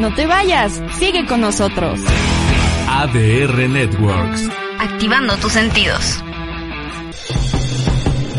¡No 0.00 0.14
te 0.14 0.26
vayas! 0.26 0.82
Sigue 0.92 1.26
con 1.26 1.42
nosotros. 1.42 2.00
ADR 2.88 3.68
Networks. 3.68 4.48
Activando 4.78 5.36
tus 5.36 5.52
sentidos. 5.52 6.24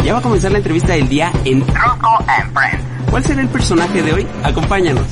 Ya 0.03 0.13
va 0.13 0.20
a 0.20 0.21
comenzar 0.23 0.51
la 0.51 0.57
entrevista 0.57 0.93
del 0.93 1.07
día 1.07 1.31
en 1.45 1.59
Rocco 1.67 2.17
and 2.27 2.51
Friends. 2.51 3.11
¿Cuál 3.11 3.23
será 3.23 3.41
el 3.41 3.49
personaje 3.49 4.01
de 4.01 4.11
hoy? 4.11 4.27
Acompáñanos. 4.43 5.05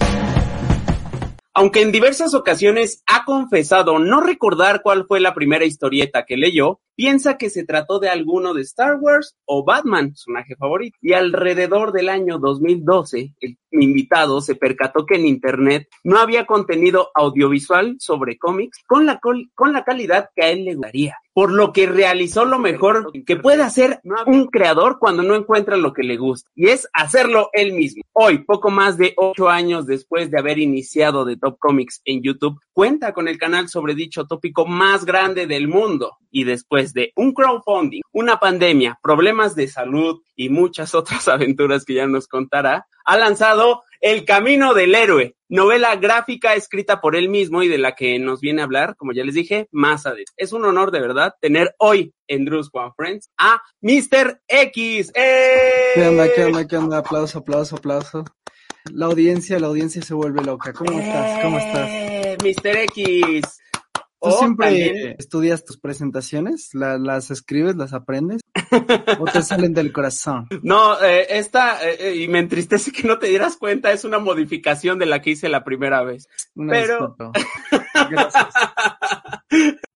Aunque 1.53 1.84
en 1.84 1.91
diversas 1.91 2.34
ocasiones 2.34 3.03
ha 3.05 3.25
confesado 3.25 4.00
no 4.00 4.20
recordar 4.20 4.81
cuál 4.81 5.05
fue 5.08 5.20
la 5.20 5.36
primera 5.36 5.66
historieta 5.66 6.25
que 6.25 6.36
leyó, 6.36 6.81
piensa 6.99 7.38
que 7.38 7.49
se 7.49 7.63
trató 7.63 7.99
de 7.99 8.09
alguno 8.09 8.53
de 8.53 8.62
Star 8.63 8.98
Wars 8.99 9.34
o 9.45 9.63
Batman, 9.63 10.13
su 10.17 10.26
personaje 10.26 10.58
favorito. 10.58 10.98
Y 11.02 11.13
alrededor 11.13 11.94
del 11.94 12.09
año 12.09 12.39
2012, 12.39 13.35
el 13.39 13.58
invitado 13.72 14.41
se 14.41 14.55
percató 14.55 15.05
que 15.05 15.16
en 15.16 15.25
Internet 15.25 15.88
no 16.03 16.17
había 16.20 16.45
contenido 16.45 17.09
audiovisual 17.16 17.95
sobre 18.00 18.38
cómics 18.38 18.80
con 18.86 19.05
la, 19.05 19.20
col- 19.22 19.50
con 19.55 19.72
la 19.72 19.86
calidad 19.86 20.27
que 20.36 20.44
a 20.44 20.50
él 20.50 20.66
le 20.66 20.73
gustaría. 20.75 21.16
Por 21.31 21.53
lo 21.53 21.72
que 21.72 21.86
realizó 21.88 22.44
lo 22.44 22.59
mejor 22.59 23.14
que 23.25 23.38
puede 23.38 23.64
hacer 23.64 24.02
un 24.25 24.47
creador 24.47 24.97
cuando 25.00 25.23
no 25.23 25.36
encuentra 25.36 25.77
lo 25.77 25.94
que 25.94 26.03
le 26.03 26.17
gusta, 26.17 26.50
y 26.53 26.67
es 26.67 26.89
hacerlo 26.92 27.50
él 27.53 27.72
mismo. 27.72 28.02
Hoy, 28.11 28.39
poco 28.39 28.70
más 28.72 28.97
de 28.97 29.14
ocho 29.16 29.47
años 29.47 29.86
después 29.86 30.30
de 30.31 30.38
haber 30.38 30.59
iniciado 30.59 31.23
de 31.23 31.38
Top 31.38 31.58
Comics 31.58 32.02
en 32.03 32.22
YouTube, 32.23 32.59
cuenta 32.80 33.11
con 33.11 33.27
el 33.27 33.38
canal 33.38 33.67
sobre 33.67 33.94
dicho 33.94 34.25
tópico 34.25 34.66
más 34.66 35.03
grande 35.03 35.47
del 35.47 35.67
mundo. 35.67 36.16
Y 36.31 36.45
después 36.45 36.94
de 36.94 37.11
un 37.17 37.33
crowdfunding, 37.33 37.99
una 38.13 38.39
pandemia, 38.39 38.97
problemas 39.03 39.53
de 39.53 39.67
salud 39.67 40.21
y 40.33 40.47
muchas 40.47 40.95
otras 40.95 41.27
aventuras 41.27 41.83
que 41.83 41.95
ya 41.95 42.08
nos 42.08 42.30
contará, 42.30 42.88
ha 43.03 43.17
lanzado 43.17 43.83
El 43.99 44.23
Camino 44.23 44.73
del 44.73 44.95
Héroe, 44.95 45.36
novela 45.49 45.97
gráfica 45.97 46.53
escrita 46.53 47.02
por 47.02 47.17
él 47.17 47.27
mismo 47.27 47.63
y 47.63 47.67
de 47.67 47.80
la 47.80 47.95
que 47.95 48.17
nos 48.17 48.39
viene 48.39 48.61
a 48.61 48.63
hablar, 48.63 48.95
como 48.95 49.11
ya 49.11 49.25
les 49.25 49.36
dije, 49.36 49.67
más 49.71 50.05
adelante. 50.05 50.31
Es 50.38 50.53
un 50.53 50.64
honor 50.64 50.91
de 50.91 51.02
verdad 51.02 51.33
tener 51.41 51.75
hoy 51.80 52.14
en 52.30 52.45
Drews 52.45 52.69
One 52.71 52.93
Friends 52.95 53.30
a 53.38 53.61
Mr. 53.81 54.39
X. 54.47 55.11
¡Eh! 55.16 55.91
¿Qué 55.95 56.08
onda, 56.08 56.33
qué 56.33 56.45
onda, 56.45 56.66
qué 56.66 56.77
onda? 56.77 56.99
Aplauso, 56.99 57.39
aplauso, 57.39 57.75
aplauso. 57.75 58.23
La 58.89 59.08
audiencia, 59.08 59.59
la 59.59 59.67
audiencia 59.67 60.02
se 60.02 60.14
vuelve 60.14 60.41
loca. 60.45 60.71
¿Cómo 60.71 60.97
estás? 60.97 61.43
¿Cómo 61.43 61.59
estás? 61.59 62.08
¡Eh, 62.44 62.54
Mr. 62.64 62.78
X. 62.78 63.42
¿Tú 64.22 64.28
Oh, 64.28 64.38
siempre 64.40 64.66
también- 64.66 65.16
estudias 65.18 65.64
tus 65.64 65.78
presentaciones? 65.80 66.72
¿La- 66.73 66.98
¿Las 66.98 67.32
escribes, 67.32 67.78
las 67.78 67.94
aprendes? 67.94 68.42
¿O 69.18 69.23
te 69.26 69.42
salen 69.42 69.73
del 69.73 69.94
corazón? 69.94 70.45
No, 70.62 71.02
eh, 71.02 71.26
esta, 71.38 71.88
eh, 71.88 71.95
eh, 72.00 72.16
y 72.16 72.28
me 72.28 72.40
entristece 72.40 72.92
que 72.92 73.08
no 73.08 73.17
te 73.17 73.28
dieras 73.28 73.56
cuenta, 73.56 73.94
es 73.94 74.04
una 74.04 74.20
modificación 74.20 75.00
de 75.00 75.06
la 75.06 75.22
que 75.22 75.30
hice 75.32 75.48
la 75.48 75.64
primera 75.64 76.04
vez. 76.04 76.28
Una 76.54 76.73
Pero-. 76.73 77.16
Gracias. 78.10 78.48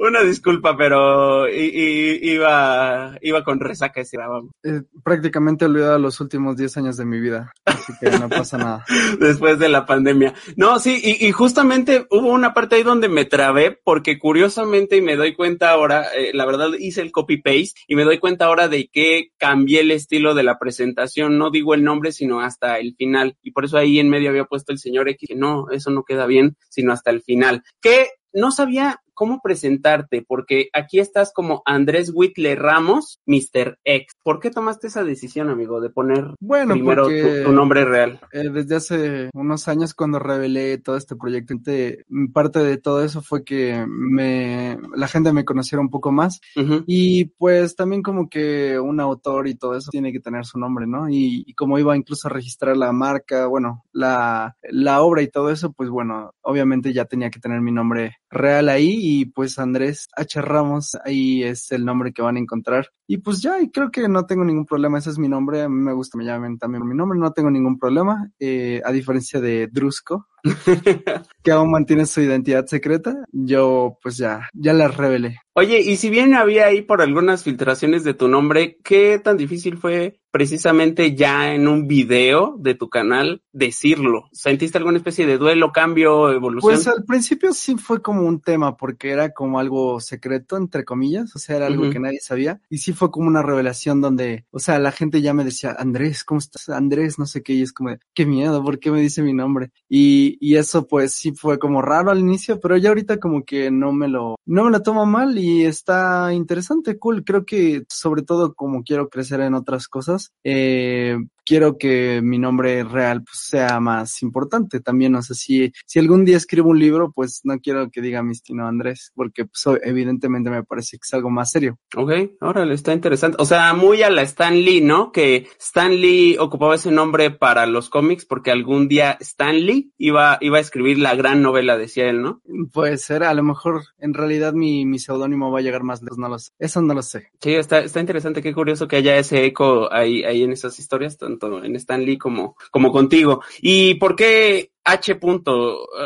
Una 0.00 0.22
disculpa, 0.22 0.76
pero 0.76 1.48
i- 1.48 1.52
i- 1.72 2.30
iba, 2.32 3.16
iba 3.22 3.44
con 3.44 3.60
resaca 3.60 4.00
ese 4.00 4.16
grabamos. 4.16 4.50
Eh, 4.62 4.82
prácticamente 5.02 5.64
he 5.64 5.68
olvidado 5.68 5.98
los 5.98 6.20
últimos 6.20 6.56
10 6.56 6.76
años 6.76 6.96
de 6.96 7.04
mi 7.04 7.20
vida, 7.20 7.52
así 7.64 7.92
que 8.00 8.10
no 8.10 8.28
pasa 8.28 8.58
nada. 8.58 8.84
después 9.20 9.58
de 9.58 9.68
la 9.68 9.86
pandemia. 9.86 10.34
No, 10.56 10.78
sí, 10.78 11.00
y, 11.02 11.26
y 11.26 11.32
justamente 11.32 12.06
hubo 12.10 12.28
una 12.32 12.52
parte 12.52 12.76
ahí 12.76 12.82
donde 12.82 13.08
me 13.08 13.24
trabé, 13.24 13.78
porque 13.84 14.18
curiosamente, 14.18 14.96
y 14.96 15.00
me 15.02 15.16
doy 15.16 15.34
cuenta 15.34 15.70
ahora, 15.70 16.06
eh, 16.16 16.32
la 16.34 16.44
verdad 16.46 16.70
hice 16.78 17.00
el 17.00 17.12
copy-paste, 17.12 17.72
y 17.86 17.94
me 17.94 18.04
doy 18.04 18.18
cuenta 18.18 18.46
ahora 18.46 18.68
de 18.68 18.88
que 18.92 19.28
cambié 19.38 19.80
el 19.80 19.90
estilo 19.90 20.34
de 20.34 20.42
la 20.42 20.58
presentación, 20.58 21.38
no 21.38 21.50
digo 21.50 21.74
el 21.74 21.84
nombre, 21.84 22.12
sino 22.12 22.40
hasta 22.40 22.78
el 22.78 22.94
final, 22.96 23.36
y 23.42 23.52
por 23.52 23.64
eso 23.64 23.78
ahí 23.78 23.98
en 23.98 24.08
medio 24.10 24.30
había 24.30 24.44
puesto 24.44 24.72
el 24.72 24.78
señor 24.78 25.08
X, 25.08 25.28
que 25.28 25.36
no, 25.36 25.70
eso 25.70 25.90
no 25.90 26.02
queda 26.04 26.26
bien, 26.26 26.56
sino 26.68 26.92
hasta 26.92 27.10
el 27.10 27.22
final. 27.22 27.62
Que 27.80 28.08
no 28.32 28.50
sabía 28.50 29.00
cómo 29.14 29.40
presentarte, 29.42 30.24
porque 30.26 30.68
aquí 30.72 30.98
estás 30.98 31.32
como 31.32 31.62
Andrés 31.64 32.10
Whitley 32.14 32.54
Ramos, 32.56 33.20
Mr. 33.26 33.78
X. 33.84 34.14
¿Por 34.22 34.40
qué 34.40 34.50
tomaste 34.50 34.88
esa 34.88 35.04
decisión, 35.04 35.48
amigo, 35.48 35.80
de 35.80 35.90
poner 35.90 36.34
Bueno, 36.40 36.74
primero 36.74 37.06
tu, 37.06 37.44
tu 37.44 37.52
nombre 37.52 37.84
real? 37.84 38.20
eh, 38.32 38.50
desde 38.52 38.76
hace 38.76 39.30
unos 39.34 39.68
años 39.68 39.94
cuando 39.94 40.18
revelé 40.18 40.78
todo 40.78 40.96
este 40.96 41.16
proyecto, 41.16 41.54
te- 41.62 42.04
parte 42.32 42.58
de 42.60 42.76
todo 42.78 43.02
eso 43.04 43.22
fue 43.22 43.44
que 43.44 43.84
me, 43.88 44.78
la 44.96 45.08
gente 45.08 45.32
me 45.32 45.44
conociera 45.44 45.80
un 45.80 45.90
poco 45.90 46.12
más. 46.12 46.40
Y 46.86 47.26
pues 47.38 47.76
también 47.76 48.02
como 48.02 48.28
que 48.28 48.78
un 48.78 49.00
autor 49.00 49.48
y 49.48 49.54
todo 49.54 49.76
eso 49.76 49.90
tiene 49.90 50.12
que 50.12 50.20
tener 50.20 50.44
su 50.44 50.58
nombre, 50.58 50.86
¿no? 50.86 51.08
Y, 51.08 51.44
y 51.46 51.54
como 51.54 51.78
iba 51.78 51.96
incluso 51.96 52.28
a 52.28 52.30
registrar 52.32 52.76
la 52.76 52.92
marca, 52.92 53.46
bueno, 53.46 53.84
la, 53.92 54.56
la 54.62 55.02
obra 55.02 55.22
y 55.22 55.28
todo 55.28 55.50
eso, 55.50 55.72
pues 55.72 55.88
bueno, 55.90 56.32
obviamente 56.42 56.92
ya 56.92 57.04
tenía 57.04 57.30
que 57.30 57.40
tener 57.40 57.60
mi 57.60 57.72
nombre 57.72 58.16
real 58.30 58.68
ahí 58.68 59.03
y 59.06 59.26
pues 59.26 59.58
Andrés 59.58 60.08
H. 60.16 60.40
Ramos, 60.40 60.96
ahí 61.04 61.42
es 61.42 61.70
el 61.72 61.84
nombre 61.84 62.14
que 62.14 62.22
van 62.22 62.36
a 62.36 62.38
encontrar. 62.38 62.88
Y 63.06 63.18
pues 63.18 63.42
ya, 63.42 63.60
y 63.60 63.70
creo 63.70 63.90
que 63.90 64.08
no 64.08 64.24
tengo 64.24 64.46
ningún 64.46 64.64
problema, 64.64 64.96
ese 64.96 65.10
es 65.10 65.18
mi 65.18 65.28
nombre, 65.28 65.60
a 65.60 65.68
mí 65.68 65.76
me 65.76 65.92
gusta, 65.92 66.16
me 66.16 66.24
llamen 66.24 66.56
también 66.56 66.88
mi 66.88 66.96
nombre, 66.96 67.18
no 67.18 67.30
tengo 67.32 67.50
ningún 67.50 67.78
problema, 67.78 68.30
eh, 68.38 68.80
a 68.82 68.90
diferencia 68.92 69.42
de 69.42 69.68
Drusco, 69.70 70.26
que 71.42 71.50
aún 71.50 71.70
mantiene 71.70 72.06
su 72.06 72.20
identidad 72.20 72.66
secreta, 72.66 73.24
yo 73.32 73.98
pues 74.02 74.16
ya, 74.16 74.48
ya 74.52 74.72
la 74.72 74.88
revelé. 74.88 75.38
Oye, 75.56 75.80
y 75.80 75.96
si 75.96 76.10
bien 76.10 76.34
había 76.34 76.66
ahí 76.66 76.82
por 76.82 77.00
algunas 77.00 77.44
filtraciones 77.44 78.02
de 78.02 78.14
tu 78.14 78.26
nombre, 78.26 78.78
¿qué 78.82 79.20
tan 79.22 79.36
difícil 79.36 79.78
fue 79.78 80.18
precisamente 80.32 81.14
ya 81.14 81.54
en 81.54 81.68
un 81.68 81.86
video 81.86 82.56
de 82.58 82.74
tu 82.74 82.88
canal 82.88 83.40
decirlo? 83.52 84.24
¿Sentiste 84.32 84.78
alguna 84.78 84.96
especie 84.96 85.26
de 85.26 85.38
duelo, 85.38 85.70
cambio, 85.70 86.32
evolución? 86.32 86.72
Pues 86.72 86.88
al 86.88 87.04
principio 87.04 87.52
sí 87.52 87.76
fue 87.76 88.02
como 88.02 88.22
un 88.22 88.40
tema, 88.40 88.76
porque 88.76 89.10
era 89.10 89.32
como 89.32 89.60
algo 89.60 90.00
secreto, 90.00 90.56
entre 90.56 90.84
comillas, 90.84 91.36
o 91.36 91.38
sea, 91.38 91.54
era 91.54 91.66
algo 91.66 91.88
que 91.88 92.00
nadie 92.00 92.18
sabía, 92.20 92.60
y 92.68 92.78
sí 92.78 92.92
fue 92.92 93.12
como 93.12 93.28
una 93.28 93.42
revelación 93.42 94.00
donde, 94.00 94.46
o 94.50 94.58
sea, 94.58 94.80
la 94.80 94.90
gente 94.90 95.22
ya 95.22 95.34
me 95.34 95.44
decía, 95.44 95.76
Andrés, 95.78 96.24
¿cómo 96.24 96.38
estás? 96.38 96.68
Andrés, 96.68 97.16
no 97.16 97.26
sé 97.26 97.44
qué, 97.44 97.52
y 97.52 97.62
es 97.62 97.72
como, 97.72 97.96
qué 98.12 98.26
miedo, 98.26 98.60
¿por 98.64 98.80
qué 98.80 98.90
me 98.90 99.00
dice 99.00 99.22
mi 99.22 99.34
nombre? 99.34 99.70
Y, 99.88 100.33
y 100.40 100.56
eso 100.56 100.86
pues 100.86 101.12
sí 101.12 101.32
fue 101.32 101.58
como 101.58 101.82
raro 101.82 102.10
al 102.10 102.18
inicio, 102.18 102.60
pero 102.60 102.76
ya 102.76 102.90
ahorita 102.90 103.18
como 103.18 103.44
que 103.44 103.70
no 103.70 103.92
me 103.92 104.08
lo, 104.08 104.36
no 104.46 104.64
me 104.64 104.70
lo 104.70 104.82
tomo 104.82 105.06
mal 105.06 105.38
y 105.38 105.64
está 105.64 106.32
interesante, 106.32 106.98
cool, 106.98 107.24
creo 107.24 107.44
que 107.44 107.84
sobre 107.88 108.22
todo 108.22 108.54
como 108.54 108.82
quiero 108.82 109.08
crecer 109.08 109.40
en 109.40 109.54
otras 109.54 109.88
cosas, 109.88 110.32
eh, 110.44 111.16
quiero 111.44 111.78
que 111.78 112.20
mi 112.22 112.38
nombre 112.38 112.84
real 112.84 113.22
pues, 113.22 113.38
sea 113.48 113.80
más 113.80 114.22
importante 114.22 114.80
también. 114.80 115.14
O 115.14 115.22
sea, 115.22 115.36
si, 115.36 115.72
si 115.86 115.98
algún 115.98 116.24
día 116.24 116.36
escribo 116.36 116.70
un 116.70 116.78
libro, 116.78 117.12
pues 117.12 117.40
no 117.44 117.58
quiero 117.60 117.90
que 117.90 118.00
diga 118.00 118.22
Mistino 118.22 118.66
Andrés, 118.66 119.12
porque 119.14 119.44
pues, 119.44 119.78
evidentemente 119.82 120.50
me 120.50 120.64
parece 120.64 120.96
que 120.96 121.02
es 121.04 121.14
algo 121.14 121.30
más 121.30 121.50
serio. 121.50 121.78
Ok, 121.96 122.12
órale, 122.40 122.74
está 122.74 122.92
interesante. 122.92 123.36
O 123.40 123.44
sea, 123.44 123.74
muy 123.74 124.02
a 124.02 124.10
la 124.10 124.22
Stan 124.22 124.54
Lee, 124.54 124.80
¿no? 124.80 125.12
Que 125.12 125.46
Stan 125.58 125.94
Lee 125.94 126.36
ocupaba 126.38 126.74
ese 126.74 126.90
nombre 126.90 127.30
para 127.30 127.66
los 127.66 127.90
cómics 127.90 128.24
porque 128.24 128.50
algún 128.50 128.88
día 128.88 129.16
Stan 129.20 129.56
Lee 129.56 129.92
iba, 129.98 130.38
iba 130.40 130.58
a 130.58 130.60
escribir 130.60 130.98
la 130.98 131.14
gran 131.14 131.42
novela, 131.42 131.76
decía 131.76 132.08
él, 132.08 132.22
¿no? 132.22 132.40
Puede 132.72 132.96
ser, 132.98 133.24
a 133.24 133.34
lo 133.34 133.42
mejor 133.42 133.82
en 133.98 134.14
realidad 134.14 134.52
mi, 134.52 134.86
mi 134.86 134.98
seudónimo 134.98 135.50
va 135.50 135.58
a 135.58 135.62
llegar 135.62 135.82
más 135.82 136.02
lejos, 136.02 136.18
no 136.18 136.28
lo 136.28 136.38
sé. 136.38 136.52
Eso 136.58 136.80
no 136.82 136.94
lo 136.94 137.02
sé. 137.02 137.30
Sí, 137.40 137.54
está, 137.54 137.80
está 137.80 138.00
interesante, 138.00 138.42
qué 138.42 138.54
curioso 138.54 138.88
que 138.88 138.96
haya 138.96 139.16
ese 139.16 139.44
eco 139.44 139.92
ahí, 139.92 140.24
ahí 140.24 140.42
en 140.42 140.52
esas 140.52 140.78
historias, 140.78 141.16
tanto 141.38 141.62
en 141.64 141.76
Stan 141.76 142.04
Lee 142.04 142.18
como, 142.18 142.56
como 142.70 142.92
contigo. 142.92 143.42
¿Y 143.60 143.94
por 143.94 144.16
qué 144.16 144.70
H. 144.86 145.18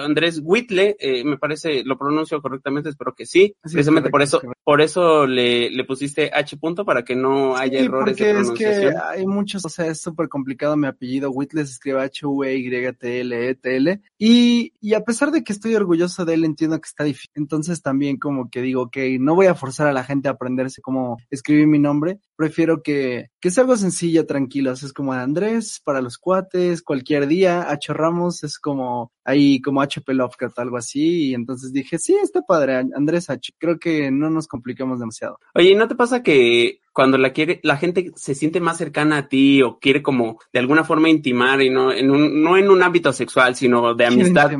Andrés 0.04 0.40
Whitley? 0.42 0.94
Eh, 0.98 1.24
me 1.24 1.36
parece, 1.36 1.82
lo 1.84 1.98
pronuncio 1.98 2.40
correctamente, 2.40 2.88
espero 2.90 3.12
que 3.14 3.26
sí. 3.26 3.54
Sí, 3.64 3.72
Precisamente 3.74 4.10
correcto, 4.10 4.40
por 4.40 4.50
eso, 4.50 4.56
por 4.64 4.80
eso 4.80 5.26
le, 5.26 5.70
le 5.70 5.84
pusiste 5.84 6.30
H. 6.32 6.56
para 6.86 7.04
que 7.04 7.16
no 7.16 7.56
haya 7.56 7.80
Sí, 7.80 7.84
errores 7.86 8.16
de 8.16 8.24
porque 8.24 8.30
es 8.30 8.36
pronunciación. 8.36 8.92
que 8.92 8.98
hay 8.98 9.26
muchos, 9.26 9.64
o 9.64 9.68
sea, 9.68 9.86
es 9.86 10.00
súper 10.00 10.28
complicado 10.28 10.76
mi 10.76 10.86
apellido. 10.86 11.30
Whitley 11.30 11.66
se 11.66 11.72
escribe 11.72 12.02
H-V-Y-T-L-E-T-L. 12.02 14.00
Y, 14.18 14.72
y 14.80 14.94
a 14.94 15.04
pesar 15.04 15.30
de 15.30 15.42
que 15.44 15.52
estoy 15.52 15.74
orgulloso 15.74 16.24
de 16.24 16.34
él, 16.34 16.44
entiendo 16.44 16.80
que 16.80 16.86
está 16.86 17.04
difícil. 17.04 17.30
Entonces 17.34 17.82
también 17.82 18.18
como 18.18 18.48
que 18.50 18.62
digo, 18.62 18.82
ok, 18.82 18.96
no 19.18 19.34
voy 19.34 19.46
a 19.46 19.54
forzar 19.54 19.86
a 19.88 19.92
la 19.92 20.04
gente 20.04 20.28
a 20.28 20.32
aprenderse 20.32 20.80
cómo 20.82 21.16
escribir 21.30 21.66
mi 21.66 21.78
nombre, 21.78 22.18
prefiero 22.38 22.84
que, 22.84 23.32
que 23.40 23.50
sea 23.50 23.64
algo 23.64 23.76
sencillo, 23.76 24.24
tranquilo. 24.24 24.70
Es 24.70 24.92
como 24.92 25.12
Andrés 25.12 25.82
para 25.84 26.00
los 26.00 26.18
cuates, 26.18 26.82
cualquier 26.82 27.26
día. 27.26 27.68
H. 27.68 27.92
Ramos 27.92 28.44
es 28.44 28.60
como 28.60 29.12
ahí, 29.28 29.60
como 29.60 29.82
HP 29.82 30.14
Lovecraft, 30.14 30.58
algo 30.58 30.76
así. 30.76 31.28
Y 31.28 31.34
entonces 31.34 31.72
dije, 31.72 31.98
sí, 31.98 32.16
está 32.22 32.42
padre, 32.42 32.76
Andrés 32.76 33.30
H. 33.30 33.52
Creo 33.58 33.78
que 33.78 34.10
no 34.10 34.30
nos 34.30 34.48
complicamos 34.48 34.98
demasiado. 34.98 35.38
Oye, 35.54 35.74
¿no 35.74 35.86
te 35.86 35.94
pasa 35.94 36.22
que 36.22 36.80
cuando 36.98 37.16
la 37.16 37.32
quiere, 37.32 37.60
la 37.62 37.76
gente 37.76 38.10
se 38.16 38.34
siente 38.34 38.58
más 38.58 38.76
cercana 38.76 39.18
a 39.18 39.28
ti 39.28 39.62
o 39.62 39.78
quiere 39.78 40.02
como 40.02 40.40
de 40.52 40.58
alguna 40.58 40.82
forma 40.82 41.08
intimar 41.08 41.62
y 41.62 41.70
no 41.70 41.92
en 41.92 42.10
un, 42.10 42.42
no 42.42 42.56
en 42.56 42.68
un 42.70 42.82
ámbito 42.82 43.12
sexual, 43.12 43.54
sino 43.54 43.94
de 43.94 44.06
amistad. 44.06 44.50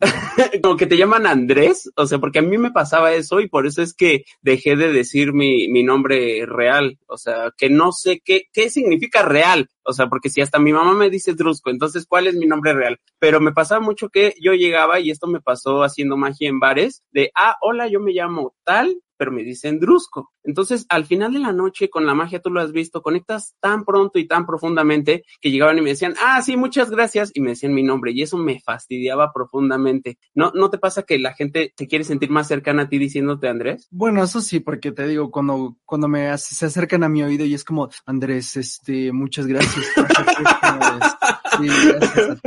como 0.62 0.76
que 0.76 0.86
te 0.86 0.96
llaman 0.96 1.26
Andrés, 1.26 1.90
o 1.96 2.06
sea, 2.06 2.18
porque 2.18 2.38
a 2.38 2.42
mí 2.42 2.56
me 2.56 2.70
pasaba 2.70 3.14
eso 3.14 3.40
y 3.40 3.48
por 3.48 3.66
eso 3.66 3.82
es 3.82 3.94
que 3.94 4.22
dejé 4.42 4.76
de 4.76 4.92
decir 4.92 5.32
mi, 5.32 5.68
mi 5.68 5.82
nombre 5.82 6.46
real, 6.46 7.00
o 7.08 7.16
sea, 7.16 7.52
que 7.56 7.68
no 7.68 7.90
sé 7.90 8.22
qué, 8.24 8.44
qué 8.52 8.70
significa 8.70 9.22
real, 9.22 9.68
o 9.88 9.92
sea, 9.94 10.08
porque 10.08 10.28
si 10.28 10.42
hasta 10.42 10.58
mi 10.58 10.72
mamá 10.72 10.92
me 10.92 11.08
dice 11.08 11.32
Drusco, 11.32 11.70
entonces, 11.70 12.04
¿cuál 12.06 12.26
es 12.26 12.34
mi 12.34 12.46
nombre 12.46 12.74
real? 12.74 13.00
Pero 13.18 13.40
me 13.40 13.52
pasaba 13.52 13.80
mucho 13.80 14.10
que 14.10 14.34
yo 14.38 14.52
llegaba 14.52 15.00
y 15.00 15.10
esto 15.10 15.26
me 15.26 15.40
pasó 15.40 15.82
haciendo 15.82 16.18
magia 16.18 16.50
en 16.50 16.60
bares, 16.60 17.04
de, 17.10 17.30
ah, 17.34 17.56
hola, 17.62 17.88
yo 17.88 17.98
me 17.98 18.12
llamo 18.12 18.54
tal, 18.64 19.00
pero 19.18 19.32
me 19.32 19.42
dicen 19.42 19.80
Drusco. 19.80 20.32
Entonces, 20.44 20.86
al 20.88 21.04
final 21.04 21.32
de 21.32 21.40
la 21.40 21.52
noche, 21.52 21.90
con 21.90 22.06
la 22.06 22.14
magia, 22.14 22.40
tú 22.40 22.50
lo 22.50 22.60
has 22.60 22.72
visto, 22.72 23.02
conectas 23.02 23.54
tan 23.60 23.84
pronto 23.84 24.18
y 24.18 24.26
tan 24.26 24.46
profundamente 24.46 25.24
que 25.40 25.50
llegaban 25.50 25.76
y 25.78 25.82
me 25.82 25.90
decían, 25.90 26.14
ah, 26.24 26.40
sí, 26.40 26.56
muchas 26.56 26.90
gracias, 26.90 27.30
y 27.34 27.40
me 27.40 27.50
decían 27.50 27.74
mi 27.74 27.82
nombre, 27.82 28.12
y 28.12 28.22
eso 28.22 28.38
me 28.38 28.60
fastidiaba 28.60 29.32
profundamente. 29.32 30.18
¿No, 30.34 30.52
no 30.54 30.70
te 30.70 30.78
pasa 30.78 31.02
que 31.02 31.18
la 31.18 31.34
gente 31.34 31.74
se 31.76 31.86
quiere 31.86 32.04
sentir 32.04 32.30
más 32.30 32.48
cercana 32.48 32.82
a 32.82 32.88
ti 32.88 32.98
diciéndote 32.98 33.48
Andrés? 33.48 33.88
Bueno, 33.90 34.22
eso 34.22 34.40
sí, 34.40 34.60
porque 34.60 34.92
te 34.92 35.06
digo, 35.06 35.30
cuando, 35.30 35.76
cuando 35.84 36.08
me 36.08 36.36
se 36.38 36.66
acercan 36.66 37.02
a 37.02 37.08
mi 37.08 37.22
oído 37.22 37.44
y 37.44 37.54
es 37.54 37.64
como, 37.64 37.88
Andrés, 38.06 38.56
este, 38.56 39.12
muchas 39.12 39.46
gracias. 39.46 39.84
sí, 41.58 41.66
gracias 41.66 42.38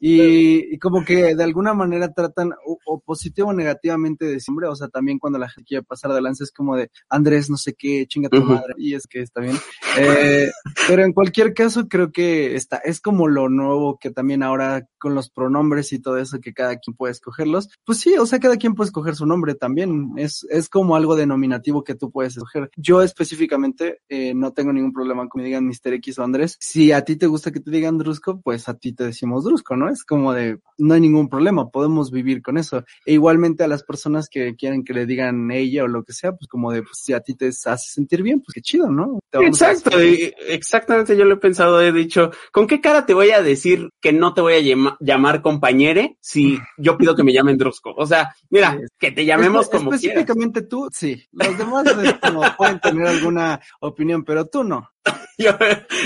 y, 0.00 0.78
como 0.78 1.04
que 1.04 1.34
de 1.34 1.44
alguna 1.44 1.74
manera 1.74 2.12
tratan 2.12 2.52
o, 2.66 2.78
o 2.84 3.00
positivo 3.00 3.48
o 3.48 3.52
negativamente 3.52 4.26
de 4.26 4.40
siempre, 4.40 4.66
o 4.66 4.74
sea, 4.74 4.88
también 4.88 5.18
cuando 5.18 5.38
la 5.38 5.48
gente 5.48 5.68
quiere 5.68 5.84
pasar 5.84 6.11
de 6.14 6.22
lanza 6.22 6.44
es 6.44 6.52
como 6.52 6.76
de 6.76 6.90
Andrés, 7.08 7.50
no 7.50 7.56
sé 7.56 7.74
qué, 7.74 8.06
chinga 8.06 8.28
tu 8.28 8.42
madre, 8.42 8.74
y 8.78 8.94
es 8.94 9.06
que 9.06 9.20
está 9.20 9.40
bien. 9.40 9.56
Eh, 9.98 10.50
pero 10.88 11.04
en 11.04 11.12
cualquier 11.12 11.54
caso, 11.54 11.88
creo 11.88 12.12
que 12.12 12.54
está, 12.54 12.78
es 12.78 13.00
como 13.00 13.28
lo 13.28 13.48
nuevo 13.48 13.98
que 13.98 14.10
también 14.10 14.42
ahora 14.42 14.86
con 14.98 15.14
los 15.14 15.30
pronombres 15.30 15.92
y 15.92 16.00
todo 16.00 16.18
eso 16.18 16.40
que 16.40 16.54
cada 16.54 16.76
quien 16.76 16.94
puede 16.96 17.12
escogerlos. 17.12 17.68
Pues 17.84 17.98
sí, 17.98 18.16
o 18.18 18.26
sea, 18.26 18.38
cada 18.38 18.56
quien 18.56 18.74
puede 18.74 18.88
escoger 18.88 19.16
su 19.16 19.26
nombre 19.26 19.54
también. 19.54 20.12
Es, 20.16 20.46
es 20.50 20.68
como 20.68 20.96
algo 20.96 21.16
denominativo 21.16 21.84
que 21.84 21.94
tú 21.94 22.10
puedes 22.10 22.36
escoger. 22.36 22.70
Yo 22.76 23.02
específicamente 23.02 24.00
eh, 24.08 24.32
no 24.34 24.52
tengo 24.52 24.72
ningún 24.72 24.92
problema 24.92 25.22
con 25.28 25.30
que 25.30 25.38
me 25.38 25.44
digan 25.44 25.66
Mr. 25.66 25.94
X 25.94 26.18
o 26.18 26.24
Andrés. 26.24 26.56
Si 26.60 26.92
a 26.92 27.04
ti 27.04 27.16
te 27.16 27.26
gusta 27.26 27.50
que 27.50 27.60
te 27.60 27.70
digan 27.70 27.98
Drusco, 27.98 28.40
pues 28.40 28.68
a 28.68 28.74
ti 28.74 28.92
te 28.92 29.04
decimos 29.04 29.44
Drusco, 29.44 29.76
¿no? 29.76 29.88
Es 29.88 30.04
como 30.04 30.32
de, 30.32 30.58
no 30.78 30.94
hay 30.94 31.00
ningún 31.00 31.28
problema, 31.28 31.70
podemos 31.70 32.10
vivir 32.10 32.42
con 32.42 32.58
eso. 32.58 32.84
E 33.04 33.14
igualmente 33.14 33.64
a 33.64 33.68
las 33.68 33.82
personas 33.82 34.28
que 34.28 34.54
quieren 34.56 34.84
que 34.84 34.94
le 34.94 35.06
digan 35.06 35.50
ella 35.50 35.84
o 35.84 35.88
lo 35.88 36.01
que 36.04 36.12
sea, 36.12 36.32
pues 36.32 36.48
como 36.48 36.72
de, 36.72 36.82
pues 36.82 36.98
si 37.02 37.12
a 37.12 37.20
ti 37.20 37.34
te 37.34 37.48
hace 37.48 37.90
sentir 37.90 38.22
bien, 38.22 38.40
pues 38.40 38.54
qué 38.54 38.60
chido, 38.60 38.88
¿no? 38.88 39.20
Exacto, 39.32 39.90
exactamente 39.98 41.16
yo 41.16 41.24
lo 41.24 41.34
he 41.34 41.38
pensado, 41.38 41.80
he 41.80 41.92
dicho, 41.92 42.30
¿con 42.50 42.66
qué 42.66 42.80
cara 42.80 43.06
te 43.06 43.14
voy 43.14 43.30
a 43.30 43.42
decir 43.42 43.90
que 44.00 44.12
no 44.12 44.34
te 44.34 44.40
voy 44.40 44.54
a 44.54 44.60
llamar, 44.60 44.96
llamar 45.00 45.42
compañere 45.42 46.16
si 46.20 46.58
yo 46.76 46.96
pido 46.96 47.14
que 47.14 47.24
me 47.24 47.32
llamen 47.32 47.58
Drusco? 47.58 47.94
O 47.96 48.06
sea, 48.06 48.34
mira, 48.50 48.78
que 48.98 49.12
te 49.12 49.24
llamemos 49.24 49.68
como 49.68 49.92
Específicamente 49.94 50.62
tú, 50.62 50.88
sí. 50.92 51.22
Los 51.32 51.56
demás 51.58 51.84
como, 52.20 52.42
pueden 52.56 52.80
tener 52.80 53.06
alguna 53.06 53.60
opinión, 53.80 54.24
pero 54.24 54.46
tú 54.46 54.64
no. 54.64 54.90
Yo, 55.42 55.50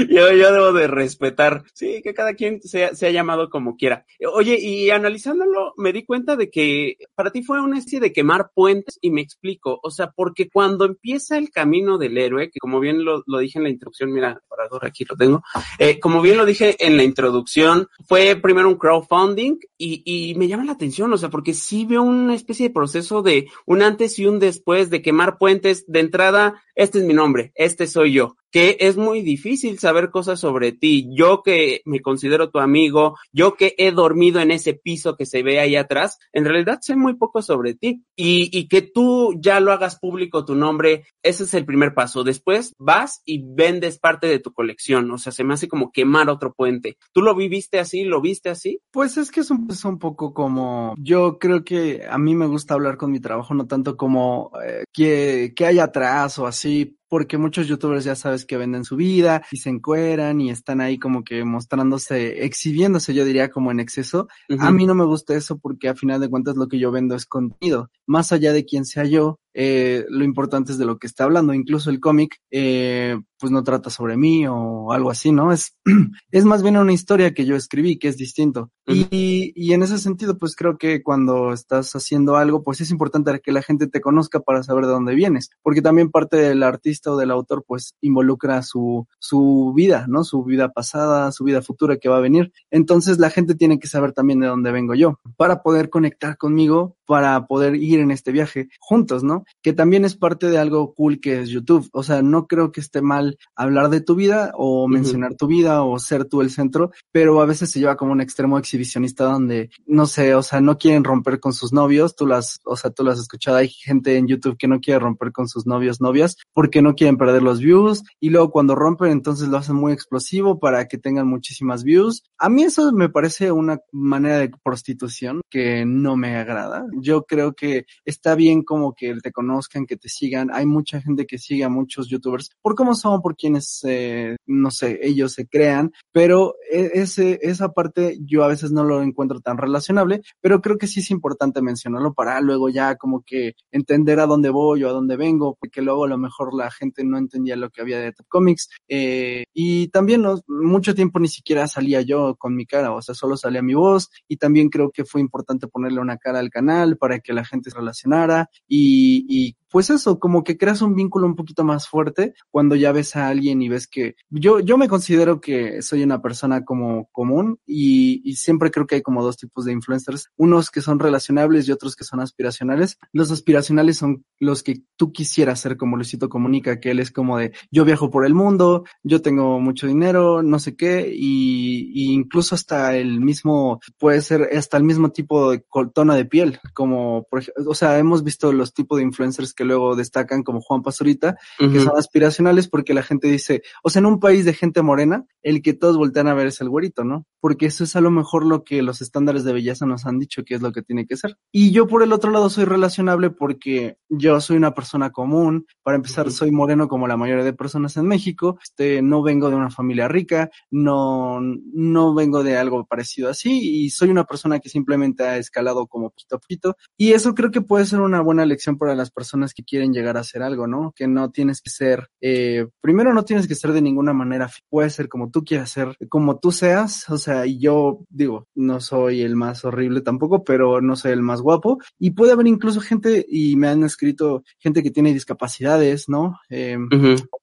yo, 0.09 0.33
yo, 0.33 0.53
debo 0.53 0.73
de 0.73 0.87
respetar, 0.87 1.65
sí, 1.73 2.01
que 2.03 2.15
cada 2.15 2.35
quien 2.35 2.61
sea, 2.63 2.95
sea 2.95 3.11
llamado 3.11 3.51
como 3.51 3.77
quiera. 3.77 4.05
Oye, 4.35 4.59
y 4.61 4.91
analizándolo, 4.91 5.75
me 5.77 5.93
di 5.93 6.05
cuenta 6.05 6.37
de 6.37 6.51
que 6.51 6.97
para 7.15 7.31
ti 7.31 7.43
fue 7.43 7.61
una 7.61 7.79
especie 7.79 8.01
de 8.01 8.13
quemar 8.13 8.51
puentes 8.55 8.99
y 9.01 9.11
me 9.11 9.21
explico, 9.21 9.79
o 9.83 9.91
sea, 9.91 10.11
porque 10.11 10.49
cuando 10.49 10.85
empieza 10.85 11.39
el 11.39 11.51
camino 11.51 11.99
del 11.99 12.19
héroe, 12.19 12.51
que 12.51 12.59
como 12.59 12.81
bien 12.81 13.05
lo, 13.05 13.23
lo 13.27 13.39
dije 13.39 13.59
en 13.59 13.65
la 13.65 13.71
introducción, 13.71 14.13
mira, 14.13 14.41
parador, 14.49 14.85
aquí 14.85 15.05
lo 15.05 15.17
tengo, 15.17 15.43
eh, 15.79 16.01
como 16.01 16.23
bien 16.23 16.37
lo 16.37 16.45
dije 16.45 16.77
en 16.85 16.97
la 16.97 17.03
introducción, 17.03 17.89
fue 18.07 18.37
primero 18.37 18.69
un 18.69 18.77
crowdfunding 18.77 19.59
y, 19.77 20.03
y 20.05 20.35
me 20.35 20.49
llama 20.49 20.65
la 20.65 20.73
atención, 20.73 21.13
o 21.13 21.17
sea, 21.17 21.31
porque 21.31 21.55
sí 21.55 21.85
veo 21.85 22.03
una 22.03 22.35
especie 22.35 22.69
de 22.69 22.75
proceso 22.75 23.23
de 23.23 23.49
un 23.67 23.83
antes 23.83 24.19
y 24.19 24.27
un 24.27 24.39
después 24.39 24.91
de 24.91 25.03
quemar 25.03 25.39
puentes. 25.39 25.85
De 25.87 26.01
entrada, 26.01 26.63
este 26.75 26.99
es 26.99 27.05
mi 27.05 27.15
nombre, 27.15 27.53
este 27.55 27.87
soy 27.87 28.13
yo 28.13 28.37
que 28.51 28.77
es 28.81 28.97
muy 28.97 29.23
difícil 29.23 29.79
saber 29.79 30.11
cosas 30.11 30.41
sobre 30.41 30.73
ti. 30.73 31.09
Yo 31.11 31.43
que 31.43 31.83
me 31.85 32.01
considero 32.01 32.51
tu 32.51 32.59
amigo, 32.59 33.17
yo 33.33 33.55
que 33.55 33.75
he 33.79 33.93
dormido 33.93 34.41
en 34.41 34.51
ese 34.51 34.75
piso 34.75 35.17
que 35.17 35.27
se 35.27 35.43
ve 35.43 35.61
ahí 35.61 35.77
atrás, 35.77 36.19
en 36.33 36.45
realidad 36.45 36.79
sé 36.81 36.97
muy 36.97 37.15
poco 37.15 37.43
sobre 37.43 37.75
ti. 37.75 38.05
Y, 38.17 38.51
y 38.57 38.69
que 38.69 38.83
tú 38.83 39.35
ya 39.41 39.61
lo 39.61 39.73
hagas 39.73 39.99
público 39.99 40.45
tu 40.45 40.55
nombre, 40.55 41.05
ese 41.23 41.45
es 41.45 41.55
el 41.55 41.65
primer 41.65 41.95
paso. 41.95 42.25
Después 42.25 42.73
vas 42.79 43.23
y 43.25 43.43
vendes 43.45 43.99
parte 43.99 44.27
de 44.27 44.39
tu 44.39 44.53
colección. 44.53 45.11
O 45.11 45.19
sea, 45.19 45.33
se 45.33 45.45
me 45.45 45.55
hace 45.55 45.69
como 45.69 45.91
quemar 45.93 46.29
otro 46.29 46.53
puente. 46.55 46.97
¿Tú 47.13 47.23
lo 47.23 47.35
viviste 47.35 47.79
así? 47.79 48.05
¿Lo 48.05 48.21
viste 48.21 48.49
así? 48.49 48.81
Pues 48.91 49.17
es 49.17 49.31
que 49.31 49.41
es 49.41 49.51
un, 49.51 49.67
es 49.71 49.85
un 49.85 49.99
poco 49.99 50.33
como, 50.33 50.95
yo 50.99 51.39
creo 51.39 51.65
que 51.65 52.07
a 52.09 52.19
mí 52.19 52.35
me 52.35 52.47
gusta 52.47 52.75
hablar 52.75 52.97
con 52.97 53.11
mi 53.11 53.21
trabajo, 53.21 53.55
no 53.55 53.67
tanto 53.67 53.97
como 53.97 54.53
eh, 54.65 54.85
que, 54.93 55.53
que 55.55 55.67
hay 55.67 55.79
atrás 55.79 56.39
o 56.39 56.47
así, 56.47 56.96
porque 57.09 57.39
muchos 57.39 57.67
youtubers 57.69 58.05
ya 58.05 58.15
sabes 58.15 58.45
que 58.45 58.57
venden 58.57 58.85
su 58.85 58.97
vida 58.97 59.43
y 59.51 59.59
se 59.59 59.71
encueran 59.71 60.41
y 60.41 60.51
están 60.51 60.81
ahí 60.81 60.99
como 60.99 61.25
que 61.25 61.45
mostrándose, 61.45 62.45
exhibiéndose, 62.45 63.15
yo 63.15 63.25
diría 63.25 63.51
como 63.51 63.71
en 63.71 63.81
exceso. 63.81 64.29
Uh 64.49 64.55
-huh. 64.55 64.67
A 64.67 64.73
mí 64.73 64.87
no 64.87 64.95
me 64.95 65.05
gusta 65.05 65.35
eso 65.35 65.59
porque 65.59 65.89
a 65.89 65.95
final 65.95 66.21
de 66.21 66.29
cuentas 66.29 66.57
lo 66.57 66.69
que 66.69 66.79
yo 66.79 66.91
vendo 66.91 67.15
es 67.15 67.27
contenido. 67.27 67.91
Más 68.07 68.33
allá 68.33 68.53
de 68.53 68.65
quién 68.65 68.85
sea 68.85 69.05
yo, 69.05 69.41
eh, 69.59 70.05
lo 70.11 70.23
importante 70.23 70.73
es 70.73 70.79
de 70.79 70.85
lo 70.85 70.99
que 70.99 71.07
está 71.07 71.25
hablando. 71.25 71.55
Incluso 71.55 71.89
el 71.89 71.99
cómic, 71.99 72.41
eh, 72.51 73.19
pues 73.39 73.51
no 73.51 73.65
trata 73.65 73.89
sobre 73.89 74.17
mí 74.17 74.47
o 74.47 74.93
algo 74.93 75.11
así, 75.11 75.33
¿no? 75.33 75.51
Es, 75.51 75.75
es 76.31 76.45
más 76.45 76.63
bien 76.63 76.77
una 76.77 76.93
historia 76.93 77.33
que 77.33 77.47
yo 77.47 77.57
escribí, 77.57 77.99
que 77.99 78.09
es 78.09 78.17
distinto. 78.19 78.71
Uh 78.87 78.93
-huh. 78.93 79.09
y, 79.11 79.53
y 79.57 79.73
en 79.73 79.83
ese 79.83 79.99
sentido, 79.99 80.37
pues 80.39 80.55
creo 80.57 80.77
que 80.77 81.03
cuando 81.03 81.53
estás 81.53 81.97
haciendo 81.97 82.37
algo, 82.37 82.63
pues 82.63 82.81
es 82.81 82.91
importante 82.91 83.41
que 83.43 83.53
la 83.53 83.63
gente 83.63 83.87
te 83.87 84.01
conozca 84.01 84.41
para 84.41 84.63
saber 84.63 84.85
de 84.85 84.93
dónde 84.93 85.15
vienes, 85.15 85.51
porque 85.63 85.83
también 85.83 86.11
parte 86.11 86.37
del 86.37 86.63
artista 86.63 87.11
o 87.13 87.17
del 87.17 87.31
autor, 87.31 87.65
pues 87.67 87.95
involucra 88.03 88.63
su, 88.63 89.07
su 89.19 89.73
vida, 89.75 90.07
¿no? 90.09 90.23
Su 90.23 90.45
vida 90.45 90.71
pasada, 90.73 91.33
su 91.33 91.45
vida 91.45 91.63
futura 91.63 91.97
que 91.97 92.09
va 92.09 92.19
a 92.19 92.21
venir. 92.21 92.53
Entonces 92.71 93.19
la 93.19 93.31
gente 93.31 93.55
tiene 93.55 93.79
que 93.79 93.89
saber 93.89 94.13
también 94.13 94.41
de 94.41 94.49
dónde 94.49 94.71
vengo 94.71 94.95
yo, 94.95 95.19
para 95.37 95.63
poder 95.63 95.89
conectar 95.89 96.37
conmigo, 96.37 96.96
para 97.07 97.47
poder 97.47 97.77
ir 97.77 98.01
en 98.01 98.11
este 98.11 98.33
viaje 98.33 98.69
juntos, 98.79 99.23
¿no? 99.23 99.45
Que 99.63 99.73
también 99.73 100.05
es 100.05 100.17
parte 100.17 100.49
de 100.49 100.59
algo 100.59 100.95
cool 100.95 101.21
que 101.21 101.41
es 101.41 101.49
YouTube. 101.49 101.89
O 101.93 102.03
sea, 102.03 102.23
no 102.23 102.47
creo 102.47 102.73
que 102.73 102.81
esté 102.81 103.03
mal 103.03 103.39
hablar 103.55 103.91
de 103.91 104.01
tu 104.01 104.15
vida 104.15 104.53
o 104.55 104.89
mencionar 104.89 105.33
uh 105.33 105.35
-huh. 105.35 105.39
tu 105.39 105.47
vida 105.47 105.83
o 105.83 105.99
ser 105.99 106.25
tú 106.25 106.41
el 106.41 106.51
centro, 106.51 106.91
pero 107.13 107.41
a 107.41 107.47
veces 107.47 107.71
se 107.71 107.81
lleva 107.81 107.97
como 107.97 108.13
un 108.13 108.21
extremo 108.21 108.59
exhibicionista 108.59 109.25
donde, 109.25 109.71
no 109.87 110.07
sé, 110.07 110.35
o 110.35 110.43
sea, 110.43 110.61
no 110.61 110.79
quieren 110.79 111.05
romper 111.05 111.41
con 111.41 111.53
sus 111.53 111.73
novios. 111.73 112.17
Tú 112.17 112.27
las, 112.27 112.61
o 112.65 112.77
sea, 112.77 112.91
tú 112.91 113.05
las 113.05 113.15
has 113.15 113.23
escuchado. 113.23 113.57
Hay 113.57 113.69
gente 113.69 114.17
en 114.17 114.27
YouTube 114.27 114.57
que 114.59 114.69
no 114.69 114.81
quiere 114.81 115.01
romper 115.01 115.33
con 115.33 115.49
sus 115.49 115.67
novios, 115.67 116.01
novias, 116.01 116.37
porque 116.53 116.83
no 116.83 116.95
quieren 116.95 117.17
perder 117.17 117.43
los 117.43 117.61
views 117.61 118.03
y 118.21 118.31
luego 118.31 118.51
cuando 118.51 118.75
rompen 118.75 119.13
entonces 119.13 119.49
lo 119.49 119.59
hacen 119.59 119.77
muy 119.77 119.93
explosivo 119.93 120.59
para 120.59 120.89
que 120.89 120.99
tengan 120.99 121.27
muchísimas 121.27 121.85
views. 121.85 122.23
A 122.39 122.49
mí 122.49 122.65
eso 122.65 122.93
me 122.93 123.09
parece 123.09 123.53
una 123.53 123.79
manera 123.93 124.39
de 124.39 124.51
prostitución 124.63 125.41
que 125.51 125.85
no 125.87 126.17
me 126.17 126.37
agrada. 126.37 126.85
Yo 127.01 127.25
creo 127.25 127.55
que 127.55 127.87
está 128.05 128.35
bien 128.35 128.63
como 128.63 128.95
que 128.95 129.15
te 129.23 129.33
conozcan, 129.33 129.87
que 129.87 129.97
te 129.97 130.09
sigan. 130.09 130.51
Hay 130.53 130.67
mucha 130.67 131.01
gente 131.01 131.27
que 131.27 131.39
sigue 131.39 131.65
a 131.65 131.69
muchos 131.69 132.09
youtubers 132.09 132.51
por 132.63 132.75
cómo 132.75 132.95
son, 132.95 133.23
por 133.23 133.37
quienes, 133.37 133.81
eh, 133.85 134.37
no 134.47 134.71
sé, 134.71 134.99
ellos 135.03 135.33
se 135.33 135.47
crean, 135.47 135.93
pero 136.13 136.55
e, 136.71 136.91
ese, 136.95 137.39
esa 137.43 137.73
parte 137.73 138.19
yo 138.21 138.45
a 138.45 138.49
veces 138.49 138.73
no 138.73 138.85
lo 138.85 139.03
encuentro 139.03 139.41
tan 139.41 139.59
relacionable, 139.59 140.23
pero 140.41 140.61
creo 140.61 140.79
que 140.79 140.87
sí 140.87 141.01
es 141.01 141.11
importante 141.11 141.63
mencionarlo 141.63 142.15
para 142.15 142.41
luego 142.41 142.69
ya 142.69 142.97
como 142.97 143.23
que 143.25 143.55
entender 143.71 144.21
a 144.21 144.27
dónde 144.27 144.51
voy 144.51 144.85
o 144.85 144.89
a 144.89 144.93
dónde 144.93 145.17
vengo, 145.17 145.57
porque 145.61 145.83
luego 145.83 146.05
a 146.05 146.09
lo 146.09 146.19
mejor 146.19 146.55
la 146.55 146.71
gente 146.71 147.05
no 147.05 147.19
entendía 147.19 147.57
lo 147.57 147.71
que 147.71 147.81
había 147.81 148.01
de 148.01 148.13
Top 148.13 148.27
Comics. 148.29 148.69
Eh, 148.89 149.45
y 149.53 149.89
también 149.89 150.23
no, 150.23 150.41
mucho 150.47 150.95
tiempo 150.95 151.19
ni 151.19 151.29
siquiera 151.29 151.67
salía 151.67 152.01
yo 152.03 152.37
con 152.37 152.55
mi 152.55 152.67
cara, 152.67 152.93
o 152.93 153.03
sea, 153.03 153.15
solo 153.15 153.37
salía 153.37 153.63
mi 153.63 153.75
voz 153.75 154.11
y 154.29 154.37
también 154.37 154.69
creo 154.69 154.91
que 154.91 155.05
fue 155.05 155.21
importante 155.21 155.69
ponerle 155.69 156.01
una 156.01 156.19
cara 156.19 156.39
al 156.39 156.51
canal 156.51 156.86
para 156.95 157.19
que 157.21 157.33
la 157.33 157.45
gente 157.45 157.71
se 157.71 157.77
relacionara 157.77 158.49
y, 158.69 159.57
pues 159.69 159.91
eso, 159.91 160.19
como 160.19 160.43
que 160.45 160.57
creas 160.57 160.81
un 160.81 160.95
vínculo 160.95 161.27
un 161.27 161.35
poquito 161.35 161.65
más 161.65 161.89
fuerte 161.89 162.35
cuando 162.51 162.77
ya 162.77 162.93
ves 162.93 163.17
a 163.17 163.29
alguien 163.29 163.61
y 163.61 163.69
ves 163.69 163.89
que 163.89 164.15
yo, 164.31 164.61
yo 164.61 164.79
me 164.79 164.89
considero 164.89 165.41
que 165.41 165.83
soy 165.83 166.03
una 166.03 166.23
persona 166.23 166.65
como 166.65 167.09
común 167.13 167.59
y, 167.67 168.23
y 168.25 168.37
siempre 168.37 168.71
creo 168.71 168.87
que 168.87 168.95
hay 168.95 169.03
como 169.03 169.23
dos 169.23 169.37
tipos 169.37 169.65
de 169.65 169.73
influencers, 169.73 170.31
unos 170.37 170.71
que 170.71 170.81
son 170.81 170.99
relacionables 170.99 171.69
y 171.69 171.73
otros 171.73 171.97
que 171.97 172.05
son 172.05 172.21
aspiracionales. 172.21 172.97
Los 173.13 173.31
aspiracionales 173.31 173.99
son 173.99 174.25
los 174.39 174.63
que 174.63 174.83
tú 174.97 175.13
quisieras 175.13 175.61
ser 175.61 175.77
como 175.77 175.97
Luisito 175.97 176.29
Comunica, 176.29 176.81
que 176.81 176.93
él 176.93 177.01
es 177.01 177.11
como 177.11 177.39
de 177.39 177.53
yo 177.71 177.85
viajo 177.85 178.11
por 178.11 178.25
el 178.25 178.35
mundo, 178.35 178.85
yo 179.03 179.21
tengo 179.21 179.61
mucho 179.61 179.87
dinero, 179.87 180.43
no 180.43 180.59
sé 180.59 180.77
qué, 180.77 181.13
y, 181.13 181.91
y 181.93 182.13
incluso 182.13 182.55
hasta 182.55 182.97
el 182.97 183.21
mismo, 183.21 183.81
puede 183.99 184.21
ser 184.21 184.49
hasta 184.57 184.77
el 184.77 184.85
mismo 184.85 185.11
tipo 185.11 185.51
de 185.51 185.65
tono 185.93 186.15
de 186.15 186.25
piel, 186.25 186.61
como 186.77 187.27
por 187.31 187.41
ejemplo, 187.41 187.65
o 187.69 187.75
sea, 187.75 187.99
hemos 187.99 188.23
visto 188.23 188.53
los 188.53 188.75
tipos 188.75 188.99
de 188.99 189.05
influencers 189.05 189.55
que 189.55 189.65
luego 189.65 189.97
destacan 189.97 190.43
como 190.43 190.61
Juan 190.61 190.83
Pazurita, 190.83 191.39
que 191.59 191.81
son 191.81 191.97
aspiracionales 191.97 192.69
porque 192.69 192.93
la 192.93 193.03
gente 193.03 193.29
dice, 193.29 193.63
o 193.83 193.89
sea, 193.89 194.01
en 194.01 194.07
un 194.07 194.21
país 194.21 194.45
de 194.45 194.53
gente 194.53 194.83
morena, 194.83 195.25
el 195.43 195.63
que 195.63 195.73
todos 195.73 195.97
voltean 195.97 196.29
a 196.29 196.35
ver 196.35 196.49
es 196.49 196.61
el 196.61 196.69
güerito, 196.69 197.03
¿no? 197.03 197.25
Porque 197.41 197.65
eso 197.65 197.83
es 197.83 197.97
a 197.97 198.03
lo 198.03 198.11
mejor 198.11 198.45
lo 198.45 198.63
que 198.63 198.83
los 198.83 199.01
estándares 199.01 199.43
de 199.45 199.55
belleza 199.55 199.87
nos 199.87 200.05
han 200.05 200.19
dicho 200.19 200.45
que 200.45 200.55
es 200.55 200.61
lo 200.61 200.71
que 200.71 200.83
tiene 200.83 201.07
que 201.07 201.17
ser. 201.17 201.39
Y 201.51 201.71
yo 201.71 201.87
por 201.87 202.03
el 202.03 202.13
otro 202.13 202.31
lado 202.31 202.51
soy 202.51 202.67
relacionable 202.67 203.31
porque 203.31 203.97
yo 204.11 204.39
soy 204.43 204.59
una 204.59 204.75
persona 204.75 205.13
común, 205.13 205.67
para 205.83 205.97
empezar 205.97 206.31
soy 206.31 206.51
moreno 206.51 206.89
como 206.89 207.09
la 207.09 207.17
mayoría 207.17 207.45
de 207.45 207.55
personas 207.55 207.97
en 207.97 208.07
México, 208.07 208.59
este, 208.63 209.01
no 209.01 209.23
vengo 209.23 209.49
de 209.49 209.57
una 209.57 209.71
familia 209.71 210.09
rica, 210.09 210.51
no, 210.71 211.41
no 211.41 212.15
vengo 212.15 212.45
de 212.45 212.59
algo 212.59 212.85
parecido 212.85 213.31
así 213.31 213.85
y 213.85 213.89
soy 213.89 214.11
una 214.11 214.25
persona 214.25 214.59
que 214.59 214.69
simplemente 214.69 215.25
ha 215.25 215.39
escalado 215.39 215.87
como 215.87 216.11
poquito 216.11 216.37
a 216.37 216.39
poquito 216.39 216.66
y 216.97 217.13
eso 217.13 217.35
creo 217.35 217.51
que 217.51 217.61
puede 217.61 217.85
ser 217.85 218.01
una 218.01 218.21
buena 218.21 218.47
lección 218.47 218.79
para 218.79 218.95
las 218.95 219.11
personas 219.11 219.55
que 219.55 219.65
quieren 219.65 219.93
llegar 219.93 220.17
a 220.17 220.21
hacer 220.21 220.43
algo, 220.43 220.67
¿no? 220.67 220.93
Que 220.95 221.07
no 221.07 221.31
tienes 221.31 221.61
que 221.61 221.71
ser, 221.71 222.09
eh, 222.21 222.67
primero 222.81 223.13
no 223.15 223.25
tienes 223.25 223.47
que 223.47 223.55
ser 223.55 223.73
de 223.73 223.83
ninguna 223.83 224.13
manera, 224.13 224.51
puede 224.69 224.91
ser 224.91 225.09
como 225.09 225.31
tú 225.31 225.45
quieras 225.45 225.71
ser, 225.71 225.97
como 226.09 226.39
tú 226.39 226.53
seas, 226.53 227.09
o 227.11 227.19
sea, 227.19 227.47
y 227.47 227.59
yo 227.59 228.01
digo, 228.09 228.47
no 228.55 228.81
soy 228.81 229.23
el 229.23 229.37
más 229.37 229.65
horrible 229.65 230.01
tampoco, 230.01 230.45
pero 230.45 230.81
no 230.81 230.97
soy 230.97 231.13
el 231.13 231.23
más 231.23 231.41
guapo. 231.41 231.79
Y 231.99 232.13
puede 232.13 232.33
haber 232.33 232.47
incluso 232.47 232.81
gente, 232.81 233.25
y 233.29 233.57
me 233.57 233.69
han 233.69 233.83
escrito 233.85 234.43
gente 234.59 234.83
que 234.83 234.91
tiene 234.91 235.13
discapacidades, 235.13 236.09
¿no? 236.09 236.39
Eh, 236.49 236.79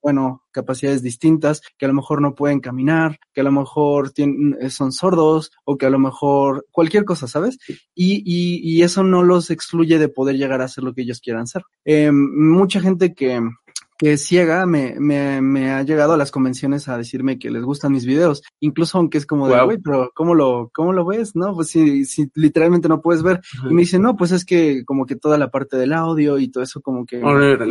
Bueno, 0.02 0.43
capacidades 0.54 1.02
distintas, 1.02 1.62
que 1.78 1.86
a 1.86 1.90
lo 1.90 1.94
mejor 1.94 2.22
no 2.22 2.36
pueden 2.36 2.62
caminar, 2.62 3.18
que 3.34 3.42
a 3.42 3.44
lo 3.44 3.52
mejor 3.52 4.12
tienen, 4.12 4.56
son 4.70 4.94
sordos 4.94 5.52
o 5.66 5.78
que 5.78 5.88
a 5.88 5.90
lo 5.90 6.00
mejor 6.00 6.66
cualquier 6.72 7.04
cosa, 7.04 7.28
¿sabes? 7.28 7.58
Y, 7.94 8.24
y, 8.26 8.62
y 8.64 8.84
eso 8.84 9.04
no 9.04 9.24
los 9.24 9.50
excluye 9.50 10.00
de 10.00 10.08
poder 10.08 10.38
llegar 10.38 10.62
a 10.62 10.66
hacer 10.66 10.84
lo 10.84 10.94
que 10.94 11.02
ellos 11.02 11.20
quieran 11.20 11.48
ser. 11.48 11.64
Eh, 11.84 12.12
mucha 12.12 12.80
gente 12.80 13.14
que, 13.14 13.42
que 14.04 14.18
ciega 14.18 14.66
me, 14.66 14.96
me, 15.00 15.42
me 15.42 15.72
ha 15.72 15.82
llegado 15.84 16.14
a 16.14 16.18
las 16.18 16.30
convenciones 16.30 16.90
a 16.90 16.98
decirme 16.98 17.40
que 17.40 17.50
les 17.50 17.64
gustan 17.64 17.94
mis 17.94 18.06
videos, 18.06 18.44
incluso 18.60 18.98
aunque 18.98 19.18
es 19.18 19.26
como 19.26 19.48
de, 19.48 19.64
güey, 19.64 19.78
pero 19.78 20.12
¿cómo 20.14 20.36
lo, 20.36 20.70
cómo 20.74 20.92
lo 20.92 21.06
ves? 21.06 21.38
No, 21.38 21.54
pues 21.56 21.70
si, 21.70 22.04
si 22.04 22.30
literalmente 22.36 22.90
no 22.90 23.02
puedes 23.02 23.24
ver. 23.24 23.40
Y 23.70 23.74
me 23.74 23.84
dicen, 23.84 24.02
no, 24.02 24.18
pues 24.18 24.32
es 24.32 24.44
que 24.44 24.84
como 24.84 25.06
que 25.06 25.16
toda 25.16 25.38
la 25.38 25.50
parte 25.50 25.78
del 25.78 25.94
audio 25.94 26.38
y 26.38 26.50
todo 26.50 26.64
eso 26.64 26.82
como 26.82 27.06
que... 27.06 27.22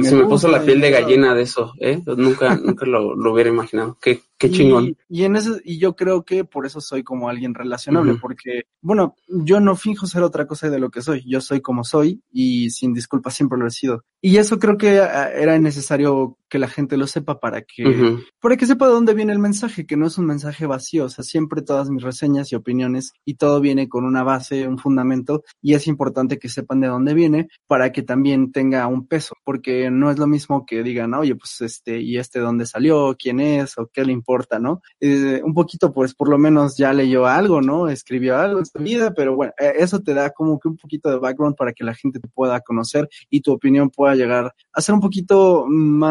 Se 0.02 0.16
me 0.16 0.24
puso 0.24 0.48
la 0.48 0.62
piel 0.62 0.80
de 0.80 0.90
gallina 0.90 1.34
de 1.34 1.42
eso, 1.42 1.74
¿eh? 1.78 2.02
Nunca, 2.16 2.56
nunca 2.64 2.86
lo, 2.86 3.14
lo 3.14 3.32
hubiera 3.32 3.50
imaginado. 3.50 3.98
Qué, 4.00 4.22
qué 4.38 4.50
chingón. 4.50 4.96
Y, 5.08 5.20
y 5.20 5.24
en 5.24 5.36
eso, 5.36 5.58
y 5.62 5.78
yo 5.78 5.96
creo 5.96 6.24
que 6.24 6.44
por 6.44 6.64
eso 6.64 6.80
soy 6.80 7.02
como 7.02 7.28
alguien 7.28 7.54
relacionable, 7.54 8.14
porque, 8.14 8.62
bueno, 8.80 9.16
yo 9.28 9.60
no 9.60 9.76
finjo 9.76 10.06
ser 10.06 10.22
otra 10.22 10.46
cosa 10.46 10.70
de 10.70 10.78
lo 10.78 10.90
que 10.90 11.02
soy, 11.02 11.22
yo 11.26 11.42
soy 11.42 11.60
como 11.60 11.84
soy 11.84 12.22
y 12.32 12.70
sin 12.70 12.94
disculpa 12.94 13.30
siempre 13.30 13.58
lo 13.58 13.66
he 13.66 13.70
sido. 13.70 14.04
Y 14.20 14.36
eso 14.36 14.58
creo 14.58 14.78
que 14.78 15.00
ah, 15.00 15.30
era 15.30 15.58
necesario 15.58 16.21
que 16.52 16.58
la 16.58 16.68
gente 16.68 16.98
lo 16.98 17.06
sepa 17.06 17.40
para 17.40 17.62
que, 17.62 18.18
para 18.38 18.58
que 18.58 18.66
sepa 18.66 18.86
de 18.86 18.92
dónde 18.92 19.14
viene 19.14 19.32
el 19.32 19.38
mensaje, 19.38 19.86
que 19.86 19.96
no 19.96 20.06
es 20.06 20.18
un 20.18 20.26
mensaje 20.26 20.66
vacío, 20.66 21.06
o 21.06 21.08
sea, 21.08 21.24
siempre 21.24 21.62
todas 21.62 21.88
mis 21.88 22.02
reseñas 22.02 22.52
y 22.52 22.56
opiniones 22.56 23.14
y 23.24 23.36
todo 23.36 23.60
viene 23.62 23.88
con 23.88 24.04
una 24.04 24.22
base, 24.22 24.68
un 24.68 24.78
fundamento, 24.78 25.44
y 25.62 25.72
es 25.72 25.86
importante 25.86 26.38
que 26.38 26.50
sepan 26.50 26.80
de 26.80 26.88
dónde 26.88 27.14
viene 27.14 27.48
para 27.66 27.90
que 27.90 28.02
también 28.02 28.52
tenga 28.52 28.86
un 28.86 29.06
peso, 29.06 29.34
porque 29.44 29.90
no 29.90 30.10
es 30.10 30.18
lo 30.18 30.26
mismo 30.26 30.66
que 30.66 30.82
digan, 30.82 31.14
oye, 31.14 31.34
pues 31.34 31.62
este, 31.62 32.02
y 32.02 32.18
este 32.18 32.40
dónde 32.40 32.66
salió, 32.66 33.16
quién 33.18 33.40
es, 33.40 33.78
o 33.78 33.88
qué 33.90 34.04
le 34.04 34.12
importa, 34.12 34.58
¿no? 34.58 34.82
Eh, 35.00 35.40
un 35.42 35.54
poquito, 35.54 35.90
pues, 35.90 36.14
por 36.14 36.28
lo 36.28 36.36
menos 36.36 36.76
ya 36.76 36.92
leyó 36.92 37.26
algo, 37.26 37.62
¿no? 37.62 37.88
Escribió 37.88 38.36
algo 38.36 38.58
en 38.58 38.66
su 38.66 38.78
vida, 38.78 39.14
pero 39.14 39.34
bueno, 39.34 39.54
eh, 39.58 39.72
eso 39.78 40.00
te 40.00 40.12
da 40.12 40.28
como 40.30 40.60
que 40.60 40.68
un 40.68 40.76
poquito 40.76 41.08
de 41.08 41.18
background 41.18 41.56
para 41.56 41.72
que 41.72 41.82
la 41.82 41.94
gente 41.94 42.20
te 42.20 42.28
pueda 42.28 42.60
conocer 42.60 43.08
y 43.30 43.40
tu 43.40 43.52
opinión 43.52 43.88
pueda 43.88 44.14
llegar 44.14 44.54
a 44.72 44.80
ser 44.82 44.94
un 44.94 45.00
poquito 45.00 45.64
más 45.66 46.01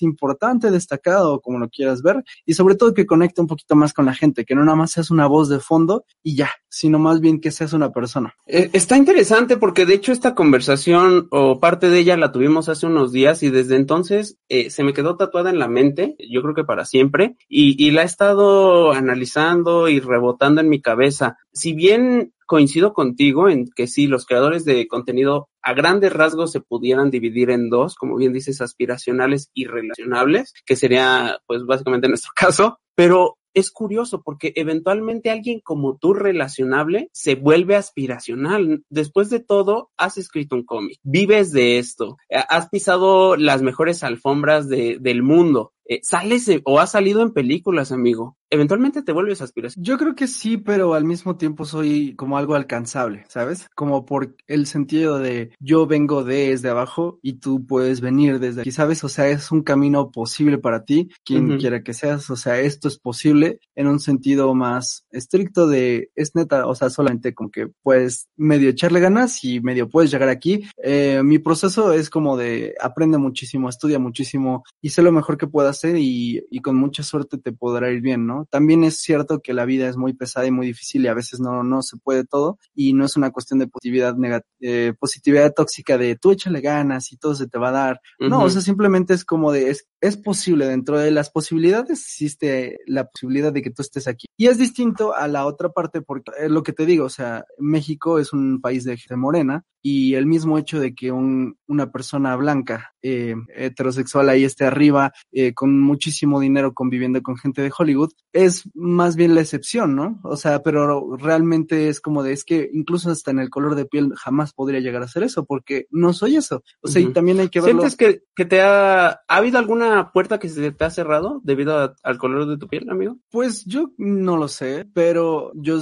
importante, 0.00 0.70
destacado, 0.70 1.40
como 1.40 1.58
lo 1.58 1.68
quieras 1.68 2.02
ver, 2.02 2.22
y 2.44 2.54
sobre 2.54 2.74
todo 2.74 2.94
que 2.94 3.06
conecte 3.06 3.40
un 3.40 3.46
poquito 3.46 3.76
más 3.76 3.92
con 3.92 4.06
la 4.06 4.14
gente, 4.14 4.44
que 4.44 4.54
no 4.54 4.64
nada 4.64 4.76
más 4.76 4.92
seas 4.92 5.10
una 5.10 5.26
voz 5.26 5.48
de 5.48 5.60
fondo 5.60 6.04
y 6.22 6.36
ya, 6.36 6.50
sino 6.68 6.98
más 6.98 7.20
bien 7.20 7.40
que 7.40 7.50
seas 7.50 7.72
una 7.72 7.92
persona. 7.92 8.34
Eh, 8.46 8.70
Está 8.72 8.96
interesante 8.96 9.56
porque 9.56 9.86
de 9.86 9.94
hecho 9.94 10.12
esta 10.12 10.34
conversación 10.34 11.28
o 11.30 11.60
parte 11.60 11.88
de 11.88 11.98
ella 11.98 12.16
la 12.16 12.32
tuvimos 12.32 12.68
hace 12.68 12.86
unos 12.86 13.12
días 13.12 13.42
y 13.42 13.50
desde 13.50 13.76
entonces 13.76 14.38
eh, 14.48 14.70
se 14.70 14.84
me 14.84 14.92
quedó 14.92 15.16
tatuada 15.16 15.50
en 15.50 15.58
la 15.58 15.68
mente, 15.68 16.16
yo 16.30 16.42
creo 16.42 16.54
que 16.54 16.64
para 16.64 16.84
siempre, 16.84 17.36
y, 17.48 17.82
y 17.84 17.90
la 17.90 18.02
he 18.02 18.06
estado 18.06 18.92
analizando 18.92 19.88
y 19.88 20.00
rebotando 20.00 20.60
en 20.60 20.68
mi 20.68 20.80
cabeza. 20.80 21.36
Si 21.52 21.72
bien 21.72 22.32
coincido 22.46 22.94
contigo 22.94 23.48
en 23.48 23.66
que 23.74 23.86
sí, 23.86 24.06
los 24.06 24.24
creadores 24.24 24.64
de 24.64 24.86
contenido 24.88 25.48
a 25.62 25.74
grandes 25.74 26.12
rasgos 26.12 26.52
se 26.52 26.60
pudieran 26.60 27.10
dividir 27.10 27.50
en 27.50 27.68
dos, 27.68 27.96
como 27.96 28.16
bien 28.16 28.32
dices, 28.32 28.60
aspiracionales 28.60 29.50
y 29.52 29.66
relacionables, 29.66 30.54
que 30.64 30.76
sería 30.76 31.38
pues 31.46 31.64
básicamente 31.64 32.08
nuestro 32.08 32.32
caso, 32.36 32.78
pero 32.94 33.36
es 33.56 33.70
curioso 33.70 34.22
porque 34.22 34.52
eventualmente 34.54 35.30
alguien 35.30 35.60
como 35.60 35.96
tú 35.96 36.12
relacionable 36.12 37.08
se 37.12 37.36
vuelve 37.36 37.74
aspiracional. 37.74 38.84
Después 38.90 39.30
de 39.30 39.40
todo, 39.40 39.90
has 39.96 40.18
escrito 40.18 40.56
un 40.56 40.64
cómic, 40.64 40.98
vives 41.02 41.52
de 41.52 41.78
esto, 41.78 42.18
eh, 42.28 42.36
has 42.50 42.68
pisado 42.68 43.34
las 43.36 43.62
mejores 43.62 44.04
alfombras 44.04 44.68
de, 44.68 44.98
del 45.00 45.22
mundo, 45.22 45.72
eh, 45.86 46.00
sales 46.02 46.50
o 46.64 46.80
has 46.80 46.92
salido 46.92 47.22
en 47.22 47.32
películas, 47.32 47.92
amigo. 47.92 48.35
Eventualmente 48.50 49.02
te 49.02 49.12
vuelves 49.12 49.42
aspiracional. 49.42 49.84
Yo 49.84 49.98
creo 49.98 50.14
que 50.14 50.28
sí, 50.28 50.56
pero 50.56 50.94
al 50.94 51.04
mismo 51.04 51.36
tiempo 51.36 51.64
soy 51.64 52.14
como 52.14 52.38
algo 52.38 52.54
alcanzable, 52.54 53.24
¿sabes? 53.28 53.68
Como 53.74 54.06
por 54.06 54.36
el 54.46 54.66
sentido 54.66 55.18
de 55.18 55.50
yo 55.58 55.86
vengo 55.86 56.22
desde 56.22 56.68
abajo 56.68 57.18
y 57.22 57.34
tú 57.34 57.66
puedes 57.66 58.00
venir 58.00 58.38
desde 58.38 58.60
aquí, 58.60 58.70
¿sabes? 58.70 59.02
O 59.04 59.08
sea, 59.08 59.28
es 59.28 59.50
un 59.50 59.62
camino 59.62 60.10
posible 60.10 60.58
para 60.58 60.84
ti, 60.84 61.10
quien 61.24 61.58
quiera 61.58 61.82
que 61.82 61.94
seas. 61.94 62.30
O 62.30 62.36
sea, 62.36 62.60
esto 62.60 62.88
es 62.88 62.98
posible 62.98 63.60
en 63.74 63.88
un 63.88 63.98
sentido 63.98 64.54
más 64.54 65.04
estricto 65.10 65.66
de 65.66 66.10
es 66.14 66.34
neta, 66.34 66.66
o 66.66 66.74
sea, 66.74 66.90
solamente 66.90 67.34
como 67.34 67.50
que 67.50 67.68
puedes 67.82 68.28
medio 68.36 68.70
echarle 68.70 69.00
ganas 69.00 69.42
y 69.44 69.60
medio 69.60 69.88
puedes 69.88 70.10
llegar 70.10 70.28
aquí. 70.28 70.64
Eh, 70.82 71.20
mi 71.24 71.38
proceso 71.38 71.92
es 71.92 72.10
como 72.10 72.36
de 72.36 72.74
aprende 72.80 73.18
muchísimo, 73.18 73.68
estudia 73.68 73.98
muchísimo 73.98 74.64
y 74.80 74.90
sé 74.90 75.02
lo 75.02 75.12
mejor 75.12 75.36
que 75.36 75.46
pueda 75.46 75.70
hacer 75.70 75.96
y, 75.96 76.44
y 76.50 76.60
con 76.60 76.76
mucha 76.76 77.02
suerte 77.02 77.38
te 77.38 77.52
podrá 77.52 77.90
ir 77.90 78.00
bien, 78.00 78.26
¿no? 78.26 78.45
También 78.50 78.84
es 78.84 78.98
cierto 78.98 79.40
que 79.40 79.54
la 79.54 79.64
vida 79.64 79.88
es 79.88 79.96
muy 79.96 80.12
pesada 80.12 80.46
y 80.46 80.50
muy 80.50 80.68
difícil 80.68 81.04
y 81.04 81.08
a 81.08 81.14
veces 81.14 81.40
no, 81.40 81.62
no 81.62 81.82
se 81.82 81.96
puede 81.96 82.24
todo 82.24 82.58
y 82.74 82.92
no 82.92 83.04
es 83.04 83.16
una 83.16 83.30
cuestión 83.30 83.58
de 83.58 83.68
positividad 83.68 84.16
eh, 84.60 84.94
positividad 84.98 85.52
tóxica 85.54 85.98
de 85.98 86.16
tú 86.16 86.32
échale 86.32 86.60
ganas 86.60 87.12
y 87.12 87.16
todo 87.16 87.34
se 87.34 87.46
te 87.46 87.58
va 87.58 87.68
a 87.68 87.72
dar. 87.72 88.00
No, 88.18 88.42
o 88.42 88.50
sea, 88.50 88.60
simplemente 88.60 89.14
es 89.14 89.24
como 89.24 89.52
de, 89.52 89.70
es, 89.70 89.88
es 90.06 90.16
posible 90.16 90.66
dentro 90.66 90.98
de 90.98 91.10
las 91.10 91.30
posibilidades 91.30 92.00
existe 92.00 92.78
la 92.86 93.06
posibilidad 93.06 93.52
de 93.52 93.62
que 93.62 93.70
tú 93.70 93.82
estés 93.82 94.08
aquí. 94.08 94.26
Y 94.36 94.46
es 94.46 94.58
distinto 94.58 95.14
a 95.14 95.28
la 95.28 95.46
otra 95.46 95.70
parte 95.70 96.02
porque 96.02 96.32
es 96.38 96.50
lo 96.50 96.62
que 96.62 96.72
te 96.72 96.86
digo, 96.86 97.06
o 97.06 97.10
sea, 97.10 97.44
México 97.58 98.18
es 98.18 98.32
un 98.32 98.60
país 98.60 98.84
de 98.84 98.96
gente 98.96 99.16
morena 99.16 99.64
y 99.88 100.14
el 100.14 100.26
mismo 100.26 100.58
hecho 100.58 100.80
de 100.80 100.96
que 100.96 101.12
un, 101.12 101.58
una 101.68 101.92
persona 101.92 102.34
blanca 102.34 102.92
eh, 103.02 103.36
heterosexual 103.54 104.28
ahí 104.28 104.42
esté 104.42 104.64
arriba 104.64 105.12
eh, 105.30 105.54
con 105.54 105.80
muchísimo 105.80 106.40
dinero 106.40 106.74
conviviendo 106.74 107.22
con 107.22 107.36
gente 107.36 107.62
de 107.62 107.70
Hollywood 107.76 108.10
es 108.32 108.68
más 108.74 109.14
bien 109.14 109.36
la 109.36 109.42
excepción, 109.42 109.94
¿no? 109.94 110.18
O 110.24 110.36
sea, 110.36 110.64
pero 110.64 111.16
realmente 111.16 111.88
es 111.88 112.00
como 112.00 112.24
de, 112.24 112.32
es 112.32 112.42
que 112.42 112.68
incluso 112.72 113.12
hasta 113.12 113.30
en 113.30 113.38
el 113.38 113.48
color 113.48 113.76
de 113.76 113.86
piel 113.86 114.12
jamás 114.16 114.52
podría 114.52 114.80
llegar 114.80 115.04
a 115.04 115.08
ser 115.08 115.22
eso 115.22 115.44
porque 115.44 115.86
no 115.90 116.12
soy 116.12 116.34
eso. 116.34 116.64
O 116.82 116.88
sea, 116.88 117.00
y 117.00 117.12
también 117.12 117.38
hay 117.38 117.48
que 117.48 117.60
verlo. 117.60 117.82
¿Sientes 117.82 117.96
que, 117.96 118.24
que 118.34 118.44
te 118.44 118.62
ha, 118.62 119.06
ha 119.06 119.20
habido 119.28 119.58
alguna 119.58 119.95
puerta 120.12 120.38
que 120.38 120.48
se 120.48 120.72
te 120.72 120.84
ha 120.84 120.90
cerrado 120.90 121.40
debido 121.44 121.78
a- 121.78 121.94
al 122.02 122.18
color 122.18 122.46
de 122.46 122.56
tu 122.58 122.68
piel, 122.68 122.88
amigo? 122.90 123.16
Pues 123.30 123.64
yo 123.64 123.90
no 123.98 124.36
lo 124.36 124.48
sé, 124.48 124.86
pero 124.94 125.52
yo, 125.54 125.80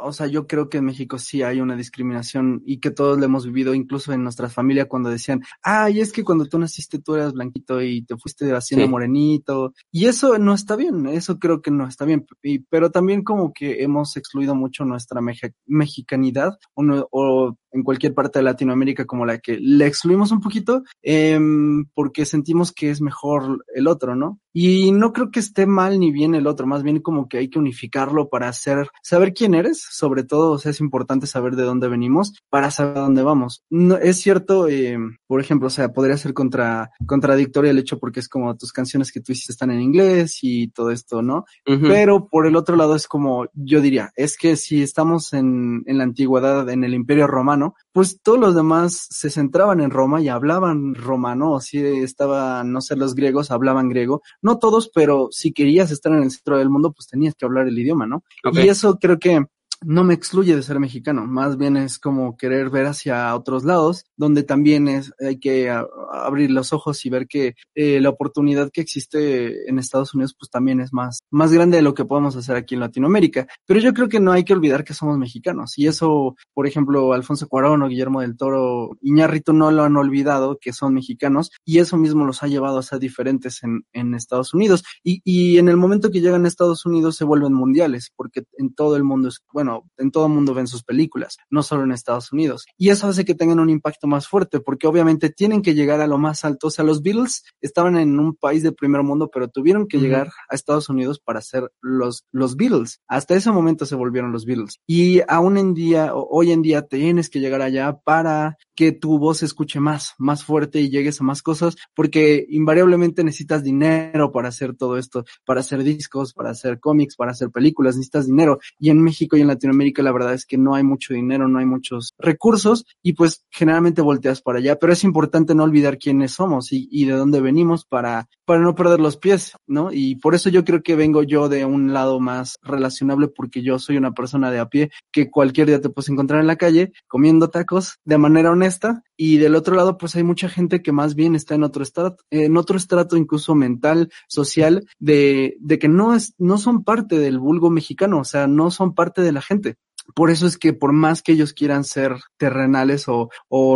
o, 0.00 0.12
sea, 0.12 0.26
yo 0.26 0.46
creo 0.46 0.68
que 0.68 0.78
en 0.78 0.84
México 0.86 1.18
sí 1.18 1.42
hay 1.42 1.60
una 1.60 1.76
discriminación 1.76 2.62
y 2.66 2.78
que 2.80 2.90
todos 2.90 3.18
lo 3.18 3.24
hemos 3.24 3.44
vivido, 3.46 3.74
incluso 3.74 4.12
en 4.12 4.22
nuestra 4.22 4.48
familia 4.48 4.86
cuando 4.88 5.10
decían, 5.10 5.42
ay, 5.62 6.00
es 6.00 6.12
que 6.12 6.24
cuando 6.24 6.46
tú 6.46 6.58
naciste 6.58 6.98
tú 6.98 7.14
eras 7.14 7.32
blanquito 7.32 7.82
y 7.82 8.02
te 8.02 8.16
fuiste 8.16 8.52
haciendo 8.52 8.86
Sí. 8.86 8.90
morenito. 8.90 9.72
Y 9.92 10.06
eso 10.06 10.38
no 10.38 10.54
está 10.54 10.76
bien, 10.76 11.06
eso 11.06 11.38
creo 11.38 11.60
que 11.62 11.70
no 11.70 11.86
está 11.86 12.04
bien. 12.04 12.26
Y, 12.42 12.60
pero 12.60 12.90
también 12.90 13.22
como 13.22 13.52
que 13.52 13.82
hemos 13.82 14.16
excluido 14.16 14.54
mucho 14.54 14.84
nuestra 14.84 15.20
mexicanidad 15.66 16.58
o, 16.74 16.82
no- 16.82 17.06
o 17.10 17.56
en 17.72 17.82
cualquier 17.82 18.14
parte 18.14 18.38
de 18.38 18.44
Latinoamérica 18.44 19.04
como 19.04 19.26
la 19.26 19.38
que 19.38 19.58
le 19.58 19.86
excluimos 19.86 20.32
un 20.32 20.40
poquito, 20.40 20.82
em, 21.02 21.84
porque 21.94 22.24
sentimos 22.24 22.72
que 22.72 22.90
es 22.90 23.00
mejor 23.00 23.64
el 23.74 23.86
otro, 23.86 24.16
¿no? 24.16 24.40
Y 24.52 24.92
no 24.92 25.12
creo 25.12 25.30
que 25.30 25.40
esté 25.40 25.66
mal 25.66 25.98
ni 25.98 26.12
bien 26.12 26.34
el 26.34 26.46
otro, 26.46 26.66
más 26.66 26.82
bien 26.82 27.00
como 27.00 27.28
que 27.28 27.38
hay 27.38 27.48
que 27.48 27.58
unificarlo 27.58 28.28
para 28.28 28.48
hacer, 28.48 28.88
saber 29.02 29.32
quién 29.34 29.54
eres, 29.54 29.86
sobre 29.90 30.24
todo, 30.24 30.52
o 30.52 30.58
sea, 30.58 30.70
es 30.70 30.80
importante 30.80 31.26
saber 31.26 31.56
de 31.56 31.64
dónde 31.64 31.88
venimos 31.88 32.34
para 32.48 32.70
saber 32.70 32.98
a 32.98 33.02
dónde 33.02 33.22
vamos. 33.22 33.64
No, 33.70 33.96
es 33.96 34.18
cierto, 34.18 34.68
eh, 34.68 34.98
por 35.26 35.40
ejemplo, 35.40 35.68
o 35.68 35.70
sea, 35.70 35.92
podría 35.92 36.16
ser 36.16 36.34
contra, 36.34 36.90
contradictorio 37.06 37.70
el 37.70 37.78
hecho 37.78 37.98
porque 37.98 38.20
es 38.20 38.28
como 38.28 38.56
tus 38.56 38.72
canciones 38.72 39.12
que 39.12 39.20
tú 39.20 39.32
hiciste 39.32 39.52
están 39.52 39.70
en 39.70 39.80
inglés 39.80 40.38
y 40.42 40.68
todo 40.68 40.90
esto, 40.90 41.22
¿no? 41.22 41.44
Pero 41.64 42.28
por 42.28 42.46
el 42.46 42.56
otro 42.56 42.76
lado 42.76 42.94
es 42.94 43.06
como, 43.06 43.46
yo 43.54 43.80
diría, 43.80 44.10
es 44.16 44.36
que 44.36 44.56
si 44.56 44.82
estamos 44.82 45.32
en, 45.32 45.82
en 45.86 45.98
la 45.98 46.04
antigüedad, 46.04 46.68
en 46.70 46.84
el 46.84 46.94
Imperio 46.94 47.26
Romano, 47.26 47.74
pues 47.92 48.20
todos 48.22 48.38
los 48.38 48.54
demás 48.54 49.08
se 49.10 49.30
centraban 49.30 49.80
en 49.80 49.90
Roma 49.90 50.20
y 50.20 50.28
hablaban 50.28 50.94
romano, 50.94 51.52
o 51.52 51.60
si 51.60 51.78
estaban, 51.78 52.72
no 52.72 52.80
sé, 52.80 52.96
los 52.96 53.14
griegos 53.14 53.50
hablaban 53.50 53.88
griego, 53.88 54.22
no 54.40 54.47
todos, 54.56 54.88
pero 54.88 55.28
si 55.30 55.52
querías 55.52 55.90
estar 55.90 56.12
en 56.12 56.22
el 56.22 56.30
centro 56.30 56.56
del 56.56 56.70
mundo, 56.70 56.92
pues 56.92 57.06
tenías 57.08 57.34
que 57.34 57.44
hablar 57.44 57.68
el 57.68 57.78
idioma, 57.78 58.06
¿no? 58.06 58.24
Y 58.54 58.68
eso 58.68 58.98
creo 58.98 59.18
que 59.18 59.44
no 59.82 60.04
me 60.04 60.14
excluye 60.14 60.56
de 60.56 60.62
ser 60.62 60.80
mexicano, 60.80 61.26
más 61.26 61.56
bien 61.56 61.76
es 61.76 61.98
como 61.98 62.36
querer 62.36 62.70
ver 62.70 62.86
hacia 62.86 63.34
otros 63.34 63.64
lados, 63.64 64.04
donde 64.16 64.42
también 64.42 64.88
es, 64.88 65.12
hay 65.20 65.38
que 65.38 65.70
abrir 66.12 66.50
los 66.50 66.72
ojos 66.72 67.04
y 67.04 67.10
ver 67.10 67.26
que 67.26 67.54
eh, 67.74 68.00
la 68.00 68.08
oportunidad 68.10 68.70
que 68.72 68.80
existe 68.80 69.68
en 69.68 69.78
Estados 69.78 70.14
Unidos 70.14 70.34
pues 70.38 70.50
también 70.50 70.80
es 70.80 70.92
más, 70.92 71.20
más 71.30 71.52
grande 71.52 71.76
de 71.76 71.82
lo 71.82 71.94
que 71.94 72.04
podemos 72.04 72.36
hacer 72.36 72.56
aquí 72.56 72.74
en 72.74 72.80
Latinoamérica. 72.80 73.46
Pero 73.66 73.80
yo 73.80 73.94
creo 73.94 74.08
que 74.08 74.20
no 74.20 74.32
hay 74.32 74.44
que 74.44 74.52
olvidar 74.52 74.84
que 74.84 74.94
somos 74.94 75.18
mexicanos 75.18 75.78
y 75.78 75.86
eso, 75.86 76.36
por 76.54 76.66
ejemplo, 76.66 77.12
Alfonso 77.12 77.48
Cuarón 77.48 77.82
o 77.82 77.88
Guillermo 77.88 78.20
del 78.20 78.36
Toro, 78.36 78.96
Iñárritu 79.02 79.52
no 79.52 79.70
lo 79.70 79.84
han 79.84 79.96
olvidado 79.96 80.58
que 80.60 80.72
son 80.72 80.94
mexicanos 80.94 81.50
y 81.64 81.78
eso 81.78 81.96
mismo 81.96 82.24
los 82.24 82.42
ha 82.42 82.48
llevado 82.48 82.78
a 82.78 82.82
ser 82.82 82.98
diferentes 82.98 83.62
en, 83.62 83.84
en 83.92 84.14
Estados 84.14 84.54
Unidos 84.54 84.84
y, 85.02 85.20
y 85.24 85.58
en 85.58 85.68
el 85.68 85.76
momento 85.76 86.10
que 86.10 86.20
llegan 86.20 86.44
a 86.44 86.48
Estados 86.48 86.86
Unidos 86.86 87.16
se 87.16 87.24
vuelven 87.24 87.52
mundiales 87.52 88.12
porque 88.16 88.44
en 88.56 88.74
todo 88.74 88.96
el 88.96 89.04
mundo 89.04 89.28
es, 89.28 89.42
bueno, 89.52 89.67
en 89.96 90.10
todo 90.10 90.26
el 90.26 90.32
mundo 90.32 90.54
ven 90.54 90.66
sus 90.66 90.82
películas, 90.82 91.36
no 91.50 91.62
solo 91.62 91.84
en 91.84 91.92
Estados 91.92 92.32
Unidos. 92.32 92.66
Y 92.76 92.90
eso 92.90 93.06
hace 93.08 93.24
que 93.24 93.34
tengan 93.34 93.60
un 93.60 93.70
impacto 93.70 94.06
más 94.06 94.28
fuerte 94.28 94.60
porque 94.60 94.86
obviamente 94.86 95.30
tienen 95.30 95.62
que 95.62 95.74
llegar 95.74 96.00
a 96.00 96.06
lo 96.06 96.18
más 96.18 96.44
alto. 96.44 96.68
O 96.68 96.70
sea, 96.70 96.84
los 96.84 97.02
Beatles 97.02 97.44
estaban 97.60 97.96
en 97.96 98.18
un 98.18 98.34
país 98.34 98.62
de 98.62 98.72
primer 98.72 99.02
mundo, 99.02 99.30
pero 99.32 99.48
tuvieron 99.48 99.86
que 99.86 99.96
Ujú. 99.96 100.06
llegar 100.06 100.30
a 100.48 100.54
Estados 100.54 100.88
Unidos 100.88 101.20
para 101.20 101.40
ser 101.40 101.70
los, 101.80 102.24
los 102.32 102.56
Beatles. 102.56 103.00
Hasta 103.08 103.34
ese 103.34 103.50
momento 103.50 103.86
se 103.86 103.94
volvieron 103.94 104.32
los 104.32 104.44
Beatles. 104.44 104.78
Y 104.86 105.20
aún 105.28 105.58
en 105.58 105.74
día, 105.74 106.12
hoy 106.14 106.52
en 106.52 106.62
día 106.62 106.82
tienes 106.82 107.28
que 107.30 107.40
llegar 107.40 107.62
allá 107.62 107.98
para 108.04 108.56
que 108.74 108.92
tu 108.92 109.18
voz 109.18 109.38
se 109.38 109.46
escuche 109.46 109.80
más, 109.80 110.14
más 110.18 110.44
fuerte 110.44 110.80
y 110.80 110.88
llegues 110.88 111.20
a 111.20 111.24
más 111.24 111.42
cosas, 111.42 111.76
porque 111.94 112.46
invariablemente 112.48 113.24
necesitas 113.24 113.64
dinero 113.64 114.30
para 114.30 114.48
hacer 114.48 114.76
todo 114.76 114.98
esto, 114.98 115.24
para 115.44 115.60
hacer 115.60 115.82
discos, 115.82 116.32
para 116.32 116.50
hacer 116.50 116.78
cómics, 116.78 117.16
para 117.16 117.32
hacer 117.32 117.50
películas, 117.50 117.96
necesitas 117.96 118.26
dinero. 118.26 118.58
Y 118.78 118.90
en 118.90 119.02
México 119.02 119.36
y 119.36 119.40
en 119.40 119.48
Latinoamérica 119.58 120.02
la 120.02 120.12
verdad 120.12 120.34
es 120.34 120.46
que 120.46 120.56
no 120.56 120.74
hay 120.74 120.82
mucho 120.82 121.14
dinero, 121.14 121.48
no 121.48 121.58
hay 121.58 121.66
muchos 121.66 122.14
recursos 122.18 122.86
y 123.02 123.12
pues 123.12 123.44
generalmente 123.50 124.02
volteas 124.02 124.40
para 124.40 124.58
allá, 124.58 124.78
pero 124.78 124.92
es 124.92 125.04
importante 125.04 125.54
no 125.54 125.64
olvidar 125.64 125.98
quiénes 125.98 126.32
somos 126.32 126.68
y, 126.70 127.04
de 127.04 127.12
dónde 127.12 127.40
venimos 127.40 127.84
para, 127.84 128.28
para 128.44 128.60
no 128.60 128.74
perder 128.74 129.00
los 129.00 129.16
pies, 129.16 129.52
¿no? 129.66 129.90
Y 129.92 130.16
por 130.16 130.34
eso 130.34 130.48
yo 130.50 130.64
creo 130.64 130.82
que 130.82 130.96
vengo 130.96 131.22
yo 131.22 131.48
de 131.48 131.64
un 131.64 131.92
lado 131.92 132.20
más 132.20 132.58
relacionable 132.62 133.28
porque 133.28 133.62
yo 133.62 133.78
soy 133.78 133.96
una 133.96 134.12
persona 134.12 134.50
de 134.50 134.58
a 134.58 134.66
pie 134.66 134.90
que 135.12 135.30
cualquier 135.30 135.68
día 135.68 135.80
te 135.80 135.88
puedes 135.88 136.08
encontrar 136.08 136.40
en 136.40 136.46
la 136.46 136.56
calle 136.56 136.92
comiendo 137.06 137.50
tacos 137.50 137.98
de 138.04 138.18
manera 138.18 138.50
honesta 138.50 139.02
y 139.16 139.38
del 139.38 139.56
otro 139.56 139.74
lado 139.74 139.98
pues 139.98 140.14
hay 140.16 140.22
mucha 140.22 140.48
gente 140.48 140.82
que 140.82 140.92
más 140.92 141.14
bien 141.14 141.34
está 141.34 141.54
en 141.54 141.64
otro 141.64 141.82
estrato, 141.82 142.22
en 142.30 142.56
otro 142.56 142.76
estrato 142.76 143.16
incluso 143.16 143.54
mental, 143.54 144.10
social, 144.28 144.86
de, 144.98 145.56
de 145.60 145.78
que 145.78 145.88
no 145.88 146.14
es, 146.14 146.34
no 146.38 146.58
son 146.58 146.84
parte 146.84 147.18
del 147.18 147.38
vulgo 147.38 147.70
mexicano, 147.70 148.20
o 148.20 148.24
sea, 148.24 148.46
no 148.46 148.70
son 148.70 148.94
parte 148.94 149.22
de 149.22 149.32
la 149.32 149.42
gente. 149.48 149.76
Por 150.14 150.30
eso 150.30 150.46
es 150.46 150.56
que 150.56 150.72
por 150.72 150.92
más 150.92 151.22
que 151.22 151.32
ellos 151.32 151.52
quieran 151.52 151.84
ser 151.84 152.16
terrenales 152.38 153.06
o, 153.08 153.28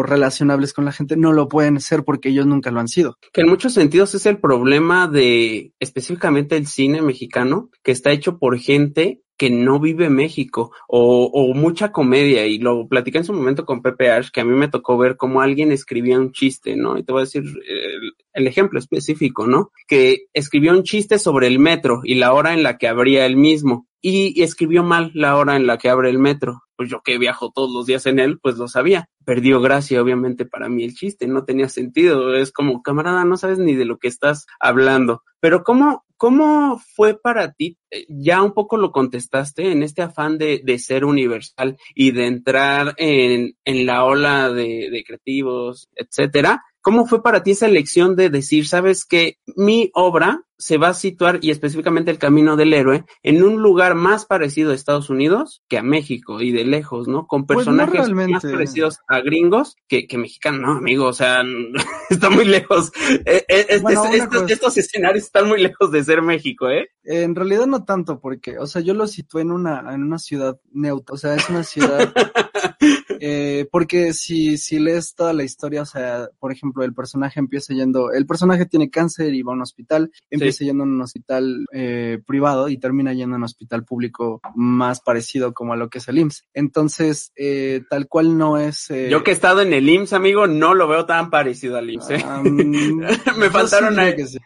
relacionables 0.02 0.73
con 0.73 0.85
la 0.85 0.93
gente, 0.93 1.17
no 1.17 1.33
lo 1.33 1.49
pueden 1.49 1.81
ser 1.81 2.05
porque 2.05 2.31
ellos 2.31 2.47
nunca 2.47 2.71
lo 2.71 2.81
han 2.81 2.88
sido. 2.88 3.19
que 3.33 3.43
en 3.43 3.49
muchos 3.49 3.75
sentidos 3.75 4.14
es 4.14 4.26
el 4.26 4.38
problema 4.38 5.09
de 5.09 5.73
específicamente 5.79 6.57
el 6.57 6.67
cine 6.67 7.02
mexicano, 7.02 7.71
que 7.83 7.93
está 7.93 8.12
hecho 8.12 8.38
por 8.38 8.59
gente 8.59 9.21
que 9.37 9.50
no 9.50 9.81
vive 9.81 10.09
México 10.09 10.73
o, 10.87 11.25
o 11.25 11.52
mucha 11.55 11.91
comedia 11.91 12.47
y 12.47 12.59
lo 12.59 12.87
platicé 12.87 13.19
en 13.19 13.25
su 13.25 13.33
momento 13.33 13.64
con 13.64 13.83
Pepe 13.83 14.11
Ash 14.11 14.31
que 14.31 14.41
a 14.41 14.45
mí 14.45 14.55
me 14.55 14.69
tocó 14.69 14.97
ver 14.97 15.16
cómo 15.16 15.40
alguien 15.40 15.73
escribía 15.73 16.18
un 16.18 16.33
chiste, 16.33 16.77
¿no? 16.77 16.96
Y 16.96 17.03
te 17.03 17.12
voy 17.12 17.23
a 17.23 17.25
decir 17.25 17.42
el, 17.42 18.12
el 18.35 18.46
ejemplo 18.46 18.79
específico, 18.79 19.46
¿no? 19.46 19.73
Que 19.88 20.27
escribió 20.33 20.73
un 20.73 20.85
chiste 20.85 21.18
sobre 21.18 21.49
el 21.49 21.59
metro 21.59 22.03
y 22.05 22.14
la 22.14 22.33
hora 22.35 22.55
en 22.55 22.62
la 22.62 22.79
que 22.79 22.87
abría 22.87 23.27
el 23.27 23.37
mismo 23.37 23.88
y, 24.03 24.43
escribió 24.43 24.83
mal 24.83 25.12
la 25.15 25.37
hora 25.37 25.57
en 25.57 25.67
la 25.67 25.79
que 25.79 25.88
abre 25.88 26.11
el 26.11 26.19
metro. 26.19 26.62
Pues 26.77 26.91
yo 26.91 27.01
que 27.03 27.19
viajo 27.19 27.53
todos 27.55 27.73
los 27.73 27.87
días 27.87 28.05
en 28.07 28.19
él, 28.19 28.38
pues 28.43 28.57
lo 28.59 28.67
sabía. 28.67 29.09
Perdió 29.25 29.61
gracia, 29.61 30.03
obviamente, 30.03 30.45
para 30.45 30.69
mí 30.69 30.83
el 30.83 30.95
chiste, 30.95 31.29
no 31.29 31.45
tenía 31.45 31.69
sentido. 31.69 32.35
Es 32.35 32.51
como, 32.51 32.83
camarada, 32.83 33.25
no 33.25 33.37
sabes 33.37 33.59
ni 33.59 33.75
de 33.75 33.85
lo 33.85 33.99
que 33.99 34.09
estás 34.09 34.47
hablando. 34.59 35.23
Pero 35.38 35.62
¿cómo, 35.62 36.05
cómo 36.17 36.81
fue 36.95 37.19
para 37.19 37.53
ti? 37.53 37.79
Eh, 37.91 38.05
Ya 38.09 38.43
un 38.43 38.53
poco 38.53 38.77
lo 38.77 38.91
contestaste 38.91 39.71
en 39.71 39.85
este 39.85 40.03
afán 40.03 40.38
de, 40.38 40.61
de 40.65 40.79
ser 40.81 41.05
universal 41.05 41.79
y 41.95 42.11
de 42.11 42.27
entrar 42.27 42.95
en, 42.97 43.57
en 43.65 43.87
la 43.87 44.05
ola 44.05 44.51
de, 44.51 44.88
de 44.91 45.05
creativos, 45.05 45.88
etcétera. 45.95 46.65
¿Cómo 46.83 47.07
fue 47.07 47.23
para 47.23 47.42
ti 47.42 47.53
esa 47.53 47.66
elección 47.66 48.16
de 48.16 48.29
decir, 48.29 48.66
sabes 48.66 49.05
que 49.05 49.38
mi 49.57 49.90
obra 49.95 50.42
se 50.62 50.79
va 50.79 50.88
a 50.88 50.95
situar, 50.95 51.40
y 51.42 51.51
específicamente 51.51 52.12
el 52.12 52.18
Camino 52.18 52.57
del 52.57 52.73
Héroe, 52.73 53.05
en 53.25 53.42
un 53.42 53.61
lugar 53.62 53.97
más 53.97 54.27
parecido 54.27 54.71
a 54.71 54.75
Estados 54.75 55.11
Unidos 55.11 55.64
que 55.68 55.77
a 55.77 55.83
México 55.83 56.40
y 56.40 56.53
de 56.53 56.64
lejos, 56.64 57.09
¿no? 57.09 57.27
Con 57.27 57.47
Pues 57.47 57.66
no 57.66 57.77
personajes 57.77 58.11
más 58.12 58.42
parecidos 58.45 59.01
a 59.09 59.21
gringos 59.21 59.75
que, 59.88 60.07
que 60.07 60.18
mexicanos, 60.18 60.61
no, 60.61 60.73
amigo, 60.73 61.07
o 61.07 61.12
sea, 61.12 61.42
está 62.11 62.31
muy 62.31 62.45
lejos. 62.45 62.92
Eh, 63.27 63.45
eh, 63.49 63.81
Bueno, 63.83 64.05
estos, 64.05 64.49
estos 64.49 64.79
escenarios 64.79 65.25
están 65.25 65.49
muy 65.49 65.61
lejos 65.61 65.90
de 65.90 66.05
ser 66.05 66.23
México, 66.23 66.71
¿eh? 66.71 66.88
En 67.03 67.35
realidad 67.35 67.66
no 67.66 67.85
tanto, 67.85 68.21
porque, 68.21 68.59
o 68.59 68.66
sea, 68.68 68.83
yo 68.83 68.95
lo 68.95 69.09
situé 69.09 69.42
en 69.42 69.51
una, 69.51 69.92
en 69.92 70.05
una 70.05 70.21
ciudad 70.21 70.61
neutra, 70.71 71.14
o 71.14 71.18
sea, 71.18 71.35
es 71.35 71.51
una 71.51 71.64
ciudad, 71.64 72.12
eh, 73.20 73.66
porque 73.70 74.12
si, 74.12 74.59
si 74.59 74.79
lees 74.79 75.14
toda 75.14 75.33
la 75.33 75.44
historia, 75.44 75.83
o 75.83 75.87
sea, 75.87 76.29
por 76.38 76.53
ejemplo, 76.53 76.85
el 76.85 76.94
personaje 76.94 77.40
empieza 77.40 77.75
yendo, 77.75 78.12
el 78.12 78.27
personaje 78.27 78.66
tiene 78.66 78.90
cáncer 78.90 79.35
y 79.35 79.42
va 79.42 79.53
a 79.53 79.57
un 79.57 79.62
hospital, 79.62 80.11
empieza 80.31 80.64
yendo 80.64 80.85
a 80.85 80.87
un 80.87 81.01
hospital 81.01 81.66
eh, 81.72 82.18
privado 82.27 82.68
y 82.68 82.79
termina 82.79 83.12
yendo 83.12 83.35
a 83.35 83.38
un 83.38 83.44
hospital 83.44 83.85
público 83.85 84.40
más 84.55 85.01
parecido 85.01 85.53
como 85.55 85.72
a 85.72 85.77
lo 85.77 85.88
que 85.88 85.98
es 85.98 86.09
el 86.09 86.18
IMSS. 86.18 86.44
Entonces, 86.55 87.33
eh, 87.37 87.83
tal 87.90 88.09
cual 88.09 88.37
no 88.38 88.59
es... 88.59 88.90
eh, 88.90 89.09
Yo 89.11 89.22
que 89.22 89.31
he 89.31 89.35
estado 89.35 89.61
en 89.62 89.72
el 89.72 89.88
IMSS, 89.88 90.12
amigo, 90.14 90.46
no 90.46 90.75
lo 90.75 90.88
veo 90.88 91.07
tan 91.07 91.31
parecido 91.31 91.77
al 91.77 91.90
IMSS, 91.90 92.11
¿eh? 92.11 92.25
am, 92.27 92.44
Me 93.37 93.46
yo 93.46 93.51
faltaron 93.51 93.94
sí 93.94 94.01
ahí. 94.01 94.16
que 94.16 94.27
sí. 94.27 94.38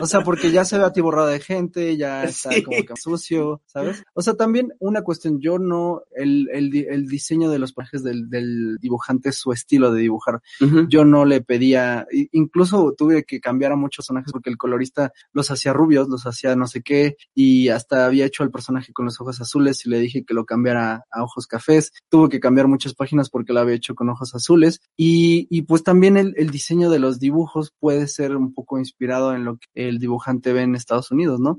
O 0.00 0.06
sea, 0.06 0.22
porque 0.22 0.50
ya 0.50 0.64
se 0.64 0.78
ve 0.78 0.84
atiborrado 0.84 1.28
de 1.28 1.40
gente, 1.40 1.96
ya 1.96 2.24
está 2.24 2.50
como 2.64 2.82
que 2.84 2.94
sucio, 2.96 3.62
¿sabes? 3.66 4.02
O 4.14 4.22
sea, 4.22 4.34
también 4.34 4.72
una 4.78 5.02
cuestión, 5.02 5.40
yo 5.40 5.58
no, 5.58 6.02
el, 6.14 6.48
el, 6.52 6.74
el 6.88 7.06
diseño 7.06 7.50
de 7.50 7.58
los 7.58 7.72
personajes 7.80 8.02
del, 8.02 8.28
del 8.28 8.78
dibujante, 8.80 9.32
su 9.32 9.52
estilo 9.52 9.92
de 9.92 10.02
dibujar, 10.02 10.40
yo 10.88 11.04
no 11.04 11.24
le 11.24 11.40
pedía, 11.40 12.06
incluso 12.32 12.94
tuve 12.96 13.24
que 13.24 13.40
cambiar 13.40 13.72
a 13.72 13.76
muchos 13.76 14.06
personajes 14.06 14.32
porque 14.32 14.50
el 14.50 14.56
colorista 14.56 15.12
los 15.32 15.50
hacía 15.50 15.72
rubios, 15.72 16.08
los 16.08 16.26
hacía 16.26 16.56
no 16.56 16.66
sé 16.66 16.82
qué, 16.82 17.16
y 17.34 17.68
hasta 17.68 18.06
había 18.06 18.26
hecho 18.26 18.42
al 18.42 18.50
personaje 18.50 18.92
con 18.92 19.04
los 19.04 19.20
ojos 19.20 19.40
azules 19.40 19.84
y 19.86 19.90
le 19.90 19.98
dije 19.98 20.24
que 20.24 20.34
lo 20.34 20.44
cambiara 20.44 21.04
a 21.10 21.22
ojos 21.22 21.46
cafés. 21.46 21.92
Tuve 22.08 22.28
que 22.28 22.40
cambiar 22.40 22.68
muchas 22.68 22.94
páginas 22.94 23.30
porque 23.30 23.52
lo 23.52 23.60
había 23.60 23.74
hecho 23.74 23.94
con 23.94 24.08
ojos 24.08 24.34
azules. 24.34 24.80
Y, 24.96 25.46
y 25.50 25.62
pues 25.62 25.82
también 25.82 26.16
el, 26.16 26.34
el 26.36 26.50
diseño 26.50 26.90
de 26.90 26.98
los 26.98 27.18
dibujos 27.18 27.72
puede 27.78 28.06
ser 28.08 28.36
un 28.36 28.52
poco 28.54 28.78
inspirado 28.78 29.34
en 29.34 29.44
lo 29.44 29.58
que 29.58 29.88
el 29.88 29.98
dibujante 29.98 30.52
ve 30.52 30.62
en 30.62 30.74
Estados 30.74 31.10
Unidos, 31.10 31.40
¿no? 31.40 31.58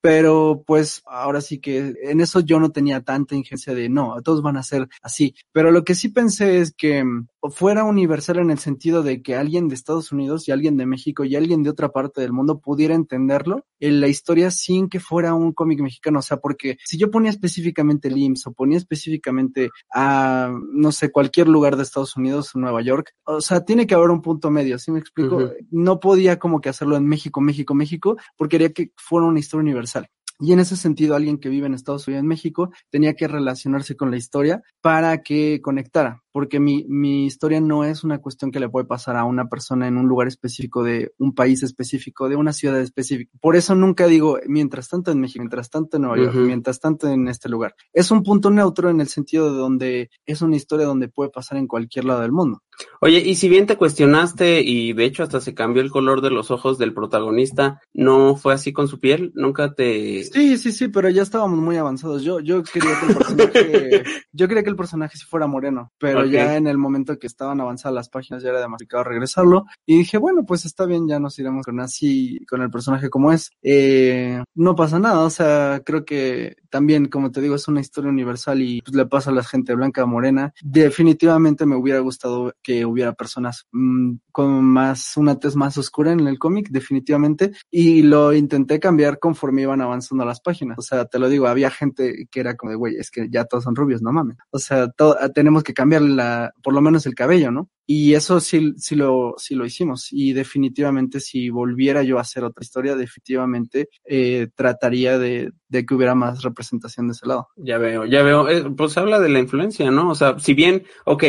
Pero 0.00 0.62
pues 0.66 1.02
ahora 1.06 1.40
sí 1.40 1.58
que 1.58 1.94
en 2.02 2.20
eso 2.20 2.40
yo 2.40 2.60
no 2.60 2.70
tenía 2.70 3.02
tanta 3.02 3.34
ingerencia 3.34 3.74
de 3.74 3.88
no, 3.88 4.20
todos 4.22 4.42
van 4.42 4.56
a 4.56 4.62
ser 4.62 4.88
así, 5.02 5.34
pero 5.52 5.70
lo 5.70 5.84
que 5.84 5.94
sí 5.94 6.08
pensé 6.08 6.58
es 6.58 6.72
que 6.72 7.04
mm, 7.04 7.28
fuera 7.50 7.84
universal 7.84 8.38
en 8.38 8.50
el 8.50 8.58
sentido 8.58 9.02
de 9.02 9.22
que 9.22 9.36
alguien 9.36 9.68
de 9.68 9.74
Estados 9.74 10.12
Unidos 10.12 10.48
y 10.48 10.52
alguien 10.52 10.76
de 10.76 10.86
México 10.86 11.24
y 11.24 11.36
alguien 11.36 11.62
de 11.62 11.70
otra 11.70 11.90
parte 11.90 12.20
del 12.20 12.32
mundo 12.32 12.60
pudiera 12.60 12.94
entenderlo 12.94 13.64
en 13.80 14.00
la 14.00 14.08
historia 14.08 14.50
sin 14.50 14.88
que 14.88 15.00
fuera 15.00 15.34
un 15.34 15.52
cómic 15.52 15.80
mexicano, 15.80 16.18
o 16.18 16.22
sea, 16.22 16.38
porque 16.38 16.78
si 16.84 16.98
yo 16.98 17.10
ponía 17.10 17.30
específicamente 17.30 18.08
el 18.08 18.18
IMSS 18.18 18.48
o 18.48 18.52
ponía 18.52 18.78
específicamente 18.78 19.70
a, 19.94 20.52
no 20.72 20.92
sé, 20.92 21.10
cualquier 21.10 21.48
lugar 21.48 21.76
de 21.76 21.84
Estados 21.84 22.16
Unidos 22.16 22.52
Nueva 22.54 22.82
York, 22.82 23.14
o 23.24 23.40
sea, 23.40 23.64
tiene 23.64 23.86
que 23.86 23.94
haber 23.94 24.10
un 24.10 24.22
punto 24.22 24.50
medio, 24.50 24.78
¿sí 24.78 24.90
me 24.90 24.98
explico? 24.98 25.52
No 25.70 26.00
podía 26.00 26.38
como 26.38 26.60
que 26.60 26.68
hacerlo 26.68 26.96
en 26.96 27.06
México, 27.06 27.40
México, 27.40 27.74
México, 27.74 28.16
porque 28.36 28.58
quería 28.58 28.72
que 28.72 28.92
fuera 28.96 29.26
una 29.26 29.38
historia 29.38 29.62
universal. 29.62 30.08
Y 30.40 30.52
en 30.52 30.60
ese 30.60 30.76
sentido, 30.76 31.16
alguien 31.16 31.38
que 31.38 31.48
vive 31.48 31.66
en 31.66 31.74
Estados 31.74 32.06
Unidos, 32.06 32.22
en 32.22 32.28
México, 32.28 32.70
tenía 32.90 33.14
que 33.14 33.28
relacionarse 33.28 33.96
con 33.96 34.10
la 34.10 34.16
historia 34.16 34.62
para 34.80 35.22
que 35.22 35.60
conectara, 35.60 36.22
porque 36.32 36.60
mi, 36.60 36.84
mi 36.88 37.26
historia 37.26 37.60
no 37.60 37.84
es 37.84 38.04
una 38.04 38.18
cuestión 38.18 38.50
que 38.50 38.60
le 38.60 38.68
puede 38.68 38.86
pasar 38.86 39.16
a 39.16 39.24
una 39.24 39.48
persona 39.48 39.88
en 39.88 39.96
un 39.96 40.06
lugar 40.06 40.28
específico 40.28 40.82
de 40.84 41.12
un 41.18 41.34
país 41.34 41.62
específico, 41.62 42.28
de 42.28 42.36
una 42.36 42.52
ciudad 42.52 42.80
específica. 42.80 43.30
Por 43.40 43.56
eso 43.56 43.74
nunca 43.74 44.06
digo, 44.06 44.38
mientras 44.46 44.88
tanto 44.88 45.10
en 45.10 45.20
México, 45.20 45.42
mientras 45.42 45.70
tanto 45.70 45.96
en 45.96 46.02
Nueva 46.04 46.18
York, 46.18 46.36
mientras 46.36 46.80
tanto 46.80 47.08
en 47.08 47.28
este 47.28 47.48
lugar. 47.48 47.74
Es 47.92 48.10
un 48.10 48.22
punto 48.22 48.50
neutro 48.50 48.90
en 48.90 49.00
el 49.00 49.08
sentido 49.08 49.52
de 49.52 49.58
donde 49.58 50.10
es 50.26 50.42
una 50.42 50.56
historia 50.56 50.86
donde 50.86 51.08
puede 51.08 51.30
pasar 51.30 51.58
en 51.58 51.66
cualquier 51.66 52.04
lado 52.04 52.20
del 52.20 52.32
mundo. 52.32 52.62
Oye, 53.00 53.18
y 53.18 53.34
si 53.34 53.48
bien 53.48 53.66
te 53.66 53.76
cuestionaste 53.76 54.60
y 54.60 54.92
de 54.92 55.04
hecho 55.04 55.22
hasta 55.22 55.40
se 55.40 55.54
cambió 55.54 55.82
el 55.82 55.90
color 55.90 56.20
de 56.20 56.30
los 56.30 56.50
ojos 56.50 56.78
del 56.78 56.94
protagonista, 56.94 57.80
¿no 57.92 58.36
fue 58.36 58.54
así 58.54 58.72
con 58.72 58.88
su 58.88 59.00
piel? 59.00 59.32
¿Nunca 59.34 59.74
te... 59.74 60.27
Sí, 60.32 60.58
sí, 60.58 60.72
sí, 60.72 60.88
pero 60.88 61.08
ya 61.08 61.22
estábamos 61.22 61.58
muy 61.58 61.76
avanzados. 61.76 62.22
Yo, 62.22 62.40
yo 62.40 62.62
quería 62.62 62.90
que 62.98 63.06
el 63.06 63.16
personaje, 63.16 64.04
yo 64.32 64.48
quería 64.48 64.62
que 64.62 64.70
el 64.70 64.76
personaje 64.76 65.16
sí 65.16 65.24
fuera 65.24 65.46
moreno, 65.46 65.92
pero 65.98 66.24
ya 66.24 66.56
en 66.56 66.66
el 66.66 66.78
momento 66.78 67.18
que 67.18 67.26
estaban 67.26 67.60
avanzadas 67.60 67.94
las 67.94 68.08
páginas 68.08 68.42
ya 68.42 68.50
era 68.50 68.60
demasiado 68.60 69.04
regresarlo 69.04 69.66
y 69.86 69.98
dije, 69.98 70.18
bueno, 70.18 70.44
pues 70.46 70.64
está 70.64 70.86
bien, 70.86 71.08
ya 71.08 71.18
nos 71.18 71.38
iremos 71.38 71.64
con 71.64 71.80
así, 71.80 72.44
con 72.48 72.62
el 72.62 72.70
personaje 72.70 73.10
como 73.10 73.32
es. 73.32 73.50
Eh, 73.62 74.42
no 74.54 74.74
pasa 74.74 74.98
nada, 74.98 75.20
o 75.20 75.30
sea, 75.30 75.82
creo 75.84 76.04
que 76.04 76.56
también, 76.70 77.06
como 77.06 77.30
te 77.30 77.40
digo, 77.40 77.54
es 77.54 77.68
una 77.68 77.80
historia 77.80 78.10
universal 78.10 78.60
y 78.60 78.82
pues, 78.82 78.94
le 78.94 79.06
pasa 79.06 79.30
a 79.30 79.34
la 79.34 79.42
gente 79.42 79.74
blanca, 79.74 80.06
morena. 80.06 80.52
Definitivamente 80.62 81.66
me 81.66 81.76
hubiera 81.76 82.00
gustado 82.00 82.54
que 82.62 82.84
hubiera 82.84 83.12
personas 83.12 83.66
mm, 83.72 84.14
con 84.32 84.64
más, 84.64 85.16
una 85.16 85.38
tez 85.38 85.56
más 85.56 85.76
oscura 85.78 86.12
en 86.12 86.26
el 86.26 86.38
cómic, 86.38 86.68
definitivamente, 86.70 87.52
y 87.70 88.02
lo 88.02 88.32
intenté 88.32 88.78
cambiar 88.78 89.18
conforme 89.18 89.62
iban 89.62 89.80
avanzando 89.80 90.17
las 90.24 90.40
páginas. 90.40 90.78
O 90.78 90.82
sea, 90.82 91.04
te 91.06 91.18
lo 91.18 91.28
digo, 91.28 91.46
había 91.46 91.70
gente 91.70 92.26
que 92.30 92.40
era 92.40 92.56
como 92.56 92.70
de, 92.70 92.76
güey, 92.76 92.96
es 92.96 93.10
que 93.10 93.28
ya 93.30 93.44
todos 93.44 93.64
son 93.64 93.76
rubios, 93.76 94.02
no 94.02 94.12
mames. 94.12 94.36
O 94.50 94.58
sea, 94.58 94.88
to- 94.88 95.16
tenemos 95.34 95.62
que 95.62 95.74
cambiarle 95.74 96.14
la, 96.14 96.52
por 96.62 96.74
lo 96.74 96.80
menos 96.80 97.06
el 97.06 97.14
cabello, 97.14 97.50
¿no? 97.50 97.68
Y 97.86 98.12
eso 98.14 98.38
sí, 98.40 98.74
sí 98.76 98.96
lo, 98.96 99.34
sí 99.38 99.54
lo 99.54 99.64
hicimos. 99.64 100.08
Y 100.10 100.34
definitivamente 100.34 101.20
si 101.20 101.48
volviera 101.48 102.02
yo 102.02 102.18
a 102.18 102.20
hacer 102.20 102.44
otra 102.44 102.62
historia, 102.62 102.94
definitivamente 102.96 103.88
eh, 104.04 104.48
trataría 104.54 105.18
de, 105.18 105.52
de 105.68 105.86
que 105.86 105.94
hubiera 105.94 106.14
más 106.14 106.42
representación 106.42 107.08
de 107.08 107.12
ese 107.12 107.26
lado. 107.26 107.48
Ya 107.56 107.78
veo, 107.78 108.04
ya 108.04 108.22
veo. 108.22 108.48
Eh, 108.48 108.70
pues 108.76 108.98
habla 108.98 109.18
de 109.20 109.30
la 109.30 109.38
influencia, 109.38 109.90
¿no? 109.90 110.10
O 110.10 110.14
sea, 110.14 110.38
si 110.38 110.52
bien, 110.52 110.84
ok, 111.06 111.24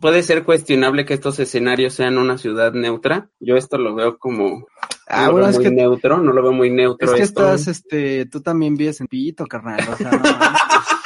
puede 0.00 0.22
ser 0.22 0.44
cuestionable 0.44 1.04
que 1.04 1.14
estos 1.14 1.40
escenarios 1.40 1.94
sean 1.94 2.16
una 2.18 2.38
ciudad 2.38 2.72
neutra, 2.74 3.30
yo 3.40 3.56
esto 3.56 3.76
lo 3.78 3.94
veo 3.94 4.16
como... 4.18 4.66
Ah, 5.06 5.22
no 5.22 5.26
lo 5.26 5.32
bueno, 5.32 5.46
veo 5.46 5.50
es 5.50 5.56
muy 5.56 5.64
que, 5.64 5.70
neutro, 5.70 6.18
no 6.18 6.32
lo 6.32 6.42
veo 6.42 6.52
muy 6.52 6.70
neutro 6.70 7.08
es 7.10 7.14
que 7.14 7.22
esto. 7.22 7.42
estás, 7.42 7.68
este, 7.68 8.26
tú 8.26 8.40
también 8.40 8.74
vives 8.76 9.00
en 9.00 9.06
Pito, 9.06 9.46
carnal. 9.46 9.80
O 9.92 9.96
sea, 9.96 10.10
no. 10.10 10.22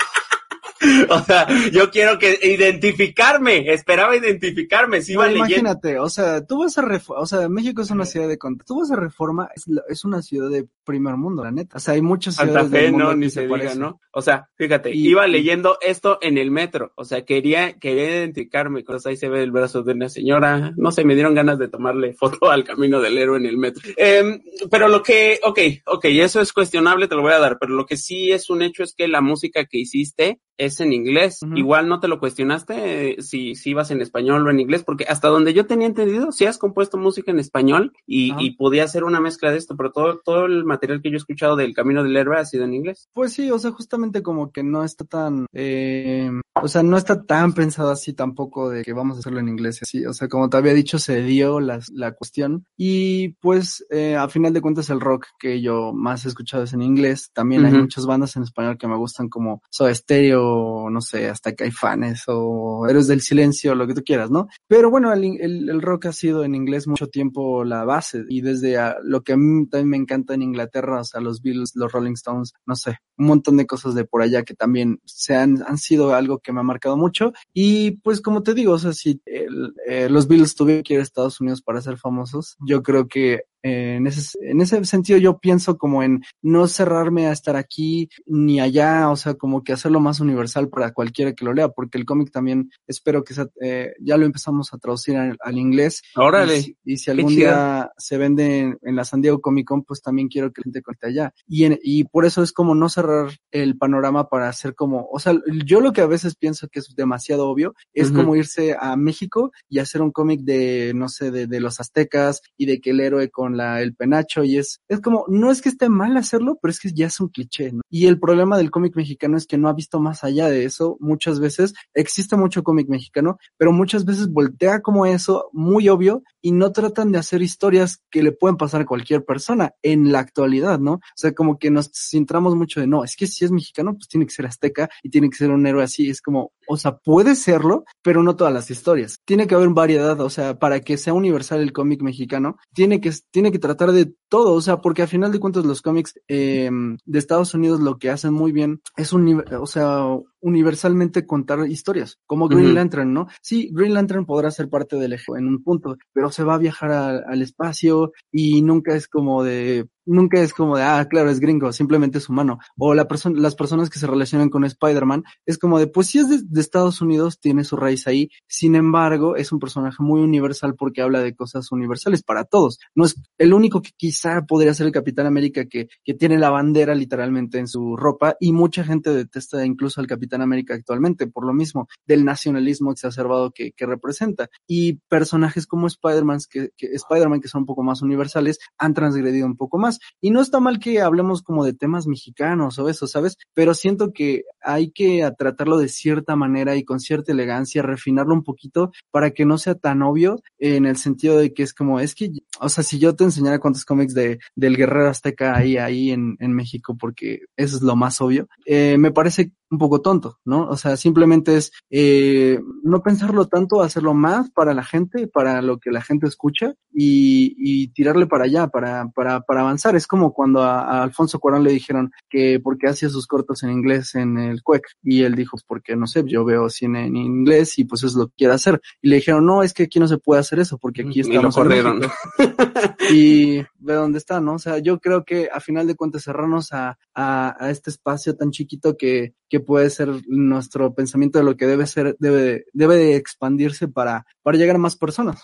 O 1.11 1.21
sea, 1.25 1.47
yo 1.73 1.91
quiero 1.91 2.19
que 2.19 2.39
identificarme, 2.43 3.73
esperaba 3.73 4.17
identificarme, 4.17 5.03
si 5.03 5.13
iba 5.13 5.25
No, 5.25 5.29
leyendo. 5.33 5.47
imagínate, 5.49 5.99
o 5.99 6.09
sea, 6.09 6.45
tú 6.47 6.61
vas 6.61 6.77
a 6.79 6.83
Reforma, 6.83 7.23
o 7.23 7.27
sea, 7.27 7.49
México 7.49 7.83
es 7.83 7.91
una 7.91 8.05
ciudad 8.05 8.29
de 8.29 8.39
tú 8.67 8.81
vas 8.81 8.91
a 8.91 8.97
Reforma, 8.97 9.49
es, 9.89 10.05
una 10.05 10.23
ciudad 10.23 10.49
de 10.51 10.67
primer 10.85 11.17
mundo, 11.17 11.45
la 11.45 11.51
neta. 11.51 11.77
O 11.77 11.81
sea, 11.81 11.95
hay 11.95 12.03
muchas 12.03 12.37
Santa 12.37 12.53
ciudades 12.53 12.71
Fe, 12.71 12.79
del 12.83 12.91
mundo 12.93 13.05
no, 13.07 13.15
ni 13.17 13.27
se 13.31 13.41
se 13.41 13.47
diga. 13.47 13.75
¿no? 13.75 14.01
O 14.13 14.23
sea, 14.23 14.49
fíjate, 14.57 14.91
Y- 14.95 15.09
iba 15.09 15.27
leyendo 15.27 15.79
esto 15.81 16.19
en 16.23 16.39
el 16.39 16.51
metro, 16.51 16.93
o 16.97 17.05
sea, 17.05 17.25
quería, 17.25 17.75
quería 17.79 18.05
identificarme, 18.19 18.83
pues 18.85 19.05
ahí 19.07 19.17
se 19.17 19.29
ve 19.29 19.43
el 19.43 19.51
brazo 19.51 19.83
de 19.83 19.93
una 19.93 20.09
señora, 20.09 20.73
no 20.77 20.91
sé, 20.93 21.05
me 21.05 21.15
dieron 21.15 21.35
ganas 21.35 21.59
de 21.59 21.69
tomarle 21.69 22.15
foto 22.15 22.51
al 22.51 22.65
camino 22.65 23.01
del 23.01 23.19
héroe 23.19 23.39
en 23.39 23.47
el 23.47 23.57
metro. 23.59 23.83
Em, 23.97 24.41
pero 24.71 24.89
lo 24.89 25.03
que, 25.03 25.41
ok, 25.45 25.59
ok, 25.87 26.05
eso 26.07 26.41
es 26.41 26.53
cuestionable, 26.53 27.09
te 27.09 27.15
lo 27.17 27.23
voy 27.23 27.33
a 27.33 27.39
dar, 27.39 27.59
pero 27.59 27.75
lo 27.75 27.87
que 27.87 27.97
sí 27.97 28.31
es 28.33 28.49
un 28.51 28.63
hecho 28.63 28.83
es 28.83 28.95
que 28.95 29.09
la 29.09 29.21
música 29.21 29.65
que 29.67 29.79
hiciste 29.79 30.41
es 30.59 30.81
en 30.81 30.93
inglés. 30.93 31.41
Igual 31.55 31.89
no 31.89 32.01
te 32.01 32.09
lo 32.09 32.19
cuestionaste 32.21 33.13
eh, 33.13 33.23
si, 33.23 33.55
si 33.55 33.71
ibas 33.71 33.91
en 33.91 34.01
español 34.03 34.47
o 34.47 34.51
en 34.51 34.61
inglés, 34.61 34.85
porque 34.85 35.05
hasta 35.09 35.29
donde 35.29 35.55
yo 35.55 35.67
tenía 35.67 35.87
entendido, 35.87 36.33
sí 36.33 36.45
has 36.45 36.59
compuesto 36.59 36.99
música 36.99 37.31
en 37.31 37.39
español 37.39 37.93
y, 38.07 38.29
podía 38.59 38.85
hacer 38.85 39.05
una 39.05 39.21
mezcla 39.21 39.53
de 39.53 39.59
esto, 39.59 39.77
pero 39.77 39.93
todo, 39.93 40.21
todo 40.25 40.47
el 40.47 40.65
material 40.65 41.01
que 41.01 41.11
yo 41.11 41.15
he 41.15 41.19
escuchado 41.19 41.55
del 41.55 41.75
Camino 41.75 42.03
del 42.03 42.17
Héroe 42.17 42.39
ha 42.39 42.45
sido 42.45 42.65
en 42.65 42.75
inglés. 42.75 43.09
Pues 43.13 43.33
sí, 43.33 43.51
o 43.53 43.59
sea, 43.59 43.71
justamente 43.71 44.23
como 44.23 44.51
que 44.51 44.65
no 44.65 44.83
está 44.83 45.05
tan, 45.05 45.47
eh, 45.53 46.31
o 46.61 46.67
sea, 46.67 46.83
no 46.83 46.97
está 46.97 47.23
tan 47.25 47.53
pensado 47.53 47.91
así 47.91 48.15
tampoco 48.15 48.71
de 48.71 48.83
que 48.83 48.93
vamos 48.93 49.17
a 49.17 49.21
hacerlo 49.21 49.39
en 49.39 49.49
inglés 49.49 49.81
así. 49.83 50.05
O 50.07 50.13
sea, 50.13 50.29
como 50.29 50.51
te 50.51 50.57
había 50.57 50.75
dicho, 50.75 50.99
se 50.99 51.23
dio 51.23 51.61
las- 51.61 51.91
la 51.91 52.13
cuestión. 52.13 52.67
Y 52.77 53.29
pues, 53.41 53.87
eh, 53.91 54.17
a 54.17 54.29
final 54.29 54.53
de 54.53 54.61
cuentas, 54.61 54.91
el 54.91 55.01
rock 55.01 55.27
que 55.39 55.61
yo 55.61 55.93
más 55.93 56.25
he 56.25 56.29
escuchado 56.29 56.65
es 56.65 56.73
en 56.73 56.83
inglés. 56.83 57.31
También 57.33 57.65
hay 57.65 57.73
muchas 57.73 58.07
bandas 58.07 58.35
en 58.37 58.43
español 58.43 58.77
que 58.77 58.89
me 58.89 58.97
gustan 58.97 59.29
como 59.29 59.63
Soda 59.71 59.95
Stereo, 59.95 60.48
no 60.91 61.01
sé, 61.01 61.29
hasta 61.29 61.55
Caifanes 61.55 62.25
o 62.27 62.87
Héroes 62.89 63.07
del 63.07 63.21
Silencio, 63.21 63.75
lo 63.75 63.87
que 63.87 63.95
tú 63.95 64.03
quieras, 64.05 64.31
¿no? 64.31 64.49
Pero 64.67 64.91
bueno, 64.91 65.13
el, 65.13 65.25
el, 65.41 65.83
rock 65.83 66.07
ha 66.07 66.13
sido 66.13 66.45
en 66.45 66.55
inglés 66.55 66.87
mucho 66.87 67.09
tiempo 67.09 67.65
la 67.65 67.85
base 67.85 68.25
y 68.29 68.41
desde 68.41 68.79
a- 68.79 68.97
lo 69.03 69.23
que 69.23 69.33
a 69.33 69.37
mí 69.37 69.67
también 69.67 69.89
me 69.91 69.97
encanta 69.97 70.35
en 70.35 70.43
Inglaterra, 70.43 71.01
o 71.01 71.05
sea, 71.05 71.21
los 71.21 71.43
Beatles, 71.43 71.73
los 71.75 71.93
Rolling 71.93 72.13
Stones, 72.13 72.53
no 72.67 72.75
sé, 72.77 72.99
un 73.17 73.27
montón 73.27 73.57
de 73.57 73.67
cosas 73.67 73.95
de 73.95 74.05
por 74.05 74.23
allá 74.23 74.43
que 74.45 74.55
también 74.55 75.01
se 75.05 75.35
han, 75.37 75.63
han 75.67 75.79
sido 75.79 76.15
algo 76.15 76.39
que 76.39 76.53
me 76.53 76.61
ha 76.61 76.65
marcado 76.65 76.97
mucho. 76.97 77.33
Y 77.53 77.93
pues 78.03 78.21
como 78.21 78.43
te 78.43 78.55
digo, 78.55 78.73
o 78.73 78.79
sea, 78.79 78.93
si 78.93 79.21
eh, 79.27 80.09
los 80.09 80.29
Beatles 80.29 80.55
tuvieron 80.55 80.83
que 80.83 80.95
ir 80.95 81.01
a 81.01 81.03
Estados 81.03 81.41
Unidos 81.41 81.63
para 81.63 81.81
ser 81.81 81.99
famosos, 81.99 82.57
yo 82.67 82.83
creo 82.83 83.09
que 83.09 83.43
en 83.63 84.07
ese, 84.07 84.39
en 84.43 84.61
ese 84.61 84.85
sentido 84.85 85.19
yo 85.19 85.39
pienso 85.39 85.77
como 85.79 86.03
en 86.03 86.23
no 86.43 86.67
cerrarme 86.69 87.27
a 87.27 87.33
estar 87.33 87.57
aquí 87.57 88.09
ni 88.27 88.61
allá, 88.61 89.11
o 89.11 89.17
sea, 89.17 89.35
como 89.35 89.63
que 89.65 89.73
hacerlo 89.73 90.01
más 90.01 90.21
universal 90.21 90.69
para 90.69 90.93
cualquiera 90.93 91.33
que 91.33 91.45
lo 91.45 91.53
lea, 91.53 91.69
porque 91.69 91.99
el 91.99 92.05
cómic 92.05 92.31
también 92.31 92.71
espero 92.87 93.25
que 93.25 93.35
sea, 93.35 93.49
eh, 93.61 93.93
ya 94.01 94.17
lo 94.17 94.27
empezamos 94.27 94.73
a 94.73 94.79
traducir 94.79 95.17
al, 95.17 95.37
al 95.41 95.59
inglés. 95.59 96.03
Órale. 96.17 96.59
Y 96.59 96.63
si, 96.63 96.77
y 96.85 96.97
si 96.99 97.11
algún 97.11 97.35
día 97.35 97.91
se 97.99 98.17
vende 98.19 98.59
en, 98.61 98.79
en 98.83 98.97
la 98.97 99.05
San 99.05 99.21
Diego 99.23 99.41
Comic 99.41 99.67
Con, 99.67 99.83
pues 99.85 100.01
también 100.03 100.29
quiero 100.29 100.53
que 100.53 100.61
la 100.61 100.65
gente 100.65 100.83
conecte 100.83 101.07
allá. 101.09 101.35
Y, 101.47 101.65
en- 101.65 101.79
y 101.83 102.05
por 102.05 102.25
eso 102.25 102.43
es 102.43 102.53
como 102.53 102.75
no 102.75 102.89
cerrar 102.89 103.31
el 103.51 103.77
panorama 103.77 104.29
para 104.29 104.49
hacer 104.49 104.75
como, 104.75 105.09
o 105.11 105.19
sea, 105.19 105.35
yo 105.65 105.81
lo 105.81 105.93
que 105.93 106.01
a 106.01 106.07
veces 106.07 106.37
pienso 106.37 106.69
que 106.69 106.79
es 106.79 106.95
demasiado 106.95 107.49
obvio 107.49 107.75
es 107.93 108.11
como 108.13 108.37
irse 108.37 108.77
a 108.79 108.97
México 108.97 109.53
y 109.69 109.79
hacer 109.81 110.03
un 110.03 110.11
cómic 110.13 110.41
de, 110.43 110.93
no 110.95 111.09
sé, 111.09 111.31
de, 111.31 111.47
de 111.47 111.61
los 111.61 111.81
aztecas 111.81 112.41
y 112.57 112.67
de 112.67 112.81
que 112.81 112.91
el 112.91 113.01
héroe 113.01 113.31
con 113.31 113.48
el 113.55 113.95
penacho 113.95 114.45
y 114.45 114.59
es, 114.59 114.81
es 114.89 115.01
como, 115.01 115.25
no 115.29 115.51
es 115.51 115.63
que 115.63 115.69
esté 115.69 115.89
mal 115.89 116.17
hacerlo, 116.17 116.59
pero 116.61 116.71
es 116.71 116.81
que 116.81 116.93
ya 116.93 117.07
es 117.07 117.21
un 117.21 117.29
cliché, 117.29 117.73
¿no? 117.73 117.83
Y 117.91 118.07
el 118.07 118.19
problema 118.19 118.57
del 118.57 118.71
cómic 118.71 118.97
mexicano 118.97 119.37
es 119.37 119.47
que 119.47 119.59
no 119.59 119.69
ha 119.69 119.73
visto 119.73 120.01
más 120.01 120.25
allá 120.25 120.49
de 120.49 120.65
eso 120.65 120.97
muchas 121.01 121.41
veces. 121.41 121.75
Existe 121.95 122.37
mucho 122.37 122.63
cómic 122.63 122.89
mexicano, 122.89 123.39
pero 123.57 123.73
muchas 123.73 124.05
veces 124.05 124.29
voltea 124.29 124.81
como 124.81 125.07
eso, 125.07 125.49
muy 125.53 125.89
obvio, 125.89 126.23
y 126.41 126.53
no 126.53 126.73
tratan 126.73 127.13
de 127.13 127.19
hacer 127.19 127.43
historias 127.43 128.03
que 128.11 128.23
le 128.23 128.33
pueden 128.33 128.57
pasar 128.57 128.83
a 128.83 128.87
cualquier 128.87 129.25
persona 129.25 129.73
en 129.83 130.13
la 130.13 130.21
actualidad, 130.21 130.79
¿no? 130.79 130.95
O 130.95 131.01
sea, 131.17 131.33
como 131.33 131.59
que 131.59 131.71
nos 131.71 131.91
centramos 131.93 132.55
mucho 132.55 132.81
de, 132.81 132.87
no, 132.87 133.05
es 133.05 133.17
que 133.17 133.27
si 133.27 133.45
es 133.45 133.51
mexicano, 133.51 133.95
pues 133.95 134.09
tiene 134.09 134.27
que 134.27 134.33
ser 134.33 134.47
azteca 134.47 134.89
y 135.03 135.11
tiene 135.11 135.31
que 135.31 135.37
ser 135.37 135.51
un 135.51 135.67
héroe 135.67 135.83
así. 135.83 136.09
Es 136.09 136.23
como, 136.23 136.53
o 136.67 136.77
sea, 136.77 136.97
puede 136.97 137.35
serlo, 137.35 137.85
pero 138.03 138.23
no 138.23 138.37
todas 138.37 138.53
las 138.53 138.71
historias. 138.71 139.21
Tiene 139.25 139.47
que 139.47 139.55
haber 139.55 139.69
variedad, 139.71 140.21
o 140.21 140.31
sea, 140.31 140.59
para 140.59 140.81
que 140.81 140.97
sea 140.97 141.15
universal 141.15 141.61
el 141.61 141.73
cómic 141.73 142.03
mexicano, 142.03 142.57
tiene 142.73 143.01
que, 143.01 143.13
tiene 143.39 143.53
que 143.53 143.61
tratar 143.61 143.93
de 143.93 144.13
todo, 144.29 144.53
o 144.53 144.61
sea, 144.61 144.81
porque 144.81 145.03
al 145.03 145.09
final 145.09 145.31
de 145.31 145.39
cuentas 145.39 145.65
los 145.65 145.81
cómics 145.81 146.19
eh, 146.27 146.69
de 147.05 147.19
Estados 147.21 147.55
Unidos 147.55 147.79
lo 147.79 147.97
que 147.97 148.11
hacen 148.11 148.35
muy 148.35 148.51
bien 148.51 148.83
es 148.97 149.13
un, 149.13 149.45
o 149.61 149.67
sea, 149.67 150.07
universalmente 150.41 151.27
contar 151.27 151.67
historias, 151.69 152.19
como 152.27 152.49
Green. 152.49 152.75
Lantern, 152.75 153.13
¿no? 153.13 153.27
Sí, 153.43 153.71
Green 153.73 153.95
Lantern 153.95 154.27
podrá 154.27 154.51
ser 154.51 154.69
parte 154.69 154.97
del 154.97 155.13
eje 155.13 155.33
en 155.37 155.47
un 155.47 155.63
punto, 155.63 155.97
pero 156.13 156.31
se 156.31 156.45
va 156.45 156.55
a 156.55 156.59
viajar 156.59 156.91
a- 156.93 157.19
al 157.27 157.43
espacio 157.43 158.13
y 158.33 158.63
nunca 158.63 158.95
es 158.95 159.09
como 159.09 159.43
de, 159.45 159.87
nunca 160.07 160.41
es 160.41 160.53
como 160.55 160.77
de, 160.77 160.83
ah, 160.85 161.07
claro, 161.09 161.31
es 161.31 161.41
gringo, 161.41 161.73
simplemente 161.73 162.19
es 162.19 162.29
humano. 162.29 162.59
O 162.79 162.95
la 162.95 163.07
persona, 163.09 163.39
las 163.41 163.55
personas 163.55 163.91
que 163.91 163.99
se 163.99 164.07
relacionan 164.07 164.49
con 164.49 164.65
Spider-Man 164.65 165.25
es 165.47 165.59
como 165.59 165.79
de, 165.79 165.87
pues 165.87 166.07
si 166.09 166.19
es 166.19 166.29
de, 166.29 166.41
de 166.47 166.61
Estados 166.61 167.01
Unidos, 167.03 167.39
tiene 167.41 167.65
su 167.65 167.77
raíz 167.77 168.07
ahí. 168.07 168.31
Sin 168.47 168.75
embargo, 168.75 169.37
es 169.37 169.53
un 169.53 169.59
personaje 169.59 169.97
muy 170.03 170.21
universal 170.21 170.75
porque 170.77 171.03
habla 171.03 171.21
de 171.21 171.35
cosas 171.35 171.71
universales 171.73 172.23
para 172.23 172.45
todos. 172.45 172.79
No 172.95 173.05
es 173.05 173.17
el 173.39 173.53
único 173.53 173.83
que 173.83 173.91
quizá 173.97 174.43
podría 174.47 174.73
ser 174.75 174.87
el 174.87 174.93
Capitán 174.93 175.27
América 175.27 175.67
que, 175.67 175.89
que 176.05 176.15
tiene 176.15 176.39
la 176.39 176.51
bandera 176.51 176.95
literalmente 176.95 177.59
en 177.59 177.67
su 177.69 177.97
ropa 177.97 178.37
y 178.41 178.53
mucha 178.53 178.85
gente 178.85 179.11
detesta 179.11 179.65
incluso 179.67 180.01
al 180.01 180.07
Capitán 180.07 180.28
Capitán 180.29 180.43
América 180.43 180.75
actualmente, 180.75 181.27
por 181.27 181.47
lo 181.47 181.55
mismo, 181.55 181.89
del 182.07 182.25
nacionalismo 182.25 182.93
exacerbado 182.93 183.51
que, 183.51 183.73
que 183.73 183.87
representa. 183.87 184.51
Y 184.67 184.95
personajes 185.09 185.67
como 185.67 185.87
Spider-Man, 185.87 186.41
que, 186.51 186.71
que, 186.77 186.87
Spider 186.93 187.29
que 187.41 187.49
son 187.49 187.63
un 187.63 187.67
poco 187.67 187.83
más 187.83 188.03
universales, 188.03 188.59
han 188.77 188.93
transgredido 188.93 189.47
un 189.47 189.57
poco 189.57 189.79
más. 189.79 189.99
Y 190.21 190.31
no 190.31 190.41
está 190.41 190.61
mal 190.61 190.79
que 190.79 191.01
hablemos 191.01 191.43
como 191.43 191.65
de 191.65 191.73
temas 191.73 192.07
mexicanos 192.07 192.79
o 192.79 192.89
eso, 192.89 193.07
¿sabes? 193.07 193.37
Pero 193.55 193.73
siento 193.73 194.13
que 194.13 194.43
hay 194.61 194.91
que 194.91 195.29
tratarlo 195.39 195.79
de 195.79 195.89
cierta 195.89 196.37
manera 196.37 196.77
y 196.77 196.85
con 196.85 197.01
cierta 197.01 197.33
elegancia, 197.33 197.83
refinarlo 197.83 198.35
un 198.35 198.45
poquito 198.45 198.93
para 199.11 199.31
que 199.31 199.47
no 199.47 199.57
sea 199.57 199.75
tan 199.75 200.03
obvio 200.03 200.43
en 200.59 200.85
el 200.85 200.97
sentido 200.97 201.39
de 201.39 201.55
que 201.55 201.63
es 201.63 201.73
como, 201.73 202.01
es 202.01 202.15
que, 202.15 202.31
o 202.61 202.69
sea, 202.69 202.85
si 202.85 202.99
yo 202.99 203.15
te 203.15 203.25
enseñara 203.25 203.59
cuántos 203.59 203.85
cómics 203.85 204.15
de, 204.15 204.39
del 204.55 204.77
Guerrero 204.77 205.09
Azteca 205.09 205.57
hay 205.57 205.79
ahí 205.79 206.11
en, 206.11 206.37
en 206.41 206.53
México, 206.53 206.97
porque 206.99 207.41
eso 207.57 207.77
es 207.77 207.83
lo 207.83 207.97
más 207.97 208.21
obvio, 208.21 208.49
eh, 208.67 208.97
me 208.99 209.13
parece 209.13 209.53
un 209.71 209.79
poco 209.79 210.01
tonto, 210.01 210.39
¿no? 210.45 210.67
O 210.69 210.77
sea, 210.77 210.97
simplemente 210.97 211.57
es 211.57 211.73
eh, 211.91 212.61
no 212.83 213.03
pensarlo 213.03 213.47
tanto, 213.47 213.83
hacerlo 213.83 214.15
más 214.15 214.51
para 214.51 214.75
la 214.75 214.83
gente, 214.83 215.27
para 215.27 215.63
lo 215.63 215.79
que 215.79 215.91
la 215.91 216.01
gente 216.01 216.27
escucha 216.27 216.75
y, 216.93 217.55
y 217.59 217.89
tirarle 217.89 218.27
para 218.27 218.45
allá, 218.45 218.69
para, 218.69 219.09
para, 219.15 219.41
para 219.41 219.61
avanzar. 219.61 219.95
Es 219.97 220.07
como 220.07 220.33
cuando 220.33 220.63
a, 220.63 220.81
a 220.81 221.03
Alfonso 221.03 221.39
Cuarón 221.39 221.65
le 221.65 221.73
dijeron 221.73 222.11
que 222.29 222.61
porque 222.61 222.89
hacía 222.89 223.09
sus 223.09 223.27
cortos 223.27 223.63
en 223.63 223.71
inglés 223.71 224.15
en 224.15 224.39
el 224.39 224.63
CUEC 224.63 224.85
y 225.03 225.23
él 225.23 225.35
dijo, 225.35 225.59
porque 225.67 225.97
no 225.97 226.07
sé, 226.07 226.25
yo 226.27 226.45
veo 226.45 226.69
cine 226.69 227.07
en 227.07 227.17
inglés 227.17 227.79
y 227.79 227.85
pues 227.85 228.03
es 228.05 228.15
lo 228.15 228.29
que 228.29 228.35
quiere 228.39 228.55
hacer. 228.55 228.81
Y 229.03 229.09
le 229.09 229.17
dijeron, 229.17 229.45
no, 229.45 229.63
es 229.63 229.75
que 229.75 229.85
aquí 229.85 230.01
no 230.01 230.09
se 230.09 230.19
puede 230.19 230.41
hacer 230.41 230.59
eso 230.61 230.79
porque 230.79 231.03
aquí 231.03 231.21
estamos 231.21 231.41
y 231.41 231.59
lo 231.59 231.65
corrieron. 231.65 232.01
y 233.13 233.59
ve 233.79 233.95
dónde 233.95 234.19
está, 234.19 234.41
¿no? 234.41 234.55
O 234.55 234.59
sea, 234.59 234.79
yo 234.79 234.99
creo 234.99 235.25
que 235.25 235.49
a 235.53 235.61
final 235.61 235.87
de 235.87 235.95
cuentas 235.95 236.25
cerrarnos 236.25 236.73
a, 236.73 236.99
a, 237.15 237.57
a 237.59 237.71
este 237.71 237.91
espacio 237.91 238.37
tan 238.37 238.51
chiquito 238.51 238.97
que, 238.97 239.35
que 239.49 239.61
puede 239.61 239.91
ser 239.91 240.09
nuestro 240.27 240.95
pensamiento 240.95 241.39
de 241.39 241.45
lo 241.45 241.57
que 241.57 241.67
debe 241.67 241.87
ser, 241.87 242.17
debe, 242.19 242.65
debe 242.73 242.97
de 242.97 243.17
expandirse 243.17 243.89
para, 243.89 244.27
para 244.43 244.57
llegar 244.59 244.77
a 244.77 244.81
más 244.81 244.97
personas. 244.97 245.41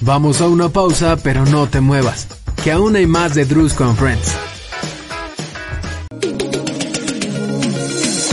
Vamos 0.00 0.40
a 0.40 0.48
una 0.48 0.68
pausa, 0.68 1.16
pero 1.16 1.44
no 1.44 1.66
te 1.66 1.80
muevas, 1.80 2.28
que 2.62 2.70
aún 2.70 2.96
hay 2.96 3.06
más 3.06 3.34
de 3.34 3.44
Drusco 3.44 3.84
and 3.84 3.96
Friends. 3.96 4.36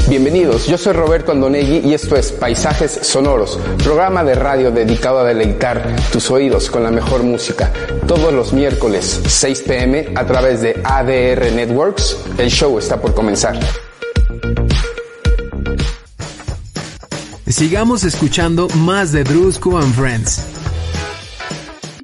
Bienvenidos, 0.07 0.67
yo 0.67 0.77
soy 0.77 0.93
Roberto 0.93 1.31
Andonegui 1.31 1.79
y 1.79 1.95
esto 1.95 2.15
es 2.15 2.31
Paisajes 2.31 2.91
Sonoros, 3.01 3.59
programa 3.83 4.23
de 4.23 4.35
radio 4.35 4.69
dedicado 4.69 5.19
a 5.19 5.23
deleitar 5.23 5.95
tus 6.11 6.29
oídos 6.29 6.69
con 6.69 6.83
la 6.83 6.91
mejor 6.91 7.23
música. 7.23 7.73
Todos 8.07 8.31
los 8.31 8.53
miércoles 8.53 9.21
6 9.25 9.63
pm 9.63 10.13
a 10.13 10.25
través 10.27 10.61
de 10.61 10.79
ADR 10.83 11.51
Networks, 11.51 12.17
el 12.37 12.51
show 12.51 12.77
está 12.77 13.01
por 13.01 13.15
comenzar. 13.15 13.59
Sigamos 17.55 18.03
escuchando 18.03 18.67
más 18.85 19.13
de 19.13 19.23
Drusco 19.23 19.77
and 19.77 19.93
Friends. 19.93 20.45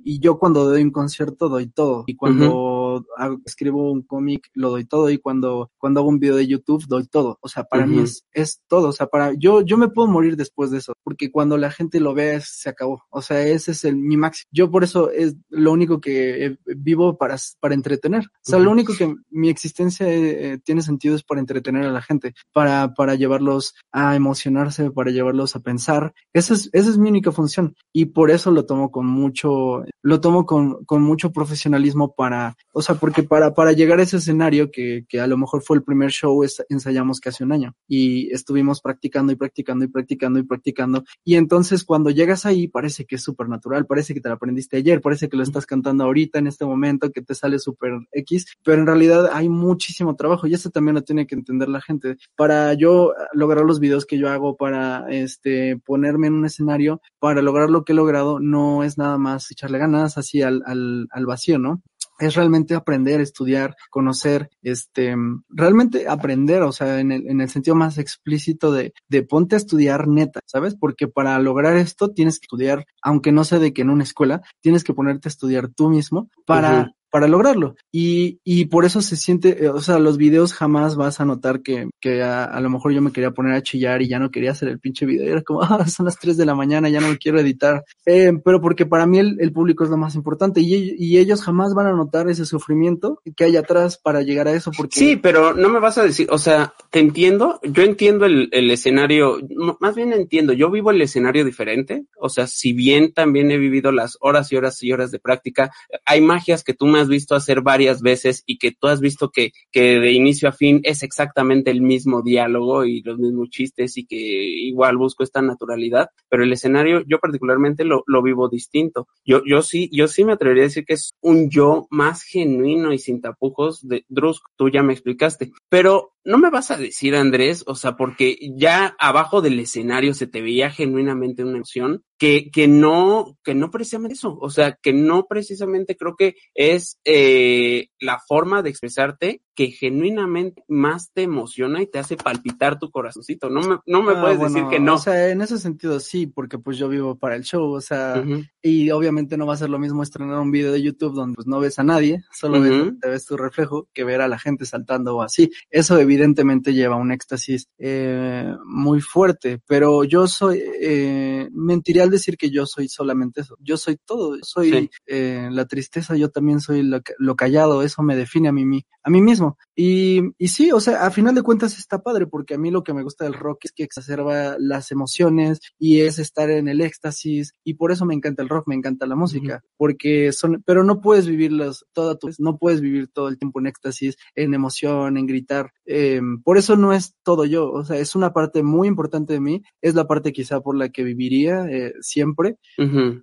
Y 0.02 0.22
yo 0.22 0.40
cuando 0.40 0.64
doy 0.64 0.82
un 0.82 0.92
concierto 0.92 1.50
doy 1.50 1.68
todo. 1.68 2.06
Y 2.08 2.16
cuando 2.16 3.06
hago- 3.22 3.42
escribo 3.46 3.92
un 3.92 4.02
cómic 4.02 4.50
lo 4.54 4.70
doy 4.72 4.86
todo. 4.86 5.10
Y 5.10 5.18
cuando, 5.18 5.72
cuando 5.78 6.00
hago 6.00 6.10
un 6.10 6.20
video 6.20 6.36
de 6.36 6.48
YouTube 6.48 6.86
doy 6.88 7.06
todo. 7.08 7.38
O 7.42 7.48
sea, 7.48 7.64
para 7.64 7.86
mí 7.86 7.96
Ujú. 7.96 8.04
es, 8.06 8.26
es 8.34 8.62
todo. 8.68 8.90
O 8.90 8.92
sea, 8.92 9.08
para, 9.08 9.34
yo, 9.34 9.62
yo 9.62 9.78
me 9.78 9.90
puedo 9.90 10.08
morir 10.08 10.36
después 10.36 10.72
de 10.72 10.80
eso. 10.80 10.94
Porque 11.04 11.32
cuando 11.32 11.58
la 11.58 11.72
gente 11.72 12.00
lo 12.00 12.14
ve, 12.14 12.42
se 12.44 12.70
acabó. 12.70 13.04
O 13.10 13.22
sea, 13.22 13.42
ese 13.46 13.72
es 13.72 13.86
el, 13.86 13.96
mi 13.96 14.18
máximo. 14.18 14.50
Yo 14.52 14.70
por 14.72 14.84
eso 14.84 15.12
es 15.12 15.36
lo 15.50 15.72
único 15.72 16.02
que 16.02 16.46
eh, 16.46 16.58
vivo 16.78 17.18
para, 17.18 17.36
para 17.60 17.76
entretener. 17.76 18.24
O 18.26 18.30
sea, 18.42 18.60
lo 18.60 18.66
Ujú. 18.66 18.74
único 18.74 18.94
que 18.98 19.14
mi 19.30 19.50
existencia 19.50 20.08
eh, 20.10 20.60
tiene 20.64 20.82
sentido 20.82 21.16
es 21.16 21.24
para 21.24 21.40
entretener 21.40 21.86
a 21.86 21.92
la 21.92 22.02
gente. 22.02 22.34
Para, 22.54 22.94
para 22.94 23.16
llevarlos 23.16 23.76
a 23.92 24.16
emocionarse, 24.16 24.92
para 24.92 25.12
llevarlos 25.12 25.56
a 25.56 25.60
pensar. 25.60 26.14
Esa 26.34 26.54
es, 26.54 26.70
esa 26.74 26.90
es 26.90 26.98
mi 26.98 27.10
única 27.10 27.32
función. 27.32 27.76
Y 27.94 28.06
por 28.06 28.32
eso 28.32 28.52
lo 28.52 28.66
tomo 28.66 28.92
con 28.92 29.06
mucho, 29.06 29.84
lo 30.02 30.22
tomo 30.22 30.46
con, 30.46 30.86
con 30.86 31.02
mucho 31.02 31.32
profesionalismo 31.32 32.14
para, 32.16 32.56
o 32.74 32.82
sea, 32.82 32.96
porque 32.96 33.11
para, 33.24 33.54
para 33.54 33.72
llegar 33.72 34.00
a 34.00 34.04
ese 34.04 34.18
escenario 34.18 34.72
que, 34.72 35.06
que 35.08 35.20
a 35.20 35.28
lo 35.28 35.38
mejor 35.38 35.62
fue 35.62 35.78
el 35.78 35.84
primer 35.84 36.12
show, 36.12 36.44
ensayamos 36.70 37.20
casi 37.20 37.44
un 37.44 37.52
año 37.52 37.76
y 37.88 38.32
estuvimos 38.34 38.82
practicando 38.82 39.32
y 39.32 39.36
practicando 39.36 39.86
y 39.86 39.88
practicando 39.88 40.40
y 40.40 40.44
practicando. 40.44 41.04
Y 41.24 41.36
entonces 41.36 41.84
cuando 41.84 42.10
llegas 42.10 42.46
ahí 42.46 42.68
parece 42.68 43.06
que 43.06 43.16
es 43.16 43.24
súper 43.24 43.50
natural, 43.50 43.86
parece 43.86 44.14
que 44.14 44.22
te 44.22 44.30
lo 44.30 44.36
aprendiste 44.36 44.78
ayer, 44.78 45.02
parece 45.02 45.30
que 45.30 45.38
lo 45.38 45.44
estás 45.44 45.66
cantando 45.66 46.04
ahorita 46.04 46.40
en 46.40 46.48
este 46.48 46.66
momento, 46.66 47.12
que 47.12 47.22
te 47.22 47.36
sale 47.36 47.60
súper 47.60 47.94
X, 48.12 48.46
pero 48.64 48.80
en 48.80 48.88
realidad 48.88 49.30
hay 49.34 49.50
muchísimo 49.50 50.16
trabajo 50.16 50.48
y 50.48 50.54
eso 50.54 50.70
también 50.70 50.96
lo 50.96 51.04
tiene 51.04 51.28
que 51.28 51.36
entender 51.36 51.70
la 51.70 51.82
gente. 51.82 52.18
Para 52.36 52.74
yo 52.74 53.14
lograr 53.34 53.66
los 53.66 53.80
videos 53.80 54.06
que 54.06 54.18
yo 54.18 54.30
hago, 54.30 54.56
para 54.56 55.06
este 55.10 55.78
ponerme 55.86 56.28
en 56.28 56.34
un 56.34 56.46
escenario, 56.46 57.02
para 57.20 57.42
lograr 57.42 57.70
lo 57.70 57.84
que 57.84 57.94
he 57.94 57.96
logrado, 57.96 58.40
no 58.40 58.84
es 58.84 58.98
nada 58.98 59.18
más 59.18 59.52
echarle 59.52 59.78
ganas 59.78 60.18
así 60.18 60.42
al, 60.42 60.64
al, 60.66 61.08
al 61.12 61.26
vacío, 61.26 61.60
¿no? 61.60 61.82
Es 62.22 62.36
realmente 62.36 62.76
aprender, 62.76 63.20
estudiar, 63.20 63.76
conocer, 63.90 64.50
este, 64.62 65.16
realmente 65.50 66.08
aprender, 66.08 66.62
o 66.62 66.72
sea, 66.72 67.00
en 67.00 67.12
el, 67.12 67.28
en 67.28 67.42
el 67.42 67.50
sentido 67.50 67.76
más 67.76 67.98
explícito 67.98 68.72
de, 68.72 68.94
de 69.10 69.24
ponte 69.24 69.56
a 69.56 69.58
estudiar 69.58 70.08
neta, 70.08 70.40
¿sabes? 70.46 70.76
Porque 70.76 71.08
para 71.08 71.38
lograr 71.40 71.76
esto 71.78 72.12
tienes 72.12 72.40
que 72.40 72.46
estudiar, 72.46 72.86
aunque 73.02 73.32
no 73.32 73.44
sea 73.44 73.60
de 73.60 73.74
que 73.74 73.82
en 73.82 73.90
una 73.90 74.04
escuela, 74.04 74.42
tienes 74.62 74.84
que 74.84 74.94
ponerte 74.94 75.28
a 75.28 75.32
estudiar 75.32 75.70
tú 75.70 75.90
mismo 75.90 76.30
para. 76.46 76.94
Para 77.12 77.28
lograrlo. 77.28 77.76
Y, 77.92 78.40
y 78.44 78.66
por 78.66 78.86
eso 78.86 79.02
se 79.02 79.18
siente, 79.18 79.66
eh, 79.66 79.70
o 79.70 79.82
sea, 79.82 80.00
los 80.00 80.18
videos 80.18 80.54
jamás 80.54 80.96
vas 80.96 81.20
a 81.20 81.26
notar 81.26 81.62
que, 81.62 81.90
que 82.00 82.24
a, 82.24 82.60
lo 82.62 82.70
mejor 82.70 82.94
yo 82.94 83.02
me 83.02 83.12
quería 83.12 83.32
poner 83.32 83.54
a 83.54 83.62
chillar 83.62 84.02
y 84.02 84.08
ya 84.08 84.18
no 84.18 84.32
quería 84.32 84.52
hacer 84.52 84.70
el 84.70 84.80
pinche 84.80 85.06
video. 85.06 85.30
Era 85.30 85.42
como, 85.44 85.62
ah, 85.62 85.86
son 85.88 86.06
las 86.06 86.18
3 86.18 86.38
de 86.38 86.46
la 86.46 86.56
mañana, 86.56 86.90
ya 86.90 87.02
no 87.02 87.10
me 87.10 87.18
quiero 87.18 87.40
editar. 87.40 87.84
Eh, 88.06 88.32
pero 88.44 88.62
porque 88.62 88.86
para 88.86 89.06
mí 89.06 89.20
el, 89.20 89.38
el 89.40 89.52
público 89.52 89.84
es 89.84 89.90
lo 89.90 89.98
más 89.98 90.16
importante 90.16 90.62
y, 90.62 90.96
y 90.98 91.18
ellos 91.18 91.44
jamás 91.44 91.74
van 91.74 91.88
a 91.88 91.94
notar 91.94 92.30
ese 92.30 92.46
sufrimiento 92.46 93.22
que 93.36 93.44
hay 93.44 93.58
atrás 93.58 93.98
para 93.98 94.22
llegar 94.22 94.48
a 94.48 94.54
eso. 94.54 94.72
Porque 94.76 94.98
Sí, 94.98 95.18
pero 95.18 95.54
no 95.54 95.68
me 95.70 95.80
vas 95.80 95.98
a 95.98 96.04
decir, 96.04 96.28
o 96.32 96.38
sea, 96.38 96.74
te 96.90 97.00
entiendo, 97.00 97.60
yo 97.64 97.84
entiendo 97.84 98.26
el, 98.26 98.48
el 98.54 98.72
escenario, 98.72 99.40
más 99.80 99.96
bien 99.96 100.14
entiendo, 100.14 100.54
yo 100.54 100.72
vivo 100.72 100.92
el 100.92 101.02
escenario 101.02 101.44
diferente, 101.44 102.06
o 102.18 102.30
sea, 102.30 102.48
si 102.48 102.72
bien 102.72 103.14
también 103.14 103.52
he 103.52 103.58
vivido 103.58 103.92
las 103.92 104.18
horas 104.22 104.52
y 104.52 104.56
horas 104.56 104.82
y 104.82 104.94
horas 104.94 105.12
de 105.12 105.20
práctica, 105.20 105.72
hay 106.06 106.22
magias 106.22 106.64
que 106.64 106.74
tú 106.74 106.86
me 106.86 107.01
has 107.02 107.10
visto 107.10 107.36
hacer 107.36 107.62
varias 107.62 108.02
veces 108.02 108.44
y 108.46 108.58
que 108.58 108.72
tú 108.72 108.88
has 108.88 109.02
visto 109.02 109.30
que, 109.30 109.52
que 109.72 110.00
de 110.00 110.12
inicio 110.12 110.50
a 110.50 110.52
fin 110.52 110.82
es 110.84 111.04
exactamente 111.04 111.72
el 111.72 111.82
mismo 111.82 112.22
diálogo 112.22 112.86
y 112.86 113.02
los 113.02 113.18
mismos 113.18 113.50
chistes 113.50 113.98
y 113.98 114.06
que 114.06 114.16
igual 114.16 114.98
busco 114.98 115.24
esta 115.24 115.42
naturalidad, 115.42 116.10
pero 116.30 116.44
el 116.44 116.54
escenario 116.54 117.04
yo 117.08 117.20
particularmente 117.20 117.84
lo, 117.84 118.04
lo 118.08 118.22
vivo 118.22 118.50
distinto. 118.50 119.08
Yo, 119.26 119.42
yo 119.46 119.62
sí, 119.62 119.90
yo 119.92 120.08
sí 120.08 120.24
me 120.24 120.34
atrevería 120.34 120.64
a 120.64 120.68
decir 120.68 120.86
que 120.86 120.94
es 120.94 121.14
un 121.22 121.50
yo 121.50 121.88
más 121.90 122.24
genuino 122.24 122.94
y 122.94 123.00
sin 123.00 123.22
tapujos 123.22 123.88
de 123.88 124.06
Drusco, 124.10 124.50
tú 124.56 124.70
ya 124.70 124.84
me 124.84 124.94
explicaste, 124.94 125.52
pero 125.70 126.14
no 126.24 126.38
me 126.38 126.50
vas 126.50 126.72
a 126.72 126.78
decir 126.78 127.16
Andrés, 127.16 127.64
o 127.68 127.76
sea, 127.76 127.96
porque 127.96 128.38
ya 128.56 128.96
abajo 129.00 129.42
del 129.42 129.60
escenario 129.60 130.14
se 130.14 130.28
te 130.28 130.42
veía 130.42 130.70
genuinamente 130.70 131.44
una 131.44 131.58
emoción 131.58 132.04
que, 132.18 132.52
que 132.52 132.68
no, 132.68 133.38
que 133.44 133.56
no 133.56 133.72
precisamente 133.72 134.14
eso, 134.14 134.38
o 134.40 134.50
sea, 134.52 134.78
que 134.82 134.94
no 134.94 135.26
precisamente 135.28 135.96
creo 135.98 136.16
que 136.16 136.36
es 136.54 137.00
eh, 137.04 137.88
la 138.00 138.20
forma 138.20 138.62
de 138.62 138.70
expresarte 138.70 139.42
que 139.56 139.72
genuinamente 139.72 140.64
más 140.68 141.12
te 141.14 141.24
emociona 141.24 141.82
y 141.82 141.88
te 141.88 141.98
hace 142.00 142.16
palpitar 142.18 142.80
tu 142.80 142.90
corazoncito. 142.92 143.50
No 143.50 143.62
me, 143.62 143.78
no 143.86 144.04
me 144.04 144.14
Ah, 144.14 144.22
puedes 144.22 144.38
bueno, 144.38 144.54
decir 144.56 144.70
que 144.70 144.80
no. 144.80 144.96
O 144.96 144.98
sea, 145.00 145.30
en 145.30 145.42
ese 145.42 145.58
sentido 145.58 146.00
sí, 146.00 146.28
porque 146.28 146.58
pues 146.60 146.78
yo 146.78 146.88
vivo 146.90 147.18
para 147.18 147.36
el 147.36 147.44
show, 147.44 147.72
o 147.72 147.82
sea, 147.82 148.24
y 148.62 148.92
obviamente 148.92 149.36
no 149.36 149.46
va 149.48 149.56
a 149.56 149.58
ser 149.58 149.70
lo 149.70 149.80
mismo 149.80 150.04
estrenar 150.04 150.40
un 150.40 150.52
video 150.52 150.72
de 150.72 150.82
YouTube 150.82 151.14
donde 151.16 151.36
pues 151.36 151.48
no 151.48 151.60
ves 151.60 151.80
a 151.80 151.84
nadie, 151.84 152.24
solo 152.32 152.62
ves- 152.62 153.00
te 153.02 153.10
ves 153.10 153.26
tu 153.26 153.36
reflejo, 153.36 153.90
que 153.94 154.04
ver 154.04 154.22
a 154.22 154.28
la 154.28 154.38
gente 154.40 154.66
saltando 154.66 155.18
o 155.18 155.22
así. 155.24 155.50
Eso 155.72 155.96
evidentemente 156.12 156.74
lleva 156.74 156.96
un 156.98 157.12
éxtasis 157.12 157.68
eh, 157.78 158.54
muy 158.66 159.00
fuerte, 159.02 159.60
pero 159.68 160.04
yo 160.04 160.28
soy, 160.28 160.62
eh, 160.82 161.48
mentiría 161.54 162.04
al 162.04 162.10
decir 162.10 162.38
que 162.38 162.50
yo 162.50 162.66
soy 162.66 162.90
solamente 162.90 163.42
eso. 163.42 163.56
Yo 163.60 163.78
soy 163.78 163.98
todo, 164.06 164.38
soy 164.42 164.72
Sí. 164.72 164.90
eh, 165.08 165.50
la 165.52 165.66
tristeza, 165.66 166.16
yo 166.16 166.30
también 166.30 166.60
soy 166.60 166.84
lo, 166.84 167.00
lo 167.18 167.36
callado, 167.36 167.82
eso 167.84 168.04
me 168.04 168.16
define 168.16 168.50
a 168.50 168.52
mí, 168.52 168.86
a 169.04 169.10
mí 169.10 169.22
mismo. 169.22 169.58
Y, 169.76 170.22
y 170.38 170.48
sí, 170.50 170.72
o 170.72 170.80
sea, 170.80 171.06
a 171.06 171.12
final 171.12 171.34
de 171.36 171.42
cuentas 171.44 171.78
está 171.78 172.00
padre, 172.02 172.28
porque 172.28 172.56
a 172.56 172.58
mí 172.58 172.72
lo 172.72 172.84
que 172.84 172.94
me 172.94 173.04
gusta 173.04 173.26
del 173.26 173.34
rock 173.34 173.66
es 173.66 173.72
que 173.72 173.84
exacerba 173.84 174.56
las 174.60 174.92
emociones 174.92 175.60
y 175.80 176.02
es 176.02 176.20
estar 176.20 176.50
en 176.50 176.68
el 176.68 176.82
éxtasis, 176.82 177.54
y 177.64 177.74
por 177.76 177.92
eso 177.92 178.06
me 178.06 178.14
encanta 178.14 178.44
el 178.44 178.50
rock, 178.50 178.68
me 178.68 178.76
encanta 178.76 179.06
la 179.06 179.16
música, 179.16 179.64
porque 179.78 180.32
son, 180.32 180.62
pero 180.66 180.84
no 180.84 181.02
puedes 181.02 181.28
vivirlas 181.28 181.86
toda 181.94 182.18
tu, 182.18 182.30
no 182.40 182.58
puedes 182.58 182.82
vivir 182.82 183.08
todo 183.12 183.28
el 183.28 183.38
tiempo 183.38 183.60
en 183.60 183.68
éxtasis, 183.68 184.16
en 184.36 184.54
emoción, 184.54 185.18
en 185.18 185.26
gritar. 185.26 185.72
Eh, 185.86 186.01
eh, 186.04 186.22
por 186.44 186.58
eso 186.58 186.76
no 186.76 186.94
es 186.94 187.16
todo 187.24 187.46
yo, 187.46 187.72
o 187.72 187.86
sea, 187.86 187.98
es 187.98 188.16
una 188.16 188.34
parte 188.34 188.64
muy 188.64 188.88
importante 188.88 189.34
de 189.34 189.40
mí, 189.40 189.62
es 189.82 189.94
la 189.94 190.08
parte 190.08 190.34
quizá 190.34 190.60
por 190.60 190.76
la 190.76 190.90
que 190.90 191.04
viviría 191.04 191.68
eh, 191.70 191.94
siempre, 192.02 192.58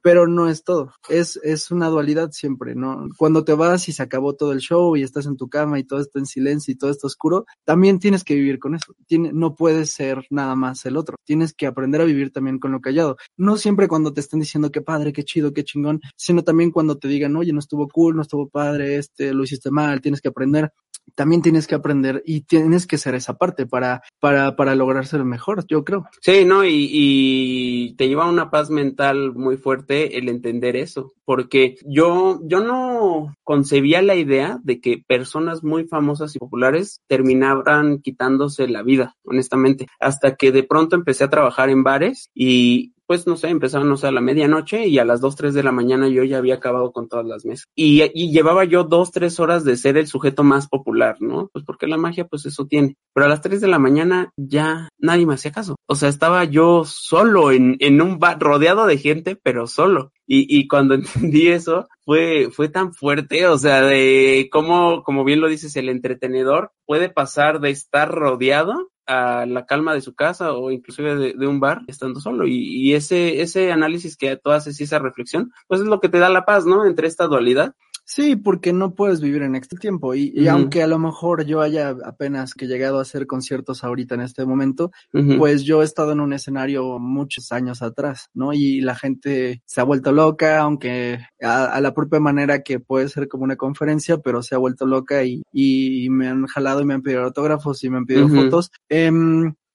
pero 0.02 0.28
no 0.28 0.48
es 0.48 0.62
todo, 0.62 0.92
es, 1.08 1.40
es 1.42 1.72
una 1.72 1.88
dualidad 1.88 2.30
siempre, 2.30 2.76
¿no? 2.76 3.08
Cuando 3.18 3.42
te 3.44 3.54
vas 3.54 3.88
y 3.88 3.92
se 3.92 4.02
acabó 4.02 4.36
todo 4.36 4.52
el 4.52 4.60
show 4.60 4.96
y 4.96 5.02
estás 5.02 5.26
en 5.26 5.36
tu 5.36 5.48
cama 5.48 5.80
y 5.80 5.84
todo 5.84 6.00
está 6.00 6.20
en 6.20 6.26
silencio 6.26 6.72
y 6.72 6.76
todo 6.76 6.90
está 6.90 7.08
oscuro, 7.08 7.46
también 7.64 7.98
tienes 7.98 8.22
que 8.22 8.36
vivir 8.36 8.60
con 8.60 8.76
eso, 8.76 8.94
Tiene, 9.06 9.32
no 9.32 9.56
puedes 9.56 9.90
ser 9.90 10.24
nada 10.30 10.54
más 10.54 10.86
el 10.86 10.96
otro, 10.96 11.16
tienes 11.24 11.54
que 11.54 11.66
aprender 11.66 12.00
a 12.00 12.04
vivir 12.04 12.32
también 12.32 12.60
con 12.60 12.70
lo 12.70 12.80
callado, 12.80 13.16
no 13.36 13.56
siempre 13.56 13.88
cuando 13.88 14.12
te 14.12 14.20
estén 14.20 14.38
diciendo 14.38 14.70
qué 14.70 14.82
padre, 14.82 15.12
qué 15.12 15.24
chido, 15.24 15.52
qué 15.52 15.64
chingón, 15.64 16.00
sino 16.16 16.44
también 16.44 16.70
cuando 16.70 16.96
te 16.96 17.08
digan, 17.08 17.34
oye, 17.34 17.52
no 17.52 17.58
estuvo 17.58 17.88
cool, 17.88 18.14
no 18.14 18.22
estuvo 18.22 18.48
padre, 18.48 18.96
este, 18.96 19.34
lo 19.34 19.42
hiciste 19.42 19.72
mal, 19.72 20.00
tienes 20.00 20.20
que 20.20 20.28
aprender 20.28 20.72
también 21.14 21.42
tienes 21.42 21.66
que 21.66 21.74
aprender 21.74 22.22
y 22.26 22.42
tienes 22.42 22.86
que 22.86 22.98
ser 22.98 23.14
esa 23.14 23.34
parte 23.34 23.66
para, 23.66 24.02
para, 24.20 24.56
para 24.56 24.74
lograr 24.74 25.06
ser 25.06 25.24
mejor, 25.24 25.66
yo 25.66 25.84
creo. 25.84 26.06
Sí, 26.20 26.44
¿no? 26.44 26.64
Y, 26.64 26.88
y 26.90 27.94
te 27.96 28.08
lleva 28.08 28.28
una 28.28 28.50
paz 28.50 28.70
mental 28.70 29.34
muy 29.34 29.56
fuerte 29.56 30.18
el 30.18 30.28
entender 30.28 30.76
eso, 30.76 31.12
porque 31.24 31.76
yo, 31.84 32.40
yo 32.44 32.60
no 32.60 33.34
concebía 33.44 34.02
la 34.02 34.14
idea 34.14 34.58
de 34.62 34.80
que 34.80 35.02
personas 35.06 35.62
muy 35.62 35.84
famosas 35.86 36.34
y 36.34 36.38
populares 36.38 37.02
terminaran 37.06 38.00
quitándose 38.00 38.68
la 38.68 38.82
vida, 38.82 39.16
honestamente, 39.24 39.86
hasta 40.00 40.36
que 40.36 40.52
de 40.52 40.62
pronto 40.62 40.96
empecé 40.96 41.24
a 41.24 41.30
trabajar 41.30 41.70
en 41.70 41.82
bares 41.82 42.30
y 42.34 42.92
pues 43.08 43.26
no 43.26 43.36
sé, 43.36 43.48
sé, 43.68 44.06
a 44.06 44.12
la 44.12 44.20
medianoche 44.20 44.86
y 44.86 44.98
a 44.98 45.04
las 45.06 45.22
2, 45.22 45.34
3 45.34 45.54
de 45.54 45.62
la 45.62 45.72
mañana 45.72 46.08
yo 46.08 46.24
ya 46.24 46.36
había 46.36 46.56
acabado 46.56 46.92
con 46.92 47.08
todas 47.08 47.24
las 47.24 47.46
mesas. 47.46 47.64
Y, 47.74 48.02
y 48.12 48.30
llevaba 48.32 48.64
yo 48.64 48.84
2, 48.84 49.10
3 49.12 49.40
horas 49.40 49.64
de 49.64 49.78
ser 49.78 49.96
el 49.96 50.06
sujeto 50.06 50.44
más 50.44 50.68
popular, 50.68 51.16
¿no? 51.18 51.48
Pues 51.50 51.64
porque 51.64 51.86
la 51.86 51.96
magia, 51.96 52.26
pues 52.26 52.44
eso 52.44 52.66
tiene. 52.66 52.96
Pero 53.14 53.24
a 53.24 53.30
las 53.30 53.40
3 53.40 53.62
de 53.62 53.68
la 53.68 53.78
mañana 53.78 54.30
ya 54.36 54.90
nadie 54.98 55.24
me 55.24 55.34
hacía 55.34 55.52
caso. 55.52 55.76
O 55.86 55.94
sea, 55.94 56.10
estaba 56.10 56.44
yo 56.44 56.84
solo 56.84 57.50
en, 57.50 57.78
en 57.80 58.02
un 58.02 58.18
bar, 58.18 58.38
rodeado 58.38 58.86
de 58.86 58.98
gente, 58.98 59.36
pero 59.42 59.66
solo. 59.66 60.12
Y, 60.26 60.58
y 60.58 60.68
cuando 60.68 60.94
entendí 60.94 61.48
eso, 61.48 61.88
fue, 62.04 62.50
fue 62.52 62.68
tan 62.68 62.92
fuerte, 62.92 63.46
o 63.46 63.56
sea, 63.56 63.80
de 63.80 64.50
cómo, 64.52 65.02
como 65.02 65.24
bien 65.24 65.40
lo 65.40 65.48
dices, 65.48 65.74
el 65.76 65.88
entretenedor 65.88 66.72
puede 66.84 67.08
pasar 67.08 67.60
de 67.60 67.70
estar 67.70 68.10
rodeado 68.10 68.90
a 69.08 69.46
la 69.46 69.64
calma 69.64 69.94
de 69.94 70.02
su 70.02 70.14
casa 70.14 70.52
o 70.52 70.70
inclusive 70.70 71.34
de, 71.34 71.46
un 71.46 71.60
bar 71.60 71.80
estando 71.86 72.20
solo. 72.20 72.46
Y, 72.46 72.58
y, 72.58 72.94
ese, 72.94 73.40
ese 73.40 73.72
análisis 73.72 74.16
que 74.16 74.36
tú 74.36 74.50
haces 74.50 74.78
y 74.80 74.84
esa 74.84 74.98
reflexión, 74.98 75.50
pues 75.66 75.80
es 75.80 75.86
lo 75.86 75.98
que 75.98 76.10
te 76.10 76.18
da 76.18 76.28
la 76.28 76.44
paz, 76.44 76.66
¿no? 76.66 76.86
Entre 76.86 77.08
esta 77.08 77.26
dualidad. 77.26 77.74
Sí, 78.10 78.36
porque 78.36 78.72
no 78.72 78.94
puedes 78.94 79.20
vivir 79.20 79.42
en 79.42 79.54
este 79.54 79.76
tiempo. 79.76 80.14
Y, 80.14 80.32
y 80.34 80.40
uh 80.40 80.44
-huh. 80.44 80.50
aunque 80.52 80.82
a 80.82 80.86
lo 80.86 80.98
mejor 80.98 81.44
yo 81.44 81.60
haya 81.60 81.90
apenas 82.06 82.54
que 82.54 82.66
llegado 82.66 82.98
a 82.98 83.02
hacer 83.02 83.26
conciertos 83.26 83.84
ahorita 83.84 84.14
en 84.14 84.22
este 84.22 84.46
momento, 84.46 84.92
uh 85.12 85.18
-huh. 85.20 85.36
pues 85.36 85.62
yo 85.62 85.82
he 85.82 85.84
estado 85.84 86.12
en 86.12 86.20
un 86.20 86.32
escenario 86.32 86.98
muchos 86.98 87.52
años 87.52 87.82
atrás, 87.82 88.30
¿no? 88.32 88.54
Y 88.54 88.80
la 88.80 88.94
gente 88.94 89.60
se 89.66 89.80
ha 89.82 89.84
vuelto 89.84 90.10
loca, 90.10 90.58
aunque 90.60 91.18
a, 91.42 91.66
a 91.66 91.80
la 91.82 91.92
propia 91.92 92.18
manera 92.18 92.62
que 92.62 92.80
puede 92.80 93.10
ser 93.10 93.28
como 93.28 93.44
una 93.44 93.56
conferencia, 93.56 94.16
pero 94.16 94.42
se 94.42 94.54
ha 94.54 94.58
vuelto 94.58 94.86
loca 94.86 95.22
y, 95.24 95.42
y 95.52 96.08
me 96.08 96.28
han 96.28 96.46
jalado 96.46 96.80
y 96.80 96.86
me 96.86 96.94
han 96.94 97.02
pedido 97.02 97.24
autógrafos 97.24 97.84
y 97.84 97.90
me 97.90 97.98
han 97.98 98.06
pedido 98.06 98.24
uh 98.24 98.30
-huh. 98.30 98.44
fotos. 98.44 98.70
Eh, 98.88 99.12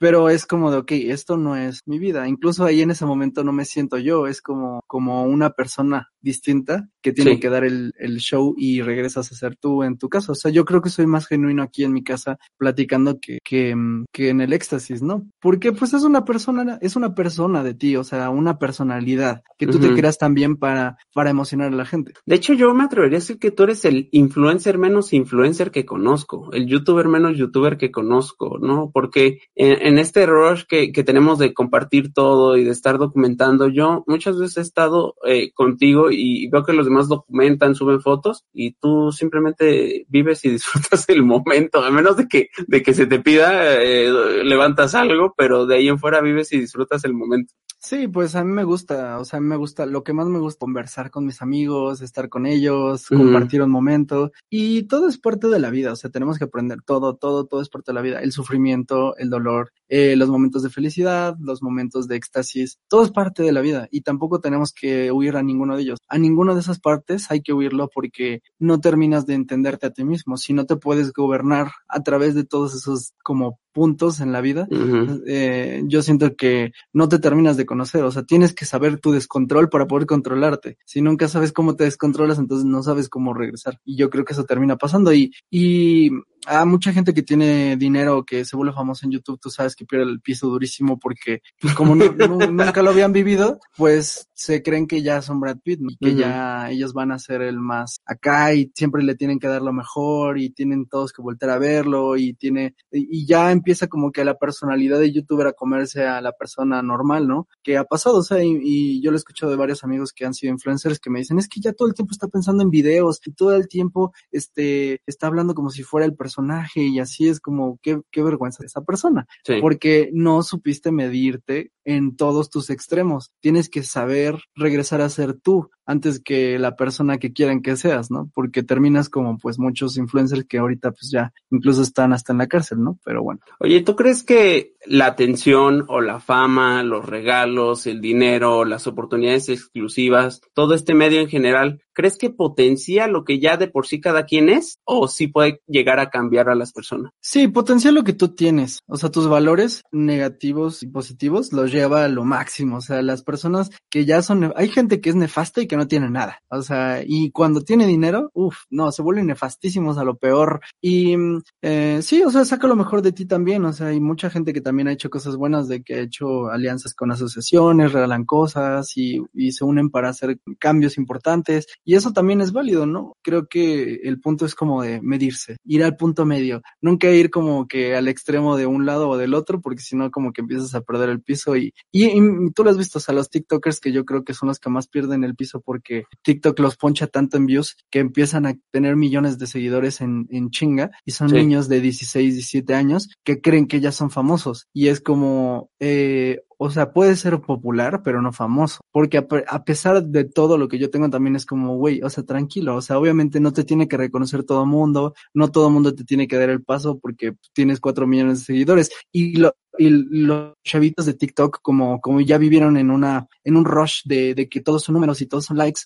pero 0.04 0.28
es 0.28 0.46
como 0.46 0.70
de, 0.70 0.80
ok, 0.80 0.92
esto 0.92 1.38
no 1.38 1.56
es 1.56 1.80
mi 1.86 1.98
vida. 1.98 2.28
Incluso 2.28 2.66
ahí 2.66 2.82
en 2.82 2.92
ese 2.92 3.06
momento 3.06 3.42
no 3.46 3.54
me 3.54 3.64
siento 3.64 3.98
yo, 3.98 4.28
es 4.28 4.42
como, 4.42 4.82
como 4.86 5.24
una 5.24 5.52
persona 5.52 6.10
distinta 6.20 6.90
que 7.02 7.14
tiene 7.14 7.36
sí. 7.36 7.40
que 7.40 7.50
dar 7.50 7.64
el, 7.64 7.94
el, 7.98 8.18
show 8.18 8.54
y 8.58 8.82
regresas 8.82 9.32
a 9.32 9.36
ser 9.36 9.56
tú 9.56 9.84
en 9.84 9.98
tu 9.98 10.10
casa. 10.10 10.34
O 10.34 10.36
sea, 10.36 10.52
yo 10.52 10.66
creo 10.66 10.82
que 10.82 10.90
soy 10.90 11.06
más 11.06 11.28
genuino 11.28 11.64
aquí 11.64 11.84
en 11.84 11.94
mi 11.94 12.04
casa 12.04 12.38
platicando 12.58 13.20
que, 13.20 13.40
que, 13.44 13.76
que 14.12 14.30
en 14.30 14.42
el 14.42 14.52
éxtasis, 14.52 15.02
¿no? 15.02 15.26
Porque 15.42 15.72
pues 15.72 15.94
es 15.94 16.04
una 16.04 16.26
persona, 16.26 16.80
es 16.82 16.96
una 16.96 17.16
persona 17.16 17.64
de 17.64 17.74
ti, 17.74 17.96
o 17.96 18.04
sea, 18.04 18.30
una 18.30 18.58
personalidad 18.60 19.44
que 19.58 19.68
tú 19.68 19.78
uh 19.78 19.82
-huh. 19.82 19.90
te 19.90 19.96
creas 19.96 20.18
también 20.18 20.58
para, 20.58 20.98
para 21.14 21.30
emocionar 21.30 21.72
a 21.72 21.76
la 21.76 21.86
gente. 21.86 22.14
De 22.26 22.36
hecho, 22.36 22.54
yo 22.54 22.74
me 22.74 22.84
atrevería 22.84 23.18
a 23.18 23.22
decir 23.22 23.38
que 23.38 23.52
tú 23.52 23.64
eres 23.64 23.84
el 23.86 24.10
influencer 24.12 24.78
menos 24.78 25.14
influencer 25.14 25.72
que 25.72 25.86
conozco, 25.86 26.52
el 26.54 26.68
youtuber 26.68 27.08
menos 27.08 27.38
youtuber 27.38 27.78
que 27.78 27.92
conozco, 27.92 28.58
¿no? 28.60 28.92
Porque 28.94 29.40
en, 29.56 29.93
en 29.93 29.93
este 30.00 30.26
rush 30.26 30.64
que, 30.68 30.92
que, 30.92 31.04
tenemos 31.04 31.40
de 31.40 31.54
compartir 31.54 32.14
todo 32.14 32.58
y 32.58 32.64
de 32.64 32.72
estar 32.72 32.98
documentando, 32.98 33.68
yo 33.68 34.04
muchas 34.08 34.38
veces 34.38 34.58
he 34.58 34.62
estado 34.62 35.16
eh, 35.26 35.52
contigo 35.54 36.12
y 36.12 36.48
veo 36.50 36.64
que 36.64 36.74
los 36.74 36.86
demás 36.86 37.08
documentan, 37.08 37.76
suben 37.76 38.02
fotos 38.02 38.46
y 38.54 38.74
tú 38.74 39.12
simplemente 39.12 40.06
vives 40.10 40.46
y 40.46 40.50
disfrutas 40.52 41.08
el 41.10 41.24
momento, 41.24 41.84
a 41.84 41.92
menos 41.92 42.18
de 42.18 42.28
que, 42.28 42.50
de 42.68 42.82
que 42.82 42.94
se 42.94 43.08
te 43.08 43.20
pida, 43.20 43.82
eh, 43.82 44.10
levantas 44.44 44.96
algo, 44.96 45.34
pero 45.38 45.66
de 45.66 45.76
ahí 45.76 45.88
en 45.88 46.00
fuera 46.00 46.22
vives 46.22 46.52
y 46.54 46.60
disfrutas 46.60 47.04
el 47.06 47.14
momento. 47.14 47.54
Sí, 47.86 48.08
pues 48.08 48.34
a 48.36 48.46
mí 48.46 48.52
me 48.54 48.64
gusta, 48.64 49.20
o 49.20 49.26
sea, 49.26 49.40
a 49.40 49.42
mí 49.42 49.48
me 49.50 49.58
gusta, 49.58 49.86
lo 49.86 50.06
que 50.06 50.14
más 50.14 50.28
me 50.28 50.40
gusta 50.40 50.60
conversar 50.60 51.12
con 51.12 51.26
mis 51.26 51.42
amigos, 51.42 52.00
estar 52.00 52.30
con 52.30 52.46
ellos, 52.46 53.08
mm. 53.12 53.18
compartir 53.18 53.62
un 53.62 53.72
momento 53.72 54.32
y 54.50 54.84
todo 54.84 55.10
es 55.10 55.18
parte 55.18 55.50
de 55.50 55.60
la 55.60 55.70
vida, 55.70 55.92
o 55.92 55.96
sea, 55.98 56.10
tenemos 56.10 56.38
que 56.38 56.46
aprender 56.46 56.82
todo, 56.82 57.18
todo, 57.18 57.46
todo 57.46 57.62
es 57.62 57.68
parte 57.68 57.92
de 57.92 57.96
la 57.96 58.02
vida, 58.02 58.22
el 58.22 58.32
sufrimiento, 58.32 59.18
el 59.18 59.30
dolor, 59.30 59.74
eh, 59.90 60.16
los 60.16 60.30
momentos 60.30 60.64
de 60.64 60.70
felicidad, 60.70 61.36
los 61.42 61.62
momentos 61.62 62.08
de 62.08 62.16
éxtasis, 62.16 62.80
todo 62.88 63.04
es 63.04 63.12
parte 63.12 63.44
de 63.44 63.52
la 63.52 63.60
vida 63.60 63.90
y 63.92 64.00
tampoco 64.00 64.40
tenemos 64.40 64.72
que 64.72 65.12
huir 65.12 65.36
a 65.36 65.44
ninguno 65.44 65.76
de 65.76 65.82
ellos. 65.82 66.00
A 66.08 66.18
ninguno 66.18 66.56
de 66.56 66.62
esas 66.62 66.80
partes 66.80 67.32
hay 67.32 67.42
que 67.42 67.52
huirlo 67.52 67.90
porque 67.94 68.44
no 68.60 68.80
terminas 68.80 69.26
de 69.26 69.34
entenderte 69.34 69.88
a 69.88 69.92
ti 69.92 70.06
mismo, 70.06 70.38
si 70.38 70.54
no 70.54 70.66
te 70.66 70.78
puedes 70.78 71.12
gobernar 71.12 71.72
a 71.90 72.02
través 72.02 72.34
de 72.34 72.46
todos 72.46 72.76
esos 72.76 73.14
como 73.26 73.60
puntos 73.74 74.22
en 74.22 74.32
la 74.32 74.42
vida, 74.42 74.68
uh 74.70 74.76
-huh. 74.76 75.24
eh, 75.28 75.84
yo 75.88 76.02
siento 76.02 76.36
que 76.36 76.72
no 76.94 77.10
te 77.10 77.20
terminas 77.20 77.58
de 77.58 77.66
conocer, 77.66 78.04
o 78.04 78.12
sea, 78.12 78.24
tienes 78.24 78.54
que 78.54 78.66
saber 78.66 79.00
tu 79.00 79.12
descontrol 79.12 79.70
para 79.70 79.88
poder 79.88 80.06
controlarte. 80.06 80.78
Si 80.86 81.02
nunca 81.02 81.28
sabes 81.28 81.52
cómo 81.52 81.76
te 81.76 81.84
descontrolas, 81.84 82.40
entonces 82.40 82.66
no 82.66 82.84
sabes 82.84 83.10
cómo 83.10 83.34
regresar. 83.34 83.80
Y 83.84 83.98
yo 83.98 84.10
creo 84.10 84.26
que 84.26 84.34
eso 84.34 84.46
termina 84.46 84.78
pasando. 84.78 85.14
Y, 85.14 85.34
y 85.50 86.12
a 86.46 86.66
mucha 86.66 86.92
gente 86.92 87.14
que 87.14 87.24
tiene 87.24 87.78
dinero, 87.78 88.26
que 88.26 88.46
se 88.46 88.56
vuelve 88.56 88.74
famoso 88.74 89.06
en 89.06 89.12
YouTube, 89.12 89.40
tú 89.40 89.50
sabes 89.50 89.76
que 89.76 89.86
pierde 89.86 90.06
el 90.06 90.22
piso 90.22 90.48
durísimo 90.48 91.00
porque, 91.00 91.42
pues 91.60 91.74
como 91.74 91.96
no, 91.96 92.12
no, 92.12 92.28
nunca 92.52 92.82
lo 92.82 92.90
habían 92.90 93.14
vivido, 93.14 93.60
pues 93.78 94.28
se 94.34 94.62
creen 94.62 94.88
que 94.88 95.02
ya 95.02 95.22
son 95.22 95.40
Brad 95.40 95.60
Pitt, 95.64 95.80
¿no? 95.80 95.90
que 96.00 96.10
uh 96.10 96.14
-huh. 96.14 96.18
ya 96.18 96.70
ellos 96.70 96.94
van 96.94 97.12
a 97.12 97.20
ser 97.20 97.42
el 97.42 97.60
más 97.60 98.02
acá 98.06 98.54
y 98.54 98.72
siempre 98.76 99.04
le 99.04 99.16
tienen 99.16 99.40
que 99.40 99.48
dar 99.48 99.62
lo 99.62 99.72
mejor 99.72 100.38
y 100.38 100.50
tienen 100.50 100.88
todos 100.88 101.14
que 101.14 101.22
volver 101.22 101.50
a 101.50 101.58
verlo 101.58 102.18
y 102.18 102.34
tiene, 102.34 102.76
y 102.92 103.26
ya 103.26 103.52
empieza 103.52 103.88
como 103.88 104.12
que 104.12 104.26
la 104.26 104.38
personalidad 104.38 105.00
de 105.00 105.12
youtuber 105.12 105.48
a 105.48 105.54
comerse 105.54 106.06
a 106.06 106.20
la 106.20 106.34
persona 106.34 106.82
normal, 106.82 107.28
¿no? 107.28 107.48
Que 107.64 107.78
ha 107.78 107.86
pasado, 107.86 108.18
o 108.18 108.24
sea, 108.24 108.44
y, 108.44 108.60
y 108.62 109.02
yo 109.02 109.12
lo 109.12 109.18
he 109.18 109.24
escuchado 109.24 109.52
de 109.52 109.58
varios 109.58 109.84
amigos 109.84 110.12
que 110.12 110.26
han 110.26 110.34
sido 110.34 110.52
influencers 110.52 111.00
que 111.00 111.10
me 111.10 111.20
dicen, 111.20 111.40
es 111.40 111.48
que 111.48 111.62
ya 111.62 111.74
todo 111.74 111.88
el 111.88 111.94
tiempo 111.94 112.12
está 112.12 112.28
pensando 112.28 112.64
en 112.64 112.70
videos 112.70 113.22
y 113.26 113.32
todo 113.32 113.56
el 113.56 113.68
tiempo, 113.68 114.14
este, 114.32 115.02
está 115.06 115.28
hablando 115.28 115.54
como 115.54 115.70
si 115.70 115.84
fuera 115.84 116.06
el 116.06 116.16
personaje 116.16 116.33
y 116.76 117.00
así 117.00 117.28
es 117.28 117.40
como, 117.40 117.80
qué, 117.82 118.02
qué 118.12 118.24
vergüenza 118.24 118.60
de 118.62 118.68
esa 118.68 118.82
persona. 118.82 119.28
Sí. 119.44 119.56
Porque 119.62 120.10
no 120.14 120.44
supiste 120.44 120.92
medirte 120.92 121.72
en 121.86 122.16
todos 122.16 122.50
tus 122.50 122.70
extremos. 122.70 123.32
Tienes 123.40 123.70
que 123.70 123.84
saber 123.84 124.40
regresar 124.56 125.02
a 125.02 125.10
ser 125.10 125.34
tú 125.34 125.70
antes 125.86 126.22
que 126.22 126.58
la 126.60 126.76
persona 126.76 127.18
que 127.18 127.34
quieran 127.34 127.62
que 127.62 127.76
seas, 127.76 128.10
¿no? 128.10 128.32
Porque 128.34 128.64
terminas 128.64 129.10
como 129.10 129.38
pues 129.38 129.60
muchos 129.60 129.98
influencers 129.98 130.46
que 130.46 130.58
ahorita 130.58 130.92
pues 130.92 131.12
ya 131.12 131.34
incluso 131.52 131.82
están 131.82 132.14
hasta 132.14 132.32
en 132.32 132.38
la 132.38 132.48
cárcel, 132.48 132.82
¿no? 132.82 133.00
Pero 133.04 133.22
bueno. 133.22 133.42
Oye, 133.60 133.82
¿tú 133.82 133.96
crees 133.96 134.24
que 134.24 134.76
la 134.86 135.08
atención 135.08 135.86
o 135.90 136.02
la 136.02 136.20
fama, 136.20 136.84
los 136.84 137.06
regalos, 137.06 137.86
el 137.86 138.02
dinero, 138.02 138.66
las 138.66 138.88
oportunidades 138.88 139.50
exclusivas, 139.50 140.42
todo 140.54 140.74
este 140.74 140.94
medio 140.94 141.20
en 141.20 141.28
general, 141.28 141.82
¿crees 141.94 142.18
que 142.18 142.30
potencia 142.30 143.08
lo 143.08 143.24
que 143.24 143.40
ya 143.40 143.58
de 143.58 143.68
por 143.68 143.88
sí 143.88 144.02
cada 144.02 144.26
quien 144.26 144.50
es 144.50 144.80
o 144.84 145.08
sí 145.08 145.28
puede 145.28 145.62
llegar 145.68 146.00
a 146.00 146.10
cambiar 146.10 146.50
a 146.50 146.56
las 146.56 146.74
personas? 146.74 147.12
Sí, 147.22 147.48
potencia 147.48 147.92
lo 147.92 148.04
que 148.04 148.14
tú 148.14 148.30
tienes, 148.30 148.80
o 148.88 148.98
sea, 148.98 149.12
tus 149.12 149.28
valores 149.28 149.84
negativos 149.92 150.84
y 150.84 150.88
positivos 150.88 151.54
los 151.54 151.72
lleva 151.72 152.06
a 152.06 152.10
lo 152.10 152.24
máximo, 152.24 152.78
o 152.78 152.82
sea, 152.82 153.02
las 153.02 153.24
personas 153.24 153.70
que 153.90 154.06
ya 154.06 154.22
son, 154.22 154.54
hay 154.56 154.70
gente 154.70 155.02
que 155.02 155.10
es 155.10 155.16
nefasta 155.16 155.62
y 155.62 155.68
que 155.68 155.78
no 155.78 155.88
tiene 155.88 156.10
nada, 156.10 156.42
o 156.50 156.62
sea, 156.62 157.04
y 157.06 157.32
cuando 157.32 157.62
tiene 157.62 157.88
dinero, 157.88 158.32
uff, 158.34 158.58
no, 158.70 158.92
se 158.92 159.02
vuelven 159.02 159.28
nefastísimos 159.28 159.98
a 159.98 160.04
lo 160.04 160.18
peor. 160.18 160.62
Y 160.82 161.16
eh, 161.62 162.00
sí, 162.02 162.24
o 162.24 162.32
sea, 162.32 162.46
saca 162.46 162.68
lo 162.68 162.76
mejor 162.76 163.02
de 163.02 163.12
ti 163.12 163.26
también, 163.26 163.66
o 163.66 163.74
sea, 163.74 163.88
hay 163.88 164.00
mucha 164.00 164.30
gente 164.30 164.54
que 164.54 164.62
también 164.62 164.88
ha 164.88 164.94
hecho 164.94 165.10
cosas 165.10 165.36
buenas 165.36 165.68
de 165.68 165.84
que 165.84 165.96
ha 165.96 166.00
hecho 166.00 166.50
alianzas 166.50 166.94
con 166.94 167.12
asociaciones, 167.12 167.94
regalan 167.94 168.26
cosas 168.26 168.96
y, 168.98 169.22
y 169.34 169.52
se 169.52 169.64
unen 169.64 169.90
para 169.90 170.10
hacer 170.10 170.40
cambios 170.60 170.98
importantes 170.98 171.68
y 171.86 171.96
eso 171.96 172.14
también 172.14 172.42
es 172.42 172.52
válido, 172.52 172.86
¿no? 172.86 173.14
Creo 173.22 173.48
que 173.48 173.96
el 174.04 174.20
punto 174.20 174.46
es 174.46 174.56
como 174.56 174.82
de 174.82 175.02
medirse, 175.02 175.58
ir 175.66 175.84
al 175.84 175.96
punto 175.98 176.26
medio, 176.26 176.62
nunca 176.82 177.10
ir 177.12 177.30
como 177.30 177.68
que 177.68 177.96
al 177.96 178.08
extremo 178.08 178.58
de 178.58 178.66
un 178.66 178.86
lado 178.86 179.10
o 179.10 179.18
del 179.18 179.34
otro, 179.34 179.62
porque 179.62 179.82
si 179.82 179.96
no 179.96 180.12
como 180.12 180.32
que 180.34 180.42
empiezas 180.42 180.74
a 180.76 180.82
perder 180.82 181.10
el 181.10 181.22
piso 181.22 181.56
y, 181.56 181.74
y, 181.92 182.06
y, 182.06 182.52
tú 182.56 182.64
lo 182.64 182.70
has 182.70 182.78
visto, 182.78 183.00
o 183.00 183.02
sea, 183.02 183.14
los 183.16 183.30
TikTokers 183.30 183.80
que 183.80 183.92
yo 183.92 184.06
creo 184.06 184.24
que 184.24 184.34
son 184.34 184.48
los 184.48 184.60
que 184.60 184.70
más 184.70 184.88
pierden 184.88 185.24
el 185.24 185.36
piso 185.36 185.62
porque 185.62 186.04
TikTok 186.24 186.60
los 186.60 186.76
poncha 186.78 187.08
tanto 187.08 187.38
en 187.38 187.46
views 187.46 187.76
que 187.90 188.00
empiezan 188.00 188.46
a 188.46 188.56
tener 188.72 188.96
millones 188.96 189.38
de 189.40 189.48
seguidores 189.48 190.02
en, 190.02 190.28
en 190.30 190.50
chinga 190.50 190.92
y 191.06 191.12
son 191.12 191.30
Sí. 191.30 191.36
niños 191.36 191.68
de 191.70 191.82
16, 191.82 192.34
17 192.34 192.74
años 192.76 193.10
que 193.24 193.42
creen 193.42 193.68
que 193.68 193.80
ya 193.80 193.92
son 193.92 194.12
famosos 194.12 194.68
y 194.74 194.88
es 194.88 195.02
como, 195.02 195.70
eh, 195.80 196.42
o 196.58 196.70
sea, 196.70 196.94
puede 196.94 197.16
ser 197.16 197.42
popular, 197.42 198.02
pero 198.04 198.22
no 198.22 198.32
famoso. 198.34 198.82
Porque 198.92 199.18
a, 199.18 199.28
pe- 199.28 199.46
a 199.48 199.64
pesar 199.64 200.04
de 200.04 200.24
todo 200.26 200.58
lo 200.58 200.68
que 200.68 200.80
yo 200.80 200.90
tengo 200.90 201.10
también 201.10 201.36
es 201.36 201.46
como, 201.46 201.78
güey, 201.78 202.02
o 202.04 202.10
sea, 202.10 202.24
tranquilo. 202.24 202.76
O 202.76 202.82
sea, 202.82 202.98
obviamente 203.00 203.40
no 203.40 203.54
te 203.54 203.64
tiene 203.64 203.88
que 203.88 203.98
reconocer 203.98 204.44
todo 204.44 204.66
mundo, 204.66 205.14
no 205.34 205.52
todo 205.52 205.70
mundo 205.70 205.94
te 205.96 206.04
tiene 206.04 206.28
que 206.28 206.38
dar 206.38 206.50
el 206.50 206.64
paso 206.64 207.00
porque 207.00 207.34
tienes 207.54 207.80
cuatro 207.80 208.08
millones 208.08 208.40
de 208.40 208.46
seguidores. 208.46 208.92
Y 209.12 209.38
lo, 209.38 209.54
y 209.78 209.90
los 209.90 210.54
chavitos 210.64 211.06
de 211.06 211.14
TikTok, 211.14 211.60
como, 211.62 212.00
como 212.02 212.22
ya 212.22 212.38
vivieron 212.38 212.78
en 212.78 212.92
una, 212.92 213.28
en 213.44 213.58
un 213.58 213.66
rush 213.66 214.02
de, 214.06 214.36
de 214.36 214.48
que 214.50 214.62
todos 214.62 214.84
son 214.84 214.94
números 214.94 215.22
y 215.22 215.26
todos 215.26 215.46
son 215.46 215.58
likes, 215.58 215.82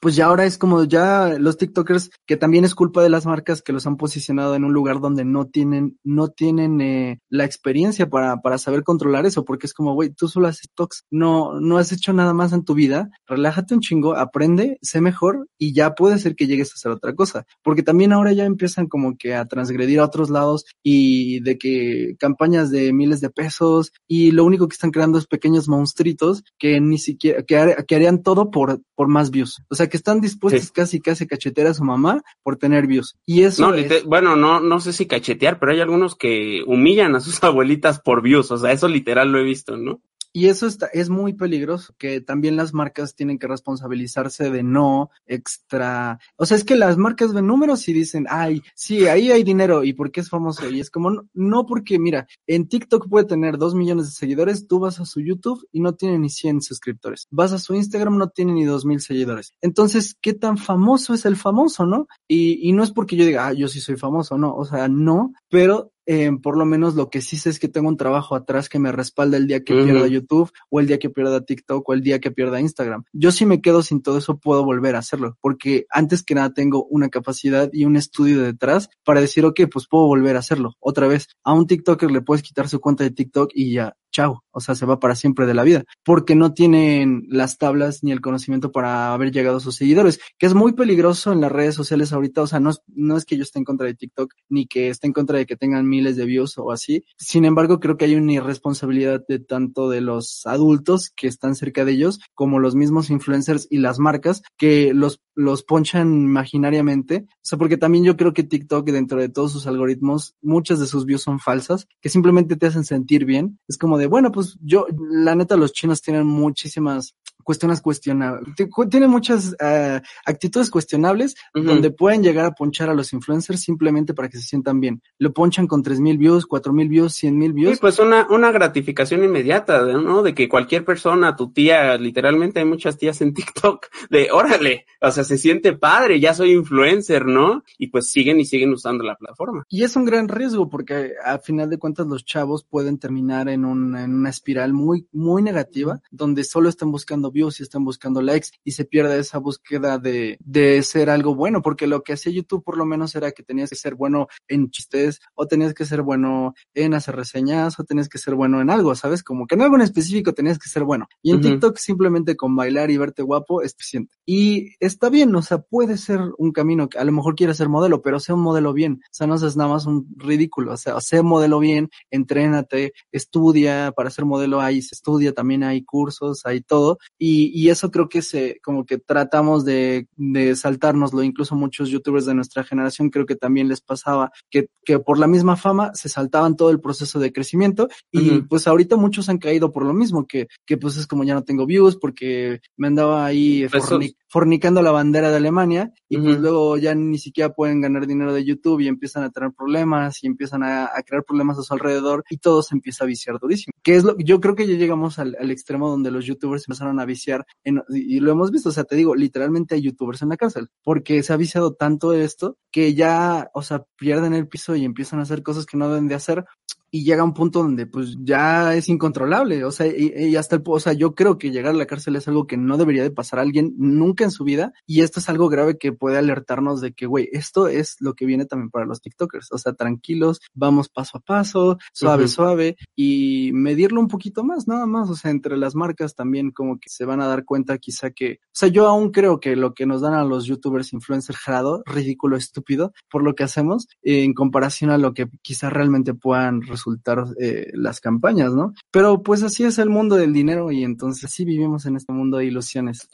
pues 0.00 0.16
ya 0.16 0.26
ahora 0.26 0.46
es 0.46 0.58
como 0.58 0.84
ya 0.84 1.36
los 1.38 1.56
TikTokers, 1.56 2.10
que 2.26 2.36
también 2.36 2.64
es 2.64 2.74
culpa 2.74 3.02
de 3.02 3.10
las 3.10 3.26
marcas 3.26 3.62
que 3.62 3.72
los 3.72 3.86
han 3.86 3.96
posicionado 3.96 4.54
en 4.54 4.64
un 4.64 4.72
lugar 4.72 5.00
donde 5.00 5.24
no 5.24 5.46
tienen, 5.46 5.98
no 6.04 6.28
tienen 6.28 6.80
eh, 6.80 7.20
la 7.28 7.44
experiencia 7.44 8.08
para, 8.08 8.40
para 8.40 8.58
saber 8.58 8.84
controlar 8.84 9.26
eso, 9.26 9.44
porque 9.44 9.66
es 9.66 9.74
como, 9.74 9.94
güey, 9.94 10.10
tú 10.10 10.28
solo 10.28 10.48
haces 10.48 10.62
TikToks, 10.62 11.04
no, 11.10 11.60
no 11.60 11.78
has 11.78 11.92
hecho 11.92 12.12
nada 12.12 12.32
más 12.32 12.52
en 12.52 12.64
tu 12.64 12.74
vida, 12.74 13.10
relájate 13.26 13.74
un 13.74 13.80
chingo, 13.80 14.16
aprende, 14.16 14.78
sé 14.82 15.00
mejor 15.00 15.48
y 15.58 15.74
ya 15.74 15.94
puede 15.94 16.18
ser 16.18 16.36
que 16.36 16.46
llegues 16.46 16.70
a 16.70 16.74
hacer 16.74 16.92
otra 16.92 17.14
cosa, 17.14 17.44
porque 17.62 17.82
también 17.82 18.12
ahora 18.12 18.32
ya 18.32 18.44
empiezan 18.44 18.86
como 18.86 19.16
que 19.16 19.34
a 19.34 19.46
transgredir 19.46 20.00
a 20.00 20.04
otros 20.04 20.30
lados 20.30 20.64
y 20.82 21.40
de 21.40 21.58
que 21.58 22.16
campañas 22.18 22.70
de 22.70 22.92
miles 23.10 23.20
de 23.20 23.30
pesos 23.30 23.92
y 24.06 24.30
lo 24.30 24.44
único 24.44 24.68
que 24.68 24.74
están 24.74 24.90
creando 24.92 25.18
es 25.18 25.26
pequeños 25.26 25.68
monstruitos 25.68 26.42
que 26.58 26.80
ni 26.80 26.98
siquiera, 26.98 27.42
que, 27.42 27.56
har- 27.56 27.84
que 27.86 27.94
harían 27.96 28.22
todo 28.22 28.50
por, 28.50 28.80
por 28.94 29.08
más 29.08 29.30
views. 29.30 29.60
O 29.68 29.74
sea, 29.74 29.88
que 29.88 29.96
están 29.96 30.20
dispuestos 30.20 30.64
Sí. 30.66 30.70
casi, 30.72 31.00
casi 31.00 31.24
a 31.24 31.26
cachetear 31.26 31.66
a 31.66 31.74
su 31.74 31.84
mamá 31.84 32.22
por 32.42 32.56
tener 32.56 32.86
views. 32.86 33.16
Y 33.26 33.42
eso 33.42 33.68
No, 33.68 33.74
es- 33.74 33.82
lite- 33.90 34.02
bueno, 34.06 34.36
no, 34.36 34.60
no 34.60 34.80
sé 34.80 34.92
si 34.92 35.06
cachetear, 35.06 35.58
pero 35.58 35.72
hay 35.72 35.80
algunos 35.80 36.14
que 36.14 36.62
humillan 36.66 37.14
a 37.16 37.20
sus 37.20 37.42
abuelitas 37.44 38.00
por 38.00 38.22
views, 38.22 38.50
o 38.50 38.58
sea, 38.58 38.72
eso 38.72 38.88
literal 38.88 39.32
lo 39.32 39.38
he 39.38 39.44
visto, 39.44 39.76
¿no? 39.76 40.00
Y 40.32 40.46
eso 40.46 40.66
está, 40.66 40.86
es 40.86 41.10
muy 41.10 41.32
peligroso, 41.32 41.94
que 41.98 42.20
también 42.20 42.56
las 42.56 42.72
marcas 42.72 43.14
tienen 43.14 43.38
que 43.38 43.48
responsabilizarse 43.48 44.50
de 44.50 44.62
no 44.62 45.10
extra, 45.26 46.20
o 46.36 46.46
sea, 46.46 46.56
es 46.56 46.64
que 46.64 46.76
las 46.76 46.96
marcas 46.96 47.32
ven 47.32 47.46
números 47.46 47.88
y 47.88 47.92
dicen, 47.92 48.26
ay, 48.28 48.62
sí, 48.74 49.08
ahí 49.08 49.32
hay 49.32 49.42
dinero, 49.42 49.82
¿y 49.82 49.92
por 49.92 50.12
qué 50.12 50.20
es 50.20 50.28
famoso? 50.28 50.68
Y 50.70 50.78
es 50.78 50.90
como, 50.90 51.10
no, 51.10 51.28
no 51.34 51.66
porque, 51.66 51.98
mira, 51.98 52.28
en 52.46 52.68
TikTok 52.68 53.08
puede 53.08 53.26
tener 53.26 53.58
dos 53.58 53.74
millones 53.74 54.06
de 54.06 54.12
seguidores, 54.12 54.68
tú 54.68 54.78
vas 54.78 55.00
a 55.00 55.04
su 55.04 55.20
YouTube 55.20 55.66
y 55.72 55.80
no 55.80 55.94
tiene 55.94 56.18
ni 56.18 56.30
100 56.30 56.62
suscriptores, 56.62 57.26
vas 57.30 57.52
a 57.52 57.58
su 57.58 57.74
Instagram, 57.74 58.16
no 58.16 58.28
tiene 58.28 58.52
ni 58.52 58.64
dos 58.64 58.84
mil 58.84 59.00
seguidores. 59.00 59.54
Entonces, 59.60 60.16
¿qué 60.20 60.32
tan 60.32 60.58
famoso 60.58 61.12
es 61.12 61.24
el 61.24 61.36
famoso, 61.36 61.86
no? 61.86 62.06
Y, 62.28 62.68
y 62.68 62.72
no 62.72 62.84
es 62.84 62.92
porque 62.92 63.16
yo 63.16 63.24
diga, 63.24 63.48
ah, 63.48 63.52
yo 63.52 63.66
sí 63.66 63.80
soy 63.80 63.96
famoso, 63.96 64.38
no, 64.38 64.54
o 64.54 64.64
sea, 64.64 64.88
no, 64.88 65.32
pero 65.48 65.92
eh, 66.12 66.28
por 66.42 66.58
lo 66.58 66.64
menos 66.64 66.96
lo 66.96 67.08
que 67.08 67.20
sí 67.20 67.36
sé 67.36 67.50
es 67.50 67.60
que 67.60 67.68
tengo 67.68 67.88
un 67.88 67.96
trabajo 67.96 68.34
atrás 68.34 68.68
que 68.68 68.80
me 68.80 68.90
respalda 68.90 69.36
el 69.36 69.46
día 69.46 69.62
que 69.62 69.74
pierda 69.74 70.08
YouTube 70.08 70.50
o 70.68 70.80
el 70.80 70.88
día 70.88 70.98
que 70.98 71.08
pierda 71.08 71.44
TikTok 71.44 71.88
o 71.88 71.92
el 71.92 72.02
día 72.02 72.18
que 72.18 72.32
pierda 72.32 72.60
Instagram. 72.60 73.04
Yo 73.12 73.30
si 73.30 73.46
me 73.46 73.62
quedo 73.62 73.80
sin 73.84 74.02
todo 74.02 74.18
eso 74.18 74.36
puedo 74.36 74.64
volver 74.64 74.96
a 74.96 74.98
hacerlo 74.98 75.38
porque 75.40 75.86
antes 75.88 76.24
que 76.24 76.34
nada 76.34 76.52
tengo 76.52 76.84
una 76.86 77.10
capacidad 77.10 77.70
y 77.72 77.84
un 77.84 77.94
estudio 77.94 78.42
detrás 78.42 78.90
para 79.04 79.20
decir, 79.20 79.44
ok, 79.44 79.60
pues 79.70 79.86
puedo 79.86 80.08
volver 80.08 80.34
a 80.34 80.40
hacerlo 80.40 80.76
otra 80.80 81.06
vez. 81.06 81.28
A 81.44 81.52
un 81.52 81.68
TikToker 81.68 82.10
le 82.10 82.22
puedes 82.22 82.42
quitar 82.42 82.68
su 82.68 82.80
cuenta 82.80 83.04
de 83.04 83.12
TikTok 83.12 83.52
y 83.54 83.74
ya, 83.74 83.96
chao, 84.10 84.44
o 84.50 84.60
sea, 84.60 84.74
se 84.74 84.86
va 84.86 84.98
para 84.98 85.14
siempre 85.14 85.46
de 85.46 85.54
la 85.54 85.62
vida 85.62 85.84
porque 86.04 86.34
no 86.34 86.52
tienen 86.52 87.24
las 87.28 87.58
tablas 87.58 88.02
ni 88.02 88.12
el 88.12 88.20
conocimiento 88.20 88.72
para 88.72 89.12
haber 89.12 89.30
llegado 89.30 89.58
a 89.58 89.60
sus 89.60 89.76
seguidores, 89.76 90.20
que 90.38 90.46
es 90.46 90.54
muy 90.54 90.72
peligroso 90.72 91.32
en 91.32 91.40
las 91.40 91.52
redes 91.52 91.74
sociales 91.74 92.12
ahorita, 92.12 92.42
o 92.42 92.46
sea, 92.46 92.60
no 92.60 92.70
no 92.88 93.16
es 93.16 93.24
que 93.24 93.36
yo 93.36 93.42
esté 93.42 93.58
en 93.58 93.64
contra 93.64 93.86
de 93.86 93.94
TikTok 93.94 94.32
ni 94.48 94.66
que 94.66 94.88
esté 94.88 95.06
en 95.06 95.12
contra 95.12 95.38
de 95.38 95.46
que 95.46 95.56
tengan 95.56 95.88
miles 95.88 96.16
de 96.16 96.24
views 96.24 96.58
o 96.58 96.72
así, 96.72 97.04
sin 97.16 97.44
embargo, 97.44 97.80
creo 97.80 97.96
que 97.96 98.04
hay 98.04 98.14
una 98.14 98.32
irresponsabilidad 98.32 99.24
de 99.28 99.38
tanto 99.38 99.88
de 99.88 100.00
los 100.00 100.46
adultos 100.46 101.10
que 101.14 101.26
están 101.26 101.54
cerca 101.54 101.84
de 101.84 101.92
ellos 101.92 102.20
como 102.34 102.58
los 102.58 102.74
mismos 102.74 103.10
influencers 103.10 103.66
y 103.70 103.78
las 103.78 103.98
marcas 103.98 104.42
que 104.56 104.92
los, 104.94 105.20
los 105.40 105.62
ponchan 105.62 106.12
imaginariamente, 106.12 107.26
o 107.28 107.38
sea, 107.42 107.58
porque 107.58 107.76
también 107.76 108.04
yo 108.04 108.16
creo 108.16 108.32
que 108.32 108.44
TikTok 108.44 108.86
dentro 108.90 109.20
de 109.20 109.28
todos 109.28 109.52
sus 109.52 109.66
algoritmos, 109.66 110.36
muchas 110.42 110.78
de 110.78 110.86
sus 110.86 111.06
views 111.06 111.22
son 111.22 111.40
falsas, 111.40 111.86
que 112.00 112.08
simplemente 112.08 112.56
te 112.56 112.66
hacen 112.66 112.84
sentir 112.84 113.24
bien, 113.24 113.58
es 113.68 113.78
como 113.78 113.98
de, 113.98 114.06
bueno, 114.06 114.30
pues 114.30 114.56
yo, 114.60 114.86
la 115.10 115.34
neta, 115.34 115.56
los 115.56 115.72
chinos 115.72 116.02
tienen 116.02 116.26
muchísimas 116.26 117.14
cuestiones 117.50 117.80
cuestionables, 117.80 118.54
tienen 118.88 119.10
muchas 119.10 119.56
eh, 119.58 120.00
actitudes 120.24 120.70
cuestionables 120.70 121.34
donde 121.52 121.90
pueden 121.90 122.22
llegar 122.22 122.44
a 122.46 122.52
ponchar 122.52 122.88
a 122.90 122.94
los 122.94 123.12
influencers 123.12 123.60
simplemente 123.60 124.14
para 124.14 124.28
que 124.28 124.38
se 124.38 124.44
sientan 124.44 124.78
bien. 124.78 125.02
Lo 125.18 125.32
ponchan 125.32 125.66
con 125.66 125.82
tres 125.82 125.98
mil 125.98 126.16
views, 126.16 126.46
cuatro 126.46 126.72
mil 126.72 126.88
views, 126.88 127.12
cien 127.12 127.36
mil 127.36 127.50
Sí, 127.50 127.54
views. 127.56 127.80
pues 127.80 127.98
una, 127.98 128.28
una 128.30 128.52
gratificación 128.52 129.24
inmediata, 129.24 129.82
¿no? 129.82 130.22
De 130.22 130.32
que 130.32 130.48
cualquier 130.48 130.84
persona, 130.84 131.34
tu 131.34 131.50
tía, 131.52 131.96
literalmente 131.96 132.60
hay 132.60 132.66
muchas 132.66 132.96
tías 132.96 133.20
en 133.20 133.34
TikTok, 133.34 133.86
de 134.10 134.30
órale, 134.30 134.86
o 135.00 135.10
sea, 135.10 135.24
se 135.24 135.36
siente 135.36 135.72
padre, 135.72 136.20
ya 136.20 136.34
soy 136.34 136.52
influencer, 136.52 137.26
¿no? 137.26 137.64
Y 137.78 137.88
pues 137.88 138.12
siguen 138.12 138.38
y 138.38 138.44
siguen 138.44 138.72
usando 138.72 139.02
la 139.02 139.16
plataforma. 139.16 139.64
Y 139.68 139.82
es 139.82 139.96
un 139.96 140.04
gran 140.04 140.28
riesgo 140.28 140.68
porque 140.68 141.14
a 141.24 141.38
final 141.40 141.68
de 141.68 141.78
cuentas 141.78 142.06
los 142.06 142.24
chavos 142.24 142.62
pueden 142.62 142.98
terminar 142.98 143.48
en, 143.48 143.64
un, 143.64 143.96
en 143.96 144.14
una 144.14 144.30
espiral 144.30 144.72
muy, 144.72 145.08
muy 145.12 145.42
negativa 145.42 146.00
donde 146.12 146.44
solo 146.44 146.68
están 146.68 146.92
buscando 146.92 147.32
views 147.32 147.39
y 147.48 147.62
están 147.62 147.84
buscando 147.84 148.20
likes 148.20 148.48
y 148.64 148.72
se 148.72 148.84
pierde 148.84 149.18
esa 149.18 149.38
búsqueda 149.38 149.98
de, 149.98 150.36
de 150.40 150.82
ser 150.82 151.08
algo 151.08 151.34
bueno 151.34 151.62
porque 151.62 151.86
lo 151.86 152.02
que 152.02 152.12
hacía 152.12 152.32
YouTube 152.32 152.62
por 152.62 152.76
lo 152.76 152.84
menos 152.84 153.14
era 153.14 153.32
que 153.32 153.42
tenías 153.42 153.70
que 153.70 153.76
ser 153.76 153.94
bueno 153.94 154.28
en 154.48 154.70
chistes 154.70 155.20
o 155.34 155.46
tenías 155.46 155.74
que 155.74 155.84
ser 155.84 156.02
bueno 156.02 156.54
en 156.74 156.94
hacer 156.94 157.16
reseñas 157.16 157.78
o 157.78 157.84
tenías 157.84 158.08
que 158.08 158.18
ser 158.18 158.34
bueno 158.34 158.60
en 158.60 158.70
algo, 158.70 158.94
¿sabes? 158.94 159.22
Como 159.22 159.46
que 159.46 159.54
en 159.54 159.62
algo 159.62 159.76
en 159.76 159.82
específico 159.82 160.32
tenías 160.32 160.58
que 160.58 160.68
ser 160.68 160.84
bueno. 160.84 161.08
Y 161.22 161.32
en. 161.32 161.40
TikTok 161.40 161.78
simplemente 161.78 162.36
con 162.36 162.54
bailar 162.54 162.90
y 162.90 162.96
verte 162.96 163.22
guapo 163.22 163.62
es 163.62 163.72
suficiente. 163.72 164.16
Y 164.26 164.74
está 164.80 165.08
bien, 165.08 165.34
o 165.34 165.42
sea, 165.42 165.58
puede 165.58 165.96
ser 165.96 166.20
un 166.38 166.52
camino 166.52 166.88
que 166.88 166.98
a 166.98 167.04
lo 167.04 167.12
mejor 167.12 167.34
quieras 167.34 167.56
ser 167.56 167.68
modelo, 167.68 168.02
pero 168.02 168.20
sea 168.20 168.34
un 168.34 168.42
modelo 168.42 168.72
bien. 168.72 169.00
O 169.04 169.08
sea, 169.10 169.26
no 169.26 169.38
seas 169.38 169.56
nada 169.56 169.70
más 169.70 169.86
un 169.86 170.06
ridículo. 170.16 170.72
O 170.72 170.76
sea, 170.76 171.00
sé 171.00 171.22
modelo 171.22 171.58
bien, 171.58 171.90
entrénate, 172.10 172.92
estudia. 173.12 173.92
Para 173.92 174.10
ser 174.10 174.24
modelo 174.24 174.60
hay 174.60 174.82
se 174.82 174.94
estudia, 174.94 175.32
también 175.32 175.64
hay 175.64 175.84
cursos, 175.84 176.42
hay 176.44 176.60
todo. 176.60 176.98
Y, 177.22 177.52
y 177.54 177.68
eso 177.68 177.90
creo 177.90 178.08
que 178.08 178.22
se, 178.22 178.58
como 178.62 178.86
que 178.86 178.96
tratamos 178.96 179.66
de, 179.66 180.08
de 180.16 180.56
saltárnoslo. 180.56 181.22
Incluso 181.22 181.54
muchos 181.54 181.90
youtubers 181.90 182.24
de 182.24 182.34
nuestra 182.34 182.64
generación 182.64 183.10
creo 183.10 183.26
que 183.26 183.36
también 183.36 183.68
les 183.68 183.82
pasaba 183.82 184.32
que, 184.48 184.70
que 184.84 184.98
por 184.98 185.18
la 185.18 185.26
misma 185.26 185.56
fama 185.56 185.90
se 185.92 186.08
saltaban 186.08 186.56
todo 186.56 186.70
el 186.70 186.80
proceso 186.80 187.20
de 187.20 187.30
crecimiento. 187.30 187.88
Y 188.10 188.40
pues 188.42 188.66
ahorita 188.66 188.96
muchos 188.96 189.28
han 189.28 189.38
caído 189.38 189.70
por 189.70 189.84
lo 189.84 189.92
mismo, 189.92 190.26
que, 190.26 190.48
que 190.64 190.78
pues 190.78 190.96
es 190.96 191.06
como 191.06 191.24
ya 191.24 191.34
no 191.34 191.44
tengo 191.44 191.66
views 191.66 191.96
porque 191.96 192.60
me 192.76 192.86
andaba 192.86 193.26
ahí 193.26 193.68
Pues 193.70 193.84
fornicando 194.30 194.80
la 194.80 194.92
bandera 194.92 195.28
de 195.30 195.36
Alemania 195.38 195.92
y 196.08 196.16
pues 196.16 196.38
luego 196.38 196.78
ya 196.78 196.94
ni 196.94 197.18
siquiera 197.18 197.52
pueden 197.52 197.80
ganar 197.80 198.06
dinero 198.06 198.32
de 198.32 198.44
YouTube 198.44 198.80
y 198.80 198.86
empiezan 198.88 199.24
a 199.24 199.30
tener 199.30 199.50
problemas 199.52 200.22
y 200.22 200.28
empiezan 200.28 200.62
a, 200.62 200.84
a 200.84 201.02
crear 201.04 201.24
problemas 201.24 201.58
a 201.58 201.62
su 201.62 201.74
alrededor 201.74 202.22
y 202.30 202.36
todo 202.38 202.62
se 202.62 202.74
empieza 202.76 203.04
a 203.04 203.08
viciar 203.08 203.38
durísimo. 203.40 203.72
Que 203.82 203.96
es 203.96 204.04
lo, 204.04 204.16
yo 204.18 204.40
creo 204.40 204.54
que 204.54 204.66
ya 204.68 204.74
llegamos 204.74 205.18
al, 205.18 205.36
al 205.40 205.50
extremo 205.50 205.88
donde 205.90 206.10
los 206.12 206.24
youtubers 206.26 206.64
empezaron 206.68 207.00
a 207.00 207.04
viciar 207.04 207.44
en- 207.64 207.82
y, 207.88 208.16
y 208.16 208.20
lo 208.20 208.30
hemos 208.30 208.52
visto, 208.52 208.68
o 208.68 208.72
sea, 208.72 208.84
te 208.84 208.94
digo, 208.96 209.16
literalmente 209.16 209.74
hay 209.74 209.82
youtubers 209.82 210.22
en 210.22 210.28
la 210.28 210.36
cárcel 210.36 210.68
porque 210.84 211.22
se 211.24 211.32
ha 211.32 211.36
viciado 211.36 211.74
tanto 211.74 212.12
esto 212.12 212.56
que 212.70 212.94
ya, 212.94 213.50
o 213.52 213.62
sea, 213.62 213.84
pierden 213.96 214.32
el 214.34 214.46
piso 214.46 214.76
y 214.76 214.84
empiezan 214.84 215.18
a 215.18 215.22
hacer 215.22 215.42
cosas 215.42 215.66
que 215.66 215.76
no 215.76 215.88
deben 215.88 216.06
de 216.06 216.14
hacer 216.14 216.44
y 216.90 217.04
llega 217.04 217.24
un 217.24 217.34
punto 217.34 217.62
donde 217.62 217.86
pues 217.86 218.16
ya 218.20 218.74
es 218.74 218.88
incontrolable, 218.88 219.64
o 219.64 219.70
sea, 219.70 219.86
y, 219.86 220.12
y 220.16 220.36
hasta 220.36 220.56
el, 220.56 220.62
o 220.66 220.80
sea, 220.80 220.92
yo 220.92 221.14
creo 221.14 221.38
que 221.38 221.50
llegar 221.50 221.74
a 221.74 221.78
la 221.78 221.86
cárcel 221.86 222.16
es 222.16 222.26
algo 222.28 222.46
que 222.46 222.56
no 222.56 222.76
debería 222.76 223.02
de 223.02 223.10
pasar 223.10 223.38
a 223.38 223.42
alguien 223.42 223.74
nunca 223.76 224.24
en 224.24 224.30
su 224.30 224.44
vida 224.44 224.72
y 224.86 225.02
esto 225.02 225.20
es 225.20 225.28
algo 225.28 225.48
grave 225.48 225.78
que 225.78 225.92
puede 225.92 226.18
alertarnos 226.18 226.80
de 226.80 226.92
que, 226.92 227.06
güey, 227.06 227.28
esto 227.32 227.68
es 227.68 227.96
lo 228.00 228.14
que 228.14 228.26
viene 228.26 228.46
también 228.46 228.70
para 228.70 228.86
los 228.86 229.00
TikTokers, 229.00 229.52
o 229.52 229.58
sea, 229.58 229.74
tranquilos, 229.74 230.40
vamos 230.54 230.88
paso 230.88 231.18
a 231.18 231.20
paso, 231.20 231.78
suave, 231.92 232.28
suave 232.28 232.76
y 232.96 233.50
medirlo 233.52 234.00
un 234.00 234.08
poquito 234.08 234.42
más, 234.42 234.66
nada 234.66 234.86
más, 234.86 235.08
o 235.10 235.14
sea, 235.14 235.30
entre 235.30 235.56
las 235.56 235.74
marcas 235.74 236.14
también 236.14 236.50
como 236.50 236.78
que 236.78 236.88
se 236.88 237.04
van 237.04 237.20
a 237.20 237.26
dar 237.26 237.44
cuenta 237.44 237.78
quizá 237.78 238.10
que, 238.10 238.40
o 238.42 238.52
sea, 238.52 238.68
yo 238.68 238.88
aún 238.88 239.10
creo 239.10 239.40
que 239.40 239.56
lo 239.56 239.74
que 239.74 239.86
nos 239.86 240.00
dan 240.00 240.14
a 240.14 240.24
los 240.24 240.46
youtubers 240.46 240.92
influencers 240.92 241.38
jado, 241.38 241.82
ridículo, 241.86 242.36
estúpido, 242.36 242.92
por 243.10 243.22
lo 243.22 243.34
que 243.34 243.44
hacemos, 243.44 243.86
en 244.02 244.34
comparación 244.34 244.90
a 244.90 244.98
lo 244.98 245.14
que 245.14 245.28
quizá 245.42 245.70
realmente 245.70 246.14
puedan 246.14 246.62
resultar 246.80 247.24
eh, 247.38 247.70
las 247.74 248.00
campañas, 248.00 248.54
¿no? 248.54 248.72
Pero 248.90 249.22
pues 249.22 249.42
así 249.42 249.64
es 249.64 249.78
el 249.78 249.90
mundo 249.90 250.16
del 250.16 250.32
dinero 250.32 250.70
y 250.70 250.82
entonces 250.82 251.30
sí 251.30 251.44
vivimos 251.44 251.84
en 251.86 251.96
este 251.96 252.12
mundo 252.12 252.38
de 252.38 252.46
ilusiones. 252.46 253.08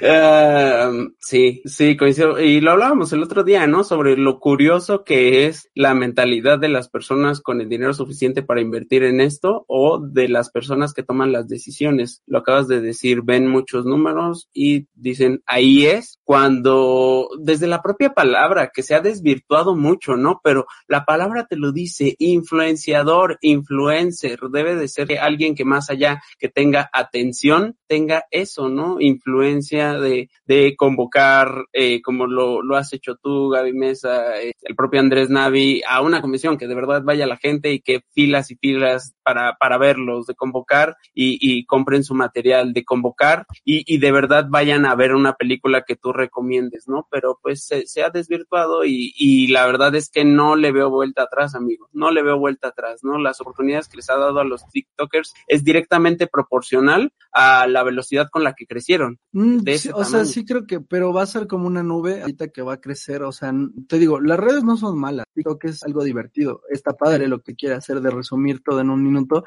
Uh, 0.00 1.10
sí, 1.18 1.62
sí, 1.64 1.96
coincido. 1.96 2.40
Y 2.40 2.60
lo 2.60 2.72
hablábamos 2.72 3.12
el 3.12 3.22
otro 3.22 3.42
día, 3.42 3.66
¿no? 3.66 3.82
Sobre 3.82 4.16
lo 4.16 4.38
curioso 4.38 5.04
que 5.04 5.46
es 5.46 5.68
la 5.74 5.94
mentalidad 5.94 6.58
de 6.58 6.68
las 6.68 6.88
personas 6.88 7.40
con 7.40 7.60
el 7.60 7.68
dinero 7.68 7.92
suficiente 7.92 8.42
para 8.42 8.60
invertir 8.60 9.02
en 9.02 9.20
esto 9.20 9.64
o 9.68 10.00
de 10.00 10.28
las 10.28 10.50
personas 10.50 10.94
que 10.94 11.02
toman 11.02 11.32
las 11.32 11.48
decisiones. 11.48 12.22
Lo 12.26 12.38
acabas 12.38 12.68
de 12.68 12.80
decir, 12.80 13.22
ven 13.22 13.48
muchos 13.48 13.84
números 13.84 14.48
y 14.52 14.86
dicen, 14.94 15.42
ahí 15.46 15.86
es, 15.86 16.20
cuando 16.24 17.28
desde 17.40 17.66
la 17.66 17.82
propia 17.82 18.10
palabra 18.10 18.70
que 18.72 18.82
se 18.82 18.94
ha 18.94 19.00
desvirtuado 19.00 19.74
mucho, 19.74 20.16
¿no? 20.16 20.40
Pero 20.44 20.66
la 20.86 21.04
palabra 21.04 21.46
te 21.46 21.56
lo 21.56 21.72
dice, 21.72 21.95
influenciador, 22.18 23.38
influencer, 23.40 24.38
debe 24.50 24.76
de 24.76 24.88
ser 24.88 25.18
alguien 25.18 25.54
que 25.54 25.64
más 25.64 25.90
allá 25.90 26.22
que 26.38 26.48
tenga 26.48 26.90
atención, 26.92 27.76
tenga 27.86 28.24
eso, 28.30 28.68
¿no? 28.68 29.00
Influencia 29.00 29.94
de, 29.94 30.30
de 30.46 30.74
convocar, 30.76 31.66
eh, 31.72 32.02
como 32.02 32.26
lo, 32.26 32.62
lo 32.62 32.76
has 32.76 32.92
hecho 32.92 33.16
tú, 33.16 33.50
Gaby 33.50 33.72
Mesa, 33.72 34.40
eh, 34.40 34.52
el 34.62 34.74
propio 34.74 35.00
Andrés 35.00 35.30
Navi, 35.30 35.82
a 35.88 36.00
una 36.00 36.20
comisión 36.20 36.58
que 36.58 36.66
de 36.66 36.74
verdad 36.74 37.02
vaya 37.04 37.26
la 37.26 37.36
gente 37.36 37.72
y 37.72 37.80
que 37.80 38.00
filas 38.12 38.50
y 38.50 38.56
filas 38.56 39.14
para, 39.22 39.56
para 39.56 39.78
verlos, 39.78 40.26
de 40.26 40.34
convocar 40.34 40.96
y, 41.14 41.38
y 41.40 41.64
compren 41.66 42.04
su 42.04 42.14
material, 42.14 42.72
de 42.72 42.84
convocar 42.84 43.46
y, 43.64 43.82
y 43.92 43.98
de 43.98 44.12
verdad 44.12 44.46
vayan 44.48 44.86
a 44.86 44.94
ver 44.94 45.14
una 45.14 45.34
película 45.34 45.82
que 45.82 45.96
tú 45.96 46.12
recomiendes, 46.12 46.88
¿no? 46.88 47.06
Pero 47.10 47.38
pues 47.42 47.64
se, 47.64 47.86
se 47.86 48.02
ha 48.02 48.10
desvirtuado 48.10 48.84
y, 48.84 49.12
y 49.16 49.48
la 49.48 49.66
verdad 49.66 49.94
es 49.94 50.10
que 50.10 50.24
no 50.24 50.56
le 50.56 50.72
veo 50.72 50.90
vuelta 50.90 51.22
atrás, 51.22 51.54
amigo, 51.54 51.85
no 51.92 52.10
le 52.10 52.22
veo 52.22 52.38
vuelta 52.38 52.68
atrás, 52.68 53.00
¿no? 53.02 53.18
Las 53.18 53.40
oportunidades 53.40 53.88
que 53.88 53.96
les 53.96 54.10
ha 54.10 54.16
dado 54.16 54.40
a 54.40 54.44
los 54.44 54.66
TikTokers 54.68 55.34
es 55.46 55.64
directamente 55.64 56.26
proporcional 56.26 57.12
a 57.32 57.66
la 57.66 57.82
velocidad 57.82 58.28
con 58.30 58.44
la 58.44 58.54
que 58.54 58.66
crecieron. 58.66 59.18
Mm, 59.32 59.58
de 59.58 59.78
sí, 59.78 59.90
o 59.92 60.04
sea, 60.04 60.24
sí 60.24 60.44
creo 60.44 60.66
que, 60.66 60.80
pero 60.80 61.12
va 61.12 61.22
a 61.22 61.26
ser 61.26 61.46
como 61.46 61.66
una 61.66 61.82
nube 61.82 62.22
ahorita 62.22 62.48
que 62.48 62.62
va 62.62 62.74
a 62.74 62.80
crecer, 62.80 63.22
o 63.22 63.32
sea, 63.32 63.52
te 63.88 63.98
digo, 63.98 64.20
las 64.20 64.38
redes 64.38 64.64
no 64.64 64.76
son 64.76 64.98
malas, 64.98 65.26
creo 65.34 65.58
que 65.58 65.68
es 65.68 65.82
algo 65.82 66.02
divertido, 66.04 66.62
está 66.70 66.94
padre 66.94 67.28
lo 67.28 67.40
que 67.40 67.54
quiere 67.54 67.74
hacer 67.74 68.00
de 68.00 68.10
resumir 68.10 68.62
todo 68.62 68.80
en 68.80 68.90
un 68.90 69.02
minuto, 69.02 69.44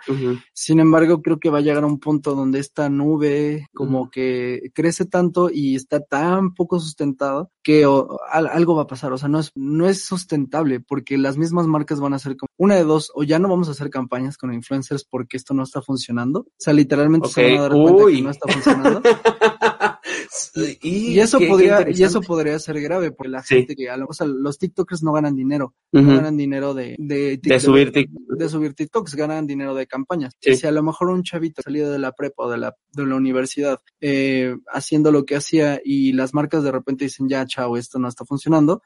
sin 0.54 0.80
embargo, 0.80 1.22
creo 1.22 1.40
que 1.40 1.50
va 1.50 1.60
a 1.60 1.62
llegar 1.62 1.84
a 1.84 1.88
un 1.88 2.00
punto 2.00 2.36
donde 2.36 2.60
esta 2.60 2.90
nube 2.90 3.68
como 3.74 4.10
que 4.10 4.72
crece 4.74 5.06
tanto 5.06 5.50
y 5.52 5.76
está 5.76 6.00
tan 6.00 6.54
poco 6.54 6.80
sustentado 6.80 7.52
que 7.64 7.86
o, 7.86 8.20
algo 8.32 8.76
va 8.76 8.84
a 8.84 8.88
pasar, 8.88 9.12
o 9.14 9.18
sea, 9.18 9.30
no 9.30 9.40
es, 9.40 9.52
no 9.56 9.88
es 9.88 10.04
sustentable 10.04 10.80
porque 10.80 11.18
las 11.18 11.38
mismas 11.38 11.68
marcas 11.68 12.00
van 12.00 12.14
a 12.14 12.20
hacer 12.38 12.48
una 12.58 12.76
de 12.76 12.84
dos, 12.84 13.12
o 13.16 13.24
ya 13.24 13.40
no 13.40 13.50
vamos 13.50 13.68
a 13.68 13.72
hacer 13.72 13.90
campañas 13.90 14.38
con 14.38 14.54
influencers 14.54 15.04
porque 15.04 15.38
esto 15.38 15.54
no 15.54 15.64
está 15.64 15.82
funcionando, 15.82 16.42
o 16.42 16.54
sea, 16.58 16.74
literalmente 16.74 17.30
se 17.30 17.44
van 17.44 17.58
a 17.58 17.62
dar 17.62 17.72
cuenta 17.72 18.04
uy. 18.04 18.16
que 18.18 18.22
no 18.22 18.30
está 18.30 18.52
funcionando. 18.52 19.02
Y 20.82 21.20
eso 21.20 21.40
qué- 21.40 21.46
qué 21.46 21.50
podría, 21.52 21.88
y 21.90 22.04
eso 22.04 22.22
podría 22.22 22.58
ser 22.60 22.80
grave, 22.82 23.12
porque 23.12 23.30
la 23.32 23.44
Sí. 23.44 23.56
gente 23.56 23.76
que, 23.76 23.90
a 23.90 23.98
lo- 23.98 24.08
o 24.08 24.14
sea, 24.14 24.28
los 24.28 24.58
TikTokers 24.60 25.04
no 25.04 25.12
ganan 25.14 25.36
dinero, 25.36 25.74
no 25.92 26.02
ganan 26.16 26.38
dinero 26.38 26.74
de, 26.74 26.96
de, 27.00 27.38
De 27.42 27.60
subir 27.60 27.92
de, 27.92 28.02
tic- 28.02 28.12
de 28.38 28.50
subir 28.50 28.74
TikToks, 28.74 29.16
ganan 29.16 29.48
dinero 29.48 29.74
de 29.74 29.88
campañas. 29.88 30.34
Sí. 30.40 30.56
Si 30.56 30.68
a 30.68 30.72
lo 30.72 30.84
mejor 30.84 31.10
un 31.10 31.24
chavito 31.24 31.62
salido 31.62 31.92
de 31.92 32.00
la 32.00 32.12
prepa 32.12 32.44
o 32.44 32.50
de 32.50 32.58
la, 32.58 32.76
de 32.94 33.06
la 33.06 33.16
universidad, 33.16 33.80
eh, 34.02 34.56
haciendo 34.72 35.12
lo 35.12 35.26
que 35.26 35.36
hacía 35.36 35.82
y 35.84 36.14
las 36.14 36.34
marcas 36.34 36.64
de 36.64 36.72
repente 36.72 37.06
dicen, 37.06 37.28
ya, 37.28 37.46
chao, 37.48 37.76
esto 37.78 37.98
no 38.00 38.08
está 38.08 38.24
funcionando, 38.26 38.82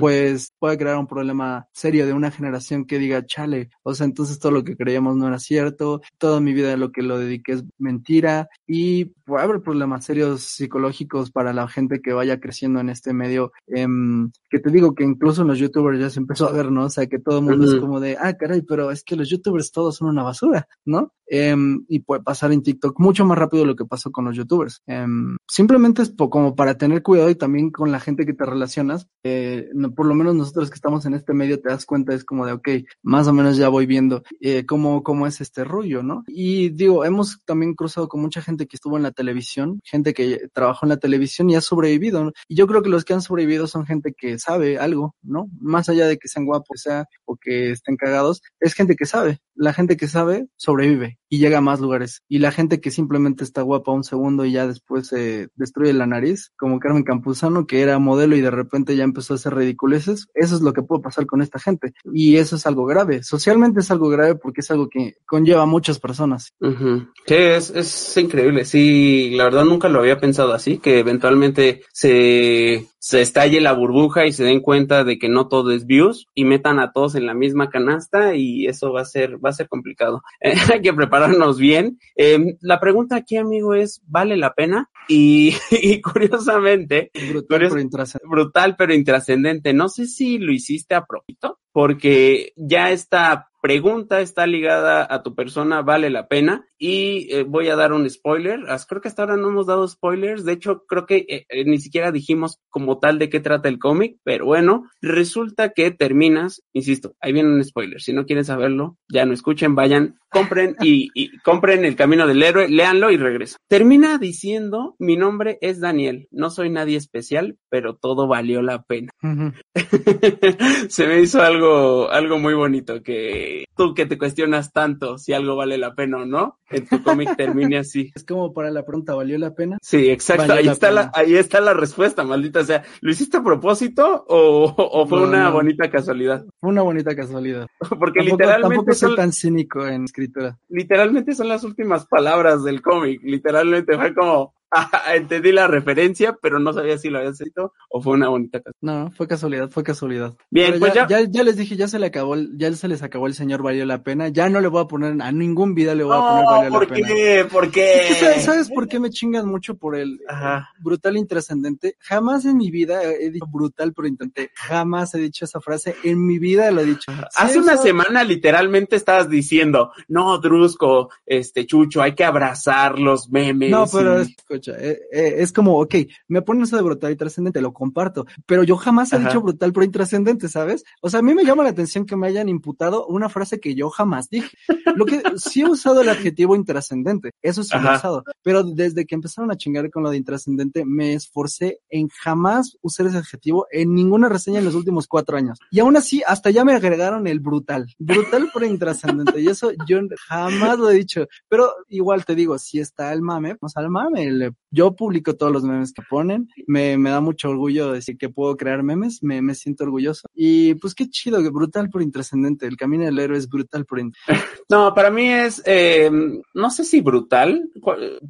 pues 0.00 0.52
puede 0.58 0.78
crear 0.78 0.96
un 0.96 1.06
problema 1.06 1.68
serio 1.72 2.06
de 2.06 2.12
una 2.12 2.30
generación 2.30 2.86
que 2.86 2.98
diga, 2.98 3.26
chale, 3.26 3.68
o 3.82 3.94
sea, 3.94 4.06
entonces 4.06 4.38
todo 4.38 4.52
lo 4.52 4.64
que 4.64 4.76
creíamos 4.76 5.16
no 5.16 5.26
era 5.28 5.38
cierto, 5.38 6.00
toda 6.18 6.40
mi 6.40 6.52
vida 6.52 6.76
lo 6.76 6.90
que 6.90 7.02
lo 7.02 7.18
dediqué 7.18 7.52
es 7.52 7.64
mentira 7.78 8.48
y 8.66 9.06
puede 9.26 9.44
haber 9.44 9.60
problemas 9.60 10.04
serios 10.04 10.42
psicológicos 10.42 10.85
para 11.32 11.52
la 11.52 11.68
gente 11.68 12.00
que 12.00 12.12
vaya 12.12 12.40
creciendo 12.40 12.80
en 12.80 12.88
este 12.90 13.12
medio, 13.12 13.52
em, 13.66 14.30
que 14.50 14.58
te 14.58 14.70
digo 14.70 14.94
que 14.94 15.04
incluso 15.04 15.42
en 15.42 15.48
los 15.48 15.58
youtubers 15.58 15.98
ya 16.00 16.10
se 16.10 16.20
empezó 16.20 16.48
a 16.48 16.52
ver, 16.52 16.70
¿no? 16.70 16.84
O 16.84 16.90
sea, 16.90 17.06
que 17.06 17.18
todo 17.18 17.38
el 17.38 17.44
mundo 17.44 17.64
es 17.66 17.80
como 17.80 18.00
de, 18.00 18.16
ah, 18.20 18.34
caray, 18.36 18.62
pero 18.62 18.90
es 18.90 19.02
que 19.04 19.16
los 19.16 19.28
youtubers 19.28 19.70
todos 19.72 19.96
son 19.96 20.08
una 20.08 20.22
basura, 20.22 20.68
¿no? 20.84 21.12
Em, 21.28 21.84
y 21.88 22.00
puede 22.00 22.22
pasar 22.22 22.52
en 22.52 22.62
TikTok 22.62 23.00
mucho 23.00 23.24
más 23.24 23.36
rápido 23.36 23.62
de 23.64 23.66
lo 23.66 23.74
que 23.76 23.84
pasó 23.84 24.12
con 24.12 24.24
los 24.26 24.36
youtubers. 24.36 24.82
Em, 24.86 25.36
simplemente 25.48 26.02
es 26.02 26.14
como 26.30 26.54
para 26.54 26.78
tener 26.78 27.02
cuidado 27.02 27.30
y 27.30 27.34
también 27.34 27.70
con 27.70 27.90
la 27.90 27.98
gente 27.98 28.24
que 28.26 28.32
te 28.32 28.44
relacionas, 28.46 29.08
eh, 29.24 29.68
no- 29.74 29.92
por 29.92 30.06
lo 30.06 30.14
menos 30.14 30.36
nosotros 30.36 30.70
que 30.70 30.76
estamos 30.76 31.04
en 31.04 31.14
este 31.14 31.34
medio 31.34 31.60
te 31.60 31.68
das 31.70 31.84
cuenta, 31.84 32.14
es 32.14 32.24
como 32.24 32.46
de, 32.46 32.52
ok, 32.52 32.68
más 33.02 33.26
o 33.26 33.32
menos 33.32 33.56
ya 33.56 33.68
voy 33.68 33.86
viendo 33.86 34.22
eh, 34.40 34.64
cómo, 34.66 35.02
cómo 35.02 35.26
es 35.26 35.40
este 35.40 35.64
rollo, 35.64 36.02
¿no? 36.04 36.22
Y 36.28 36.68
digo, 36.70 37.04
hemos 37.04 37.40
también 37.44 37.74
cruzado 37.74 38.08
con 38.08 38.20
mucha 38.20 38.40
gente 38.40 38.66
que 38.68 38.76
estuvo 38.76 38.96
en 38.96 39.02
la 39.02 39.10
televisión, 39.10 39.80
gente 39.84 40.14
que 40.14 40.48
trabajó 40.52 40.75
en 40.84 40.90
la 40.90 40.96
televisión 40.98 41.48
y 41.50 41.56
ha 41.56 41.60
sobrevivido. 41.60 42.32
Y 42.48 42.56
yo 42.56 42.66
creo 42.66 42.82
que 42.82 42.90
los 42.90 43.04
que 43.04 43.14
han 43.14 43.22
sobrevivido 43.22 43.66
son 43.66 43.86
gente 43.86 44.12
que 44.16 44.38
sabe 44.38 44.78
algo, 44.78 45.14
¿no? 45.22 45.48
Más 45.60 45.88
allá 45.88 46.06
de 46.06 46.18
que 46.18 46.28
sean 46.28 46.46
guapos, 46.46 46.82
sea, 46.82 47.06
o 47.24 47.36
que 47.36 47.72
estén 47.72 47.96
cagados, 47.96 48.42
es 48.60 48.74
gente 48.74 48.96
que 48.96 49.06
sabe. 49.06 49.40
La 49.56 49.72
gente 49.72 49.96
que 49.96 50.08
sabe 50.08 50.46
sobrevive 50.56 51.18
y 51.28 51.38
llega 51.38 51.58
a 51.58 51.62
más 51.62 51.80
lugares. 51.80 52.22
Y 52.28 52.38
la 52.38 52.52
gente 52.52 52.80
que 52.80 52.90
simplemente 52.90 53.44
está 53.44 53.62
guapa 53.62 53.92
un 53.92 54.04
segundo 54.04 54.44
y 54.44 54.52
ya 54.52 54.66
después 54.66 55.08
se 55.08 55.48
destruye 55.54 55.92
la 55.92 56.06
nariz, 56.06 56.52
como 56.56 56.78
Carmen 56.78 57.02
Campuzano, 57.02 57.66
que 57.66 57.80
era 57.80 57.98
modelo 57.98 58.36
y 58.36 58.40
de 58.40 58.50
repente 58.50 58.96
ya 58.96 59.04
empezó 59.04 59.34
a 59.34 59.36
hacer 59.36 59.54
ridiculeces, 59.54 60.28
eso 60.34 60.54
es 60.54 60.60
lo 60.60 60.72
que 60.72 60.82
puede 60.82 61.02
pasar 61.02 61.26
con 61.26 61.42
esta 61.42 61.58
gente. 61.58 61.94
Y 62.12 62.36
eso 62.36 62.56
es 62.56 62.66
algo 62.66 62.84
grave. 62.84 63.22
Socialmente 63.22 63.80
es 63.80 63.90
algo 63.90 64.08
grave 64.08 64.36
porque 64.36 64.60
es 64.60 64.70
algo 64.70 64.88
que 64.88 65.14
conlleva 65.26 65.62
a 65.62 65.66
muchas 65.66 65.98
personas. 65.98 66.52
Ujú. 66.60 67.08
Sí, 67.26 67.34
es, 67.34 67.70
es 67.70 68.16
increíble. 68.16 68.64
Sí, 68.64 69.32
la 69.34 69.44
verdad 69.44 69.64
nunca 69.64 69.88
lo 69.88 70.00
había 70.00 70.18
pensado 70.18 70.52
así, 70.52 70.78
que 70.78 71.00
eventualmente 71.00 71.82
se, 71.92 72.86
se 72.98 73.20
estalle 73.20 73.60
la 73.60 73.72
burbuja 73.72 74.26
y 74.26 74.32
se 74.32 74.44
den 74.44 74.60
cuenta 74.60 75.04
de 75.04 75.18
que 75.18 75.28
no 75.28 75.48
todo 75.48 75.70
es 75.70 75.86
views 75.86 76.26
y 76.34 76.44
metan 76.44 76.78
a 76.78 76.92
todos 76.92 77.14
en 77.14 77.26
la 77.26 77.34
misma 77.34 77.70
canasta 77.70 78.34
y 78.34 78.66
eso 78.66 78.92
va 78.92 79.02
a 79.02 79.04
ser, 79.04 79.38
va 79.46 79.50
a 79.50 79.54
ser 79.54 79.68
complicado. 79.68 80.22
Hay 80.72 80.82
que 80.82 80.92
prepararnos 80.92 81.58
bien. 81.58 81.98
Eh, 82.16 82.56
la 82.60 82.80
pregunta 82.80 83.16
aquí, 83.16 83.36
amigo, 83.36 83.74
es, 83.74 84.02
¿vale 84.06 84.36
la 84.36 84.54
pena? 84.54 84.90
Y, 85.08 85.54
y 85.70 86.00
curiosamente, 86.00 87.10
Brutal, 87.30 87.60
pero 87.60 87.80
intrascendente. 87.80 88.28
brutal 88.28 88.76
pero 88.76 88.94
intrascendente. 88.94 89.72
No 89.72 89.88
sé 89.88 90.06
si 90.06 90.38
lo 90.38 90.52
hiciste 90.52 90.94
a 90.94 91.04
propósito, 91.04 91.60
porque 91.72 92.52
ya 92.56 92.90
esta 92.90 93.48
pregunta 93.66 94.20
está 94.20 94.46
ligada 94.46 95.04
a 95.10 95.24
tu 95.24 95.34
persona, 95.34 95.82
vale 95.82 96.08
la 96.08 96.28
pena. 96.28 96.64
Y 96.78 97.34
eh, 97.34 97.42
voy 97.42 97.68
a 97.68 97.74
dar 97.74 97.92
un 97.92 98.08
spoiler. 98.08 98.60
Creo 98.88 99.00
que 99.00 99.08
hasta 99.08 99.22
ahora 99.22 99.36
no 99.36 99.48
hemos 99.48 99.66
dado 99.66 99.88
spoilers. 99.88 100.44
De 100.44 100.52
hecho, 100.52 100.84
creo 100.86 101.04
que 101.04 101.26
eh, 101.28 101.46
eh, 101.48 101.64
ni 101.64 101.78
siquiera 101.78 102.12
dijimos 102.12 102.60
como 102.70 103.00
tal 103.00 103.18
de 103.18 103.28
qué 103.28 103.40
trata 103.40 103.68
el 103.68 103.80
cómic, 103.80 104.18
pero 104.22 104.44
bueno, 104.44 104.84
resulta 105.00 105.70
que 105.70 105.90
terminas, 105.90 106.62
insisto, 106.72 107.16
ahí 107.20 107.32
viene 107.32 107.48
un 107.48 107.64
spoiler. 107.64 108.00
Si 108.00 108.12
no 108.12 108.24
quieren 108.24 108.44
saberlo, 108.44 108.98
ya 109.08 109.26
no 109.26 109.32
escuchen, 109.32 109.74
vayan, 109.74 110.16
compren 110.30 110.76
y, 110.80 111.08
y 111.14 111.36
compren 111.38 111.84
El 111.84 111.96
Camino 111.96 112.26
del 112.28 112.42
Héroe, 112.42 112.68
léanlo 112.68 113.10
y 113.10 113.16
regresan. 113.16 113.58
Termina 113.68 114.18
diciendo, 114.18 114.94
mi 115.00 115.16
nombre 115.16 115.58
es 115.60 115.80
Daniel, 115.80 116.28
no 116.30 116.50
soy 116.50 116.70
nadie 116.70 116.98
especial, 116.98 117.56
pero 117.68 117.96
todo 117.96 118.28
valió 118.28 118.62
la 118.62 118.82
pena. 118.82 119.10
Se 120.88 121.06
me 121.06 121.20
hizo 121.20 121.42
algo, 121.42 122.10
algo 122.10 122.38
muy 122.38 122.54
bonito 122.54 123.02
que 123.02 123.55
tú 123.76 123.94
que 123.94 124.06
te 124.06 124.18
cuestionas 124.18 124.72
tanto 124.72 125.18
si 125.18 125.32
algo 125.32 125.56
vale 125.56 125.78
la 125.78 125.94
pena 125.94 126.18
o 126.18 126.26
no, 126.26 126.58
en 126.70 126.86
tu 126.86 127.02
cómic 127.02 127.36
termine 127.36 127.78
así. 127.78 128.10
Es 128.14 128.24
como 128.24 128.52
para 128.52 128.70
la 128.70 128.84
pregunta, 128.84 129.14
¿valió 129.14 129.38
la 129.38 129.54
pena? 129.54 129.78
Sí, 129.82 130.08
exacto. 130.10 130.52
Ahí 130.52 130.68
está, 130.68 130.90
la, 130.90 131.10
ahí 131.14 131.34
está 131.36 131.60
la 131.60 131.74
respuesta, 131.74 132.24
maldita 132.24 132.64
sea. 132.64 132.82
¿Lo 133.00 133.10
hiciste 133.10 133.36
a 133.38 133.42
propósito 133.42 134.24
o, 134.28 134.74
o 134.76 135.06
fue 135.06 135.20
No, 135.20 135.26
una 135.28 135.44
no. 135.44 135.52
bonita 135.52 135.90
casualidad? 135.90 136.44
Fue 136.60 136.70
una 136.70 136.82
bonita 136.82 137.14
casualidad. 137.14 137.66
Porque 137.98 138.20
Tampoco, 138.20 138.38
literalmente, 138.38 138.76
tampoco 138.76 138.92
soy 138.94 139.08
son, 139.10 139.16
tan 139.16 139.32
cínico 139.32 139.86
en 139.86 140.04
escritura. 140.04 140.58
literalmente 140.68 141.34
son 141.34 141.48
las 141.48 141.62
últimas 141.64 142.06
palabras 142.06 142.64
del 142.64 142.82
cómic. 142.82 143.20
Literalmente 143.22 143.96
fue 143.96 144.14
como, 144.14 144.54
entendí 145.14 145.52
la 145.52 145.66
referencia, 145.66 146.36
pero 146.40 146.58
no 146.58 146.72
sabía 146.72 146.98
si 146.98 147.08
lo 147.10 147.18
habías 147.18 147.34
escrito 147.34 147.72
o 147.88 148.00
fue 148.02 148.14
una 148.14 148.28
bonita 148.28 148.60
casualidad. 148.60 149.04
No, 149.04 149.10
fue 149.12 149.28
casualidad, 149.28 149.70
fue 149.70 149.84
casualidad. 149.84 150.34
Bien, 150.50 150.68
Pero 150.72 150.80
pues 150.80 150.94
ya, 150.94 151.06
ya- 151.08 151.20
ya, 151.20 151.26
ya 151.30 151.42
les 151.44 151.56
dije, 151.56 151.76
ya 151.76 151.88
se 151.88 151.98
le 151.98 152.06
acabó, 152.06 152.34
el- 152.34 152.56
ya 152.58 152.72
se 152.72 152.88
les 152.88 153.02
acabó 153.02 153.26
el 153.26 153.34
señor 153.34 153.62
valió 153.62 153.84
la 153.86 154.02
pena. 154.02 154.28
Ya 154.28 154.48
no 154.48 154.60
le 154.60 154.68
voy 154.68 154.82
a 154.82 154.86
poner 154.88 155.20
a 155.22 155.32
ningún 155.32 155.74
video 155.74 155.94
le 155.94 156.04
voy 156.04 156.16
a 156.16 156.20
poner 156.20 156.44
valió 156.44 156.70
la 156.70 156.78
¿por 156.78 156.88
pena. 156.88 157.08
qué? 157.08 157.46
¿Por 157.50 157.70
qué? 157.70 158.04
que, 158.08 158.14
¿sabes, 158.14 158.44
sabes 158.44 158.70
por 158.70 158.88
qué 158.88 158.98
me 159.00 159.10
chingan 159.10 159.46
mucho 159.46 159.76
por 159.76 159.96
el 159.96 160.20
Ajá. 160.28 160.70
brutal 160.78 161.16
intrascendente? 161.16 161.96
Jamás 162.00 162.44
en 162.44 162.56
mi 162.56 162.70
vida 162.70 163.02
he 163.04 163.30
dicho 163.30 163.46
brutal 163.46 163.92
pero 163.94 164.08
intenté. 164.08 164.50
Jamás 164.54 165.14
he 165.14 165.18
dicho 165.18 165.44
esa 165.44 165.60
frase. 165.60 165.94
En 166.02 166.26
mi 166.26 166.38
vida 166.38 166.70
lo 166.70 166.80
he 166.80 166.86
dicho. 166.86 167.12
Sí, 167.12 167.18
Hace 167.36 167.58
una 167.58 167.76
semana 167.76 168.24
literalmente 168.24 168.96
estabas 168.96 169.28
diciendo, 169.28 169.92
no, 170.08 170.38
Drusco, 170.38 171.10
este 171.24 171.66
Chucho, 171.66 172.02
hay 172.02 172.14
que 172.14 172.24
abrazar 172.24 172.98
los 172.98 173.30
memes. 173.30 173.70
No, 173.70 173.86
pero 173.92 174.18
y- 174.18 174.22
es- 174.22 174.36
cocha. 174.56 174.72
Eh, 174.78 175.00
eh, 175.12 175.34
es 175.38 175.52
como, 175.52 175.78
ok, 175.80 175.94
me 176.28 176.42
ponen 176.42 176.64
eso 176.64 176.76
de 176.76 176.82
brutal 176.82 177.12
y 177.12 177.16
trascendente, 177.16 177.60
lo 177.60 177.72
comparto, 177.72 178.26
pero 178.46 178.62
yo 178.62 178.76
jamás 178.76 179.12
he 179.12 179.16
Ajá. 179.16 179.28
dicho 179.28 179.40
brutal 179.40 179.72
pero 179.72 179.84
intrascendente, 179.84 180.48
¿sabes? 180.48 180.84
O 181.00 181.10
sea, 181.10 181.20
a 181.20 181.22
mí 181.22 181.34
me 181.34 181.44
llama 181.44 181.62
la 181.64 181.70
atención 181.70 182.06
que 182.06 182.16
me 182.16 182.26
hayan 182.26 182.48
imputado 182.48 183.06
una 183.06 183.28
frase 183.28 183.60
que 183.60 183.74
yo 183.74 183.90
jamás 183.90 184.28
dije. 184.28 184.56
Lo 184.96 185.06
que 185.06 185.22
sí 185.36 185.62
he 185.62 185.68
usado 185.68 186.00
el 186.00 186.08
adjetivo 186.08 186.56
intrascendente, 186.56 187.30
eso 187.42 187.62
sí 187.62 187.76
lo 187.78 187.84
he 187.84 187.88
Ajá. 187.88 187.98
usado, 187.98 188.24
pero 188.42 188.62
desde 188.62 189.06
que 189.06 189.14
empezaron 189.14 189.50
a 189.50 189.56
chingar 189.56 189.90
con 189.90 190.02
lo 190.02 190.10
de 190.10 190.16
intrascendente, 190.16 190.84
me 190.84 191.14
esforcé 191.14 191.80
en 191.88 192.08
jamás 192.08 192.76
usar 192.82 193.06
ese 193.06 193.18
adjetivo 193.18 193.66
en 193.70 193.94
ninguna 193.94 194.28
reseña 194.28 194.58
en 194.58 194.64
los 194.64 194.74
últimos 194.74 195.06
cuatro 195.06 195.36
años. 195.36 195.58
Y 195.70 195.80
aún 195.80 195.96
así, 195.96 196.22
hasta 196.26 196.50
ya 196.50 196.64
me 196.64 196.74
agregaron 196.74 197.26
el 197.26 197.40
brutal. 197.40 197.86
Brutal 197.98 198.48
pero 198.52 198.66
intrascendente. 198.66 199.40
Y 199.40 199.48
eso 199.48 199.70
yo 199.86 199.98
jamás 200.28 200.78
lo 200.78 200.90
he 200.90 200.94
dicho. 200.94 201.26
Pero 201.48 201.72
igual 201.88 202.24
te 202.24 202.34
digo, 202.34 202.58
si 202.58 202.80
está 202.80 203.12
el 203.12 203.22
mame, 203.22 203.56
pues 203.56 203.76
al 203.76 203.88
mame. 203.90 204.45
Le- 204.48 204.54
Yo 204.70 204.94
publico 204.96 205.34
todos 205.34 205.52
los 205.52 205.64
memes 205.64 205.92
que 205.92 206.02
ponen. 206.08 206.48
Me, 206.66 206.96
me 206.98 207.10
da 207.10 207.20
mucho 207.20 207.50
orgullo 207.50 207.92
decir 207.92 208.16
que 208.18 208.28
puedo 208.28 208.56
crear 208.56 208.82
memes. 208.82 209.22
Me, 209.22 209.42
me 209.42 209.54
siento 209.54 209.84
orgulloso. 209.84 210.28
Y 210.34 210.74
pues 210.74 210.94
qué 210.94 211.08
chido, 211.08 211.42
que 211.42 211.50
brutal 211.50 211.88
pero 211.90 212.02
intrascendente. 212.02 212.66
El 212.66 212.76
camino 212.76 213.04
del 213.04 213.18
héroe 213.18 213.38
es 213.38 213.48
brutal 213.48 213.84
pero 213.88 214.02
in- 214.02 214.12
No, 214.68 214.92
para 214.94 215.10
mí 215.10 215.28
es, 215.28 215.62
eh, 215.64 216.10
no 216.54 216.70
sé 216.70 216.84
si 216.84 217.00
brutal, 217.00 217.70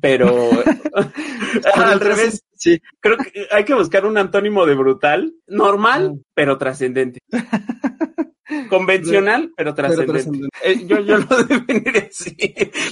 pero 0.00 0.28
al 1.74 2.00
revés, 2.00 2.42
Sí. 2.58 2.80
creo 3.00 3.16
que 3.18 3.46
hay 3.50 3.64
que 3.64 3.74
buscar 3.74 4.06
un 4.06 4.16
antónimo 4.18 4.64
de 4.66 4.74
brutal, 4.74 5.34
normal, 5.46 6.22
pero 6.34 6.56
trascendente. 6.58 7.20
Convencional, 8.70 9.52
pero 9.56 9.74
trascendente. 9.74 10.48
Eh, 10.62 10.84
yo, 10.86 11.00
yo 11.00 11.18
lo 11.18 11.44
definiría 11.48 12.08
así. 12.10 12.36